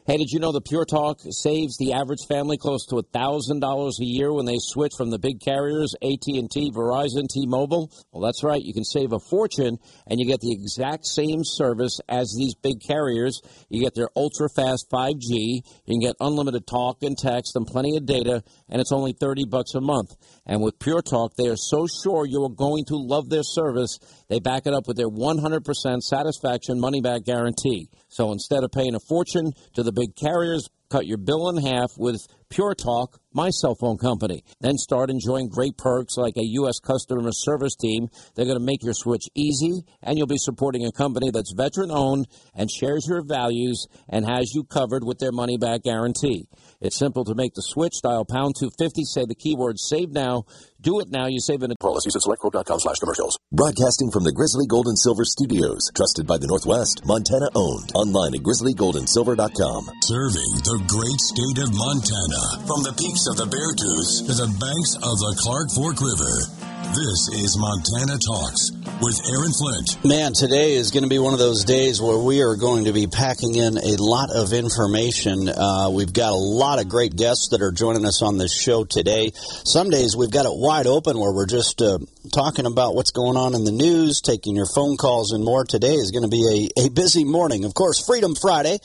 Hey, 0.08 0.18
did 0.18 0.30
you 0.30 0.40
know 0.40 0.52
the 0.52 0.62
Pure 0.62 0.86
Talk 0.86 1.22
saves 1.32 1.78
the 1.80 1.94
average 1.94 2.28
family 2.30 2.58
close 2.58 2.86
to 2.90 3.02
$1,000 3.02 3.90
a 4.00 4.06
year 4.06 4.32
when 4.32 4.46
they 4.46 4.58
switch 4.60 4.92
from 4.96 5.10
the 5.10 5.18
big 5.18 5.42
carriers, 5.42 5.96
AT&T, 6.00 6.72
Verizon, 6.76 7.28
T-Mobile? 7.28 7.90
Well, 8.12 8.22
that's 8.22 8.44
right. 8.44 8.62
You 8.62 8.72
can 8.72 8.84
save 8.84 9.14
a 9.14 9.20
fortune 9.20 9.80
and 10.06 10.20
you 10.20 10.28
get 10.28 10.42
the 10.42 10.52
exact 10.52 11.08
same 11.08 11.42
service 11.44 12.00
as 12.08 12.36
these 12.38 12.54
big 12.54 12.82
carriers. 12.86 13.42
You 13.68 13.82
get 13.82 13.96
their 13.96 14.10
ultra-fast 14.16 14.92
5G. 14.94 15.66
You 15.88 15.94
can 15.94 16.00
get 16.02 16.16
unlimited 16.20 16.68
talk 16.68 17.02
and 17.02 17.18
text 17.18 17.56
and 17.56 17.66
plenty 17.66 17.98
of 17.98 18.06
data, 18.06 18.44
and 18.70 18.80
it's 18.80 18.92
only 18.92 19.14
30 19.20 19.46
bucks 19.50 19.74
a 19.74 19.82
month. 19.82 20.14
And 20.46 20.62
with 20.62 20.78
Pure 20.78 21.02
Talk, 21.02 21.34
they 21.36 21.48
are 21.48 21.58
so 21.58 21.88
sure 21.88 22.28
you 22.28 22.44
are 22.44 22.54
going 22.54 22.86
to 22.90 22.96
love 22.96 23.32
their 23.32 23.42
service, 23.42 23.98
they 24.30 24.40
back 24.40 24.68
it 24.68 24.74
up 24.76 24.88
with 24.88 24.98
their 24.98 25.10
100% 25.10 26.02
satisfaction 26.04 26.80
money 26.80 27.02
back 27.02 27.24
guarantee. 27.24 27.90
So 28.08 28.32
instead 28.32 28.64
of 28.64 28.72
paying 28.72 28.94
a 28.94 29.00
fortune 29.00 29.52
to 29.74 29.82
the 29.82 29.95
big 29.96 30.16
carriers, 30.16 30.68
cut 30.90 31.06
your 31.08 31.18
bill 31.18 31.50
in 31.50 31.58
half 31.66 31.98
with 31.98 32.28
Pure 32.56 32.76
Talk, 32.76 33.20
my 33.34 33.50
cell 33.50 33.76
phone 33.76 33.98
company. 33.98 34.42
Then 34.62 34.78
start 34.78 35.10
enjoying 35.10 35.50
great 35.50 35.78
perks 35.78 36.16
like 36.16 36.38
a 36.38 36.46
U.S. 36.64 36.80
customer 36.80 37.34
service 37.34 37.76
team. 37.76 38.08
They're 38.34 38.46
going 38.46 38.58
to 38.58 38.64
make 38.64 38.82
your 38.82 38.94
switch 38.94 39.28
easy, 39.36 39.84
and 40.02 40.18
you'll 40.18 40.26
be 40.26 40.38
supporting 40.38 40.86
a 40.86 40.92
company 40.94 41.32
that's 41.32 41.52
veteran 41.52 41.92
owned 41.92 42.28
and 42.54 42.72
shares 42.72 43.08
your 43.10 43.26
values 43.28 43.88
and 44.08 44.26
has 44.26 44.54
you 44.56 44.64
covered 44.64 45.04
with 45.04 45.20
their 45.20 45.34
money 45.34 45.58
back 45.58 45.84
guarantee. 45.84 46.48
It's 46.80 46.98
simple 46.98 47.26
to 47.26 47.36
make 47.36 47.56
the 47.56 47.62
switch. 47.62 48.02
Dial 48.02 48.24
pound 48.24 48.56
250, 48.58 49.04
say 49.04 49.26
the 49.26 49.36
keyword 49.36 49.78
save 49.78 50.12
now. 50.12 50.46
Do 50.86 51.00
it 51.00 51.10
now. 51.10 51.26
You 51.26 51.40
save 51.42 51.64
it. 51.64 51.74
Policies 51.80 52.16
at 52.16 52.22
selectquote.com 52.22 52.80
slash 52.80 53.00
commercials. 53.02 53.40
Broadcasting 53.52 54.12
from 54.12 54.24
the 54.24 54.32
Grizzly 54.32 54.68
Gold 54.70 54.86
and 54.86 55.00
Silver 55.00 55.26
Studios. 55.26 55.90
Trusted 55.98 56.28
by 56.28 56.38
the 56.38 56.46
Northwest. 56.46 57.02
Montana 57.06 57.50
owned. 57.56 57.90
Online 57.96 58.36
at 58.38 58.46
grizzlygoldensilver.com. 58.46 59.90
Serving 60.06 60.52
the 60.62 60.78
great 60.86 61.20
state 61.26 61.58
of 61.58 61.74
Montana. 61.74 62.45
From 62.68 62.84
the 62.84 62.94
peaks 62.94 63.28
of 63.28 63.38
the 63.38 63.46
Beartooth 63.46 64.28
to 64.28 64.34
the 64.34 64.50
banks 64.60 64.94
of 65.02 65.18
the 65.18 65.34
Clark 65.42 65.72
Fork 65.72 66.02
River. 66.02 66.75
This 66.96 67.28
is 67.44 67.58
Montana 67.60 68.18
Talks 68.18 68.72
with 69.02 69.20
Aaron 69.28 69.52
Flint. 69.52 70.06
Man, 70.06 70.32
today 70.32 70.76
is 70.76 70.92
going 70.92 71.04
to 71.04 71.10
be 71.10 71.20
one 71.20 71.34
of 71.34 71.40
those 71.40 71.66
days 71.66 72.02
where 72.02 72.18
we 72.18 72.42
are 72.42 72.56
going 72.56 72.86
to 72.86 72.94
be 72.94 73.06
packing 73.06 73.56
in 73.56 73.78
a 73.78 73.98
lot 74.00 74.30
of 74.32 74.54
information. 74.54 75.50
Uh, 75.50 75.90
we've 75.92 76.14
got 76.14 76.32
a 76.32 76.38
lot 76.38 76.80
of 76.80 76.88
great 76.88 77.14
guests 77.18 77.50
that 77.52 77.62
are 77.62 77.74
joining 77.74 78.06
us 78.06 78.22
on 78.22 78.38
this 78.38 78.56
show 78.56 78.86
today. 78.86 79.32
Some 79.36 79.90
days 79.90 80.16
we've 80.16 80.32
got 80.32 80.46
it 80.46 80.54
wide 80.56 80.88
open 80.88 81.20
where 81.20 81.34
we're 81.34 81.48
just 81.48 81.82
uh, 81.82 82.00
talking 82.34 82.66
about 82.66 82.96
what's 82.96 83.12
going 83.12 83.36
on 83.36 83.56
in 83.56 83.66
the 83.66 83.74
news, 83.74 84.22
taking 84.22 84.56
your 84.56 84.68
phone 84.74 84.96
calls 84.96 85.34
and 85.34 85.44
more. 85.44 85.66
Today 85.66 85.96
is 85.96 86.12
going 86.12 86.24
to 86.24 86.30
be 86.30 86.70
a, 86.78 86.86
a 86.86 86.90
busy 86.90 87.26
morning. 87.26 87.66
Of 87.66 87.74
course, 87.74 88.06
Freedom 88.06 88.36
Friday. 88.36 88.80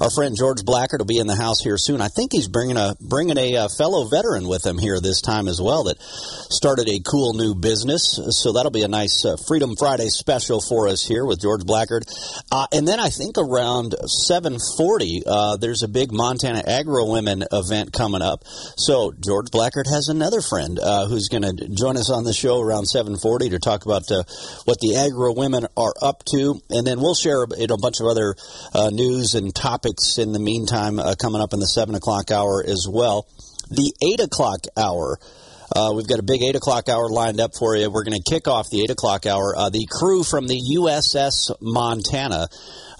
Our 0.00 0.10
friend 0.10 0.36
George 0.36 0.64
Blackard 0.64 1.00
will 1.00 1.06
be 1.06 1.18
in 1.18 1.26
the 1.26 1.34
house 1.34 1.60
here 1.60 1.78
soon. 1.78 2.00
I 2.00 2.08
think 2.08 2.30
he's 2.30 2.46
bringing 2.46 2.76
a 2.76 2.94
bringing 3.00 3.38
a, 3.38 3.54
a 3.54 3.64
uh, 3.64 3.68
fellow 3.68 4.08
veteran 4.08 4.46
with 4.46 4.64
him 4.64 4.76
here 4.76 5.00
this 5.00 5.20
time 5.20 5.48
as 5.48 5.60
well 5.60 5.84
that 5.84 5.96
started 6.00 6.88
a 6.88 7.00
cool 7.00 7.34
new 7.34 7.55
business. 7.60 8.20
So 8.30 8.52
that'll 8.52 8.70
be 8.70 8.82
a 8.82 8.88
nice 8.88 9.24
uh, 9.24 9.36
Freedom 9.48 9.74
Friday 9.76 10.08
special 10.08 10.60
for 10.60 10.88
us 10.88 11.06
here 11.06 11.24
with 11.24 11.40
George 11.40 11.64
Blackard. 11.64 12.04
Uh, 12.50 12.66
and 12.72 12.86
then 12.86 13.00
I 13.00 13.08
think 13.08 13.38
around 13.38 13.94
740, 14.06 15.22
uh, 15.26 15.56
there's 15.56 15.82
a 15.82 15.88
big 15.88 16.12
Montana 16.12 16.62
Agro 16.66 17.10
Women 17.10 17.44
event 17.50 17.92
coming 17.92 18.22
up. 18.22 18.44
So 18.76 19.12
George 19.18 19.50
Blackard 19.50 19.86
has 19.86 20.08
another 20.08 20.40
friend 20.40 20.78
uh, 20.78 21.06
who's 21.06 21.28
going 21.28 21.42
to 21.42 21.68
join 21.68 21.96
us 21.96 22.10
on 22.10 22.24
the 22.24 22.32
show 22.32 22.60
around 22.60 22.86
740 22.86 23.50
to 23.50 23.58
talk 23.58 23.84
about 23.84 24.10
uh, 24.10 24.22
what 24.64 24.78
the 24.80 24.96
Agro 24.96 25.34
Women 25.34 25.66
are 25.76 25.94
up 26.00 26.24
to. 26.32 26.60
And 26.70 26.86
then 26.86 27.00
we'll 27.00 27.14
share 27.14 27.42
a 27.42 27.78
bunch 27.78 28.00
of 28.00 28.06
other 28.06 28.36
uh, 28.74 28.90
news 28.90 29.34
and 29.34 29.54
topics 29.54 30.18
in 30.18 30.32
the 30.32 30.38
meantime 30.38 30.98
coming 31.20 31.40
up 31.40 31.52
in 31.52 31.60
the 31.60 31.66
7 31.66 31.94
o'clock 31.94 32.30
hour 32.30 32.64
as 32.66 32.86
well. 32.90 33.26
The 33.70 33.92
8 34.02 34.20
o'clock 34.20 34.60
hour. 34.76 35.18
Uh, 35.74 35.92
we've 35.94 36.06
got 36.06 36.18
a 36.18 36.22
big 36.22 36.42
8 36.42 36.56
o'clock 36.56 36.88
hour 36.88 37.08
lined 37.08 37.40
up 37.40 37.52
for 37.58 37.76
you. 37.76 37.90
We're 37.90 38.04
going 38.04 38.20
to 38.20 38.30
kick 38.30 38.48
off 38.48 38.70
the 38.70 38.82
8 38.82 38.90
o'clock 38.90 39.26
hour. 39.26 39.54
Uh, 39.56 39.70
the 39.70 39.86
crew 39.90 40.22
from 40.22 40.46
the 40.46 40.60
USS 40.76 41.50
Montana, 41.60 42.48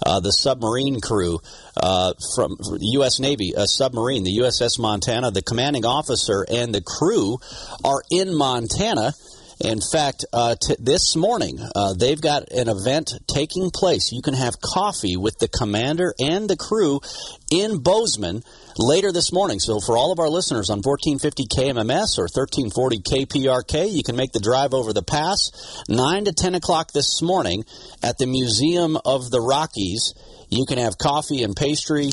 uh, 0.05 0.19
the 0.19 0.31
submarine 0.31 0.99
crew 0.99 1.39
uh, 1.77 2.13
from 2.35 2.57
U.S. 2.79 3.19
Navy, 3.19 3.53
a 3.55 3.67
submarine, 3.67 4.23
the 4.23 4.37
USS 4.39 4.79
Montana, 4.79 5.31
the 5.31 5.41
commanding 5.41 5.85
officer 5.85 6.45
and 6.49 6.73
the 6.73 6.81
crew 6.81 7.37
are 7.83 8.01
in 8.11 8.35
Montana. 8.35 9.13
In 9.59 9.79
fact, 9.81 10.25
uh, 10.31 10.55
t- 10.55 10.75
this 10.77 11.15
morning, 11.15 11.59
uh, 11.75 11.93
they've 11.93 12.21
got 12.21 12.51
an 12.51 12.69
event 12.69 13.13
taking 13.27 13.71
place. 13.71 14.11
You 14.11 14.21
can 14.21 14.35
have 14.35 14.61
coffee 14.61 15.17
with 15.17 15.39
the 15.39 15.47
commander 15.47 16.13
and 16.19 16.47
the 16.47 16.55
crew 16.55 17.01
in 17.49 17.79
Bozeman 17.79 18.43
later 18.77 19.11
this 19.11 19.33
morning. 19.33 19.59
So 19.59 19.79
for 19.79 19.97
all 19.97 20.11
of 20.11 20.19
our 20.19 20.29
listeners 20.29 20.69
on 20.69 20.83
1450 20.83 21.47
KMMS 21.47 22.19
or 22.19 22.29
1340 22.29 22.99
KPRK, 22.99 23.91
you 23.91 24.03
can 24.03 24.15
make 24.15 24.31
the 24.31 24.39
drive 24.39 24.73
over 24.75 24.93
the 24.93 25.01
pass 25.01 25.51
9 25.89 26.25
to 26.25 26.33
10 26.33 26.53
o'clock 26.53 26.91
this 26.91 27.21
morning 27.23 27.65
at 28.03 28.19
the 28.19 28.27
Museum 28.27 28.97
of 29.05 29.31
the 29.31 29.41
Rockies. 29.41 30.13
You 30.49 30.65
can 30.65 30.77
have 30.77 30.97
coffee 30.97 31.43
and 31.43 31.55
pastry, 31.55 32.09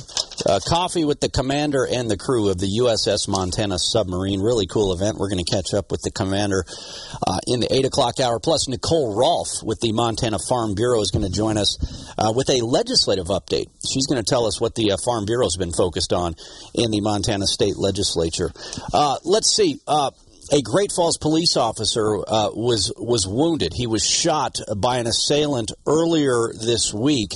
uh, 0.47 0.61
coffee 0.67 1.05
with 1.05 1.21
the 1.21 1.29
commander 1.29 1.87
and 1.87 2.11
the 2.11 2.17
crew 2.17 2.49
of 2.49 2.59
the 2.59 2.79
USS 2.81 3.29
Montana 3.29 3.79
submarine. 3.79 4.41
Really 4.41 4.67
cool 4.67 4.93
event. 4.93 5.19
We're 5.19 5.29
going 5.29 5.45
to 5.45 5.51
catch 5.51 5.73
up 5.73 5.91
with 5.91 6.03
the 6.03 6.11
commander 6.11 6.65
uh, 7.27 7.39
in 7.47 7.61
the 7.61 7.73
8 7.73 7.87
o'clock 7.87 8.21
hour. 8.21 8.41
Plus, 8.41 8.69
Nicole 8.69 9.17
Rolfe 9.17 9.63
with 9.63 9.81
the 9.81 9.93
Montana 9.93 10.39
Farm 10.49 10.75
Bureau 10.75 11.01
is 11.01 11.11
going 11.11 11.25
to 11.25 11.31
join 11.31 11.57
us 11.57 11.79
uh, 12.19 12.33
with 12.35 12.51
a 12.51 12.65
legislative 12.65 13.27
update. 13.27 13.67
She's 13.89 14.07
going 14.07 14.23
to 14.23 14.29
tell 14.29 14.47
us 14.47 14.61
what 14.61 14.75
the 14.75 14.93
uh, 14.93 14.97
Farm 15.05 15.27
Bureau 15.27 15.47
has 15.47 15.57
been 15.57 15.73
focused 15.73 16.13
on 16.13 16.35
in 16.75 16.91
the 16.91 17.01
Montana 17.01 17.47
State 17.47 17.77
Legislature. 17.77 18.51
Uh, 18.93 19.17
let's 19.25 19.55
see. 19.55 19.79
A 20.53 20.63
Great 20.63 20.93
Falls 20.93 21.17
police 21.17 21.57
officer 21.57 22.19
uh, 22.19 22.51
was 22.53 22.93
was 22.97 23.27
wounded. 23.27 23.73
He 23.75 23.87
was 23.87 24.05
shot 24.05 24.59
by 24.77 24.99
an 24.99 25.07
assailant 25.07 25.73
earlier 25.87 26.53
this 26.53 26.93
week. 26.93 27.31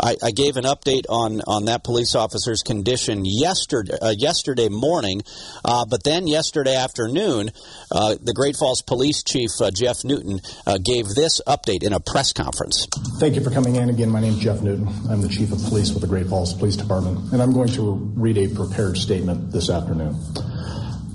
I, 0.00 0.16
I 0.22 0.30
gave 0.30 0.56
an 0.56 0.64
update 0.64 1.04
on, 1.08 1.42
on 1.46 1.66
that 1.66 1.84
police 1.84 2.14
officer's 2.14 2.62
condition 2.62 3.24
yesterday 3.24 3.94
uh, 4.00 4.14
yesterday 4.16 4.68
morning, 4.68 5.22
uh, 5.64 5.84
but 5.84 6.04
then 6.04 6.26
yesterday 6.26 6.76
afternoon, 6.76 7.50
uh, 7.90 8.14
the 8.22 8.32
Great 8.32 8.56
Falls 8.56 8.82
Police 8.82 9.22
Chief 9.22 9.50
uh, 9.60 9.70
Jeff 9.70 10.04
Newton 10.04 10.40
uh, 10.66 10.78
gave 10.82 11.08
this 11.08 11.40
update 11.46 11.82
in 11.82 11.92
a 11.92 12.00
press 12.00 12.32
conference. 12.32 12.86
Thank 13.18 13.34
you 13.34 13.42
for 13.42 13.50
coming 13.50 13.76
in 13.76 13.90
again. 13.90 14.10
My 14.10 14.20
name 14.20 14.34
is 14.34 14.38
Jeff 14.38 14.62
Newton. 14.62 14.88
I'm 15.10 15.20
the 15.20 15.28
Chief 15.28 15.52
of 15.52 15.58
Police 15.64 15.92
with 15.92 16.00
the 16.00 16.08
Great 16.08 16.26
Falls 16.26 16.54
Police 16.54 16.76
Department, 16.76 17.32
and 17.32 17.42
I'm 17.42 17.52
going 17.52 17.68
to 17.70 17.92
read 18.16 18.38
a 18.38 18.48
prepared 18.48 18.96
statement 18.96 19.52
this 19.52 19.68
afternoon. 19.68 20.16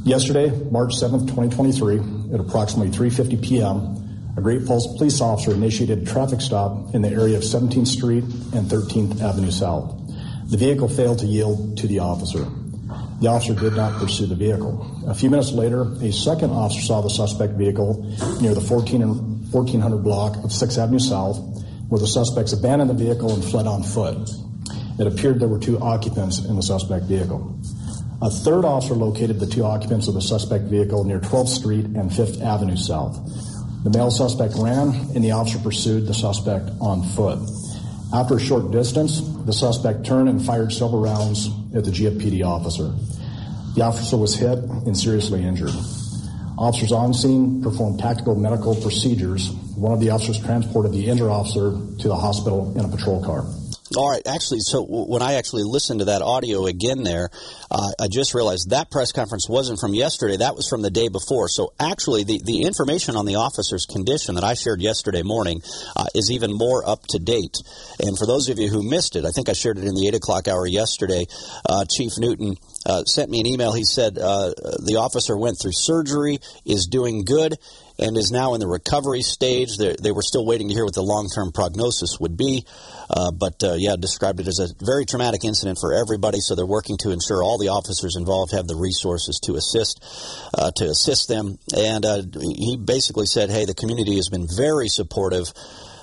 Yesterday, 0.05 0.51
March 0.69 0.95
7th, 0.95 1.29
2023, 1.29 2.33
at 2.33 2.39
approximately 2.41 2.91
3:50 2.91 3.41
p.m., 3.41 4.33
a 4.35 4.41
Great 4.41 4.63
Falls 4.63 4.97
police 4.97 5.21
officer 5.21 5.53
initiated 5.53 5.99
a 5.99 6.05
traffic 6.05 6.41
stop 6.41 6.93
in 6.93 7.01
the 7.01 7.07
area 7.07 7.37
of 7.37 7.43
17th 7.43 7.87
Street 7.87 8.25
and 8.53 8.67
13th 8.67 9.21
Avenue 9.21 9.49
South. 9.49 9.95
The 10.49 10.57
vehicle 10.57 10.89
failed 10.89 11.19
to 11.19 11.25
yield 11.25 11.77
to 11.77 11.87
the 11.87 11.99
officer. 11.99 12.45
The 13.21 13.29
officer 13.29 13.55
did 13.55 13.77
not 13.77 13.97
pursue 13.97 14.25
the 14.25 14.35
vehicle. 14.35 15.05
A 15.07 15.13
few 15.13 15.29
minutes 15.29 15.53
later, 15.53 15.83
a 16.01 16.11
second 16.11 16.49
officer 16.49 16.81
saw 16.81 16.99
the 16.99 17.09
suspect 17.09 17.53
vehicle 17.53 18.03
near 18.41 18.53
the 18.53 18.59
14 18.59 19.01
and 19.01 19.53
1400 19.53 20.03
block 20.03 20.35
of 20.43 20.51
6th 20.51 20.77
Avenue 20.77 20.99
South, 20.99 21.37
where 21.87 21.99
the 21.99 22.07
suspects 22.07 22.51
abandoned 22.51 22.89
the 22.89 22.93
vehicle 22.93 23.33
and 23.33 23.41
fled 23.41 23.67
on 23.67 23.83
foot. 23.83 24.29
It 24.99 25.07
appeared 25.07 25.39
there 25.39 25.47
were 25.47 25.59
two 25.59 25.79
occupants 25.79 26.43
in 26.43 26.57
the 26.57 26.61
suspect 26.61 27.05
vehicle. 27.05 27.57
A 28.23 28.29
third 28.29 28.63
officer 28.63 28.93
located 28.93 29.41
the 29.41 29.45
two 29.45 29.65
occupants 29.65 30.07
of 30.07 30.13
the 30.13 30.21
suspect 30.21 30.63
vehicle 30.63 31.03
near 31.03 31.19
12th 31.19 31.49
Street 31.49 31.83
and 31.83 32.09
5th 32.09 32.41
Avenue 32.41 32.77
South. 32.77 33.19
The 33.83 33.89
male 33.89 34.11
suspect 34.11 34.53
ran, 34.55 34.91
and 35.13 35.21
the 35.21 35.31
officer 35.31 35.59
pursued 35.59 36.07
the 36.07 36.13
suspect 36.13 36.69
on 36.79 37.03
foot. 37.03 37.37
After 38.13 38.37
a 38.37 38.39
short 38.39 38.71
distance, 38.71 39.19
the 39.43 39.51
suspect 39.51 40.05
turned 40.05 40.29
and 40.29 40.41
fired 40.41 40.71
several 40.71 41.01
rounds 41.01 41.49
at 41.75 41.83
the 41.83 41.91
GFPD 41.91 42.45
officer. 42.45 42.93
The 43.75 43.81
officer 43.81 44.15
was 44.15 44.35
hit 44.35 44.57
and 44.57 44.97
seriously 44.97 45.43
injured. 45.43 45.75
Officers 46.57 46.93
on 46.93 47.13
scene 47.13 47.61
performed 47.61 47.99
tactical 47.99 48.35
medical 48.35 48.73
procedures. 48.73 49.51
One 49.75 49.91
of 49.91 49.99
the 49.99 50.11
officers 50.11 50.39
transported 50.39 50.93
the 50.93 51.07
injured 51.07 51.29
officer 51.29 51.71
to 51.99 52.07
the 52.07 52.15
hospital 52.15 52.73
in 52.79 52.85
a 52.85 52.87
patrol 52.87 53.21
car. 53.21 53.43
All 53.95 54.09
right, 54.09 54.25
actually, 54.25 54.61
so 54.61 54.83
when 54.83 55.21
I 55.21 55.33
actually 55.33 55.63
listened 55.63 55.99
to 55.99 56.05
that 56.05 56.23
audio 56.23 56.65
again 56.65 57.03
there, 57.03 57.29
uh, 57.69 57.91
I 57.99 58.07
just 58.07 58.33
realized 58.33 58.71
that 58.71 58.89
press 58.89 59.11
conference 59.11 59.47
wasn't 59.47 59.79
from 59.79 59.93
yesterday. 59.93 60.37
That 60.37 60.55
was 60.55 60.67
from 60.67 60.81
the 60.81 60.89
day 60.89 61.09
before. 61.09 61.47
So 61.47 61.73
actually, 61.79 62.23
the, 62.23 62.41
the 62.43 62.63
information 62.63 63.15
on 63.15 63.27
the 63.27 63.35
officer's 63.35 63.85
condition 63.85 64.33
that 64.35 64.43
I 64.43 64.55
shared 64.55 64.81
yesterday 64.81 65.21
morning 65.21 65.61
uh, 65.95 66.05
is 66.15 66.31
even 66.31 66.53
more 66.53 66.87
up 66.87 67.05
to 67.09 67.19
date. 67.19 67.57
And 67.99 68.17
for 68.17 68.25
those 68.25 68.49
of 68.49 68.57
you 68.57 68.67
who 68.67 68.81
missed 68.81 69.15
it, 69.15 69.25
I 69.25 69.31
think 69.31 69.47
I 69.47 69.53
shared 69.53 69.77
it 69.77 69.83
in 69.83 69.93
the 69.93 70.07
8 70.07 70.15
o'clock 70.15 70.47
hour 70.47 70.65
yesterday. 70.65 71.27
Uh, 71.69 71.85
Chief 71.85 72.13
Newton 72.17 72.55
uh, 72.87 73.03
sent 73.03 73.29
me 73.29 73.41
an 73.41 73.45
email. 73.45 73.73
He 73.73 73.83
said 73.83 74.17
uh, 74.17 74.53
the 74.83 74.97
officer 74.97 75.37
went 75.37 75.59
through 75.61 75.73
surgery, 75.73 76.39
is 76.65 76.87
doing 76.87 77.25
good 77.25 77.57
and 77.99 78.17
is 78.17 78.31
now 78.31 78.53
in 78.53 78.59
the 78.59 78.67
recovery 78.67 79.21
stage. 79.21 79.77
They, 79.77 79.95
they 80.01 80.11
were 80.11 80.21
still 80.21 80.45
waiting 80.45 80.67
to 80.69 80.73
hear 80.73 80.85
what 80.85 80.93
the 80.95 81.03
long 81.03 81.29
term 81.33 81.51
prognosis 81.51 82.19
would 82.19 82.37
be. 82.37 82.65
Uh, 83.09 83.31
but 83.31 83.63
uh, 83.63 83.75
yeah, 83.77 83.95
described 83.95 84.39
it 84.39 84.47
as 84.47 84.59
a 84.59 84.67
very 84.83 85.05
traumatic 85.05 85.43
incident 85.43 85.77
for 85.79 85.93
everybody. 85.93 86.39
So 86.39 86.55
they're 86.55 86.65
working 86.65 86.97
to 86.99 87.11
ensure 87.11 87.43
all 87.43 87.57
the 87.57 87.69
officers 87.69 88.15
involved 88.15 88.51
have 88.53 88.67
the 88.67 88.75
resources 88.75 89.39
to 89.43 89.55
assist 89.55 90.03
uh, 90.53 90.71
to 90.77 90.85
assist 90.85 91.27
them. 91.27 91.57
And 91.75 92.05
uh, 92.05 92.23
he 92.41 92.77
basically 92.77 93.27
said, 93.27 93.49
"Hey, 93.49 93.65
the 93.65 93.75
community 93.75 94.15
has 94.15 94.29
been 94.29 94.47
very 94.47 94.87
supportive." 94.87 95.53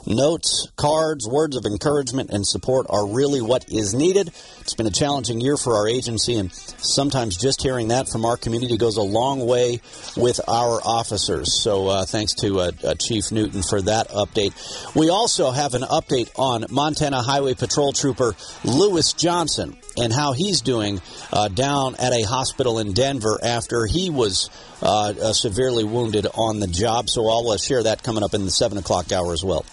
Notes, 0.06 0.68
cards, 0.76 1.28
words 1.28 1.56
of 1.56 1.66
encouragement 1.66 2.30
and 2.30 2.46
support 2.46 2.86
are 2.88 3.06
really 3.06 3.42
what 3.42 3.70
is 3.70 3.94
needed. 3.94 4.28
It's 4.60 4.74
been 4.74 4.86
a 4.86 4.90
challenging 4.90 5.40
year 5.40 5.56
for 5.56 5.74
our 5.74 5.86
agency, 5.86 6.36
and 6.36 6.52
sometimes 6.52 7.36
just 7.36 7.62
hearing 7.62 7.88
that 7.88 8.08
from 8.08 8.24
our 8.24 8.36
community 8.36 8.76
goes 8.78 8.96
a 8.96 9.02
long 9.02 9.46
way 9.46 9.80
with 10.16 10.40
our 10.48 10.80
officers. 10.82 11.62
So, 11.62 11.88
uh, 11.88 12.06
thanks 12.06 12.34
to 12.36 12.60
uh, 12.60 12.72
uh, 12.82 12.94
Chief 12.94 13.30
Newton 13.30 13.62
for 13.62 13.82
that 13.82 14.08
update. 14.08 14.54
We 14.94 15.10
also 15.10 15.50
have 15.50 15.74
an 15.74 15.82
update 15.82 16.30
on 16.36 16.64
Montana 16.70 17.20
Highway 17.20 17.54
Patrol 17.54 17.92
Trooper 17.92 18.34
Lewis 18.64 19.12
Johnson 19.12 19.76
and 19.98 20.12
how 20.12 20.32
he's 20.32 20.62
doing 20.62 21.00
uh, 21.32 21.48
down 21.48 21.94
at 21.96 22.12
a 22.12 22.22
hospital 22.22 22.78
in 22.78 22.92
Denver 22.92 23.38
after 23.42 23.86
he 23.86 24.08
was 24.08 24.48
uh, 24.82 25.32
severely 25.32 25.84
wounded 25.84 26.26
on 26.34 26.60
the 26.60 26.68
job. 26.68 27.10
So, 27.10 27.28
I'll 27.28 27.56
share 27.58 27.82
that 27.82 28.02
coming 28.02 28.22
up 28.22 28.32
in 28.32 28.44
the 28.44 28.50
7 28.50 28.78
o'clock 28.78 29.12
hour 29.12 29.32
as 29.32 29.44
well. 29.44 29.66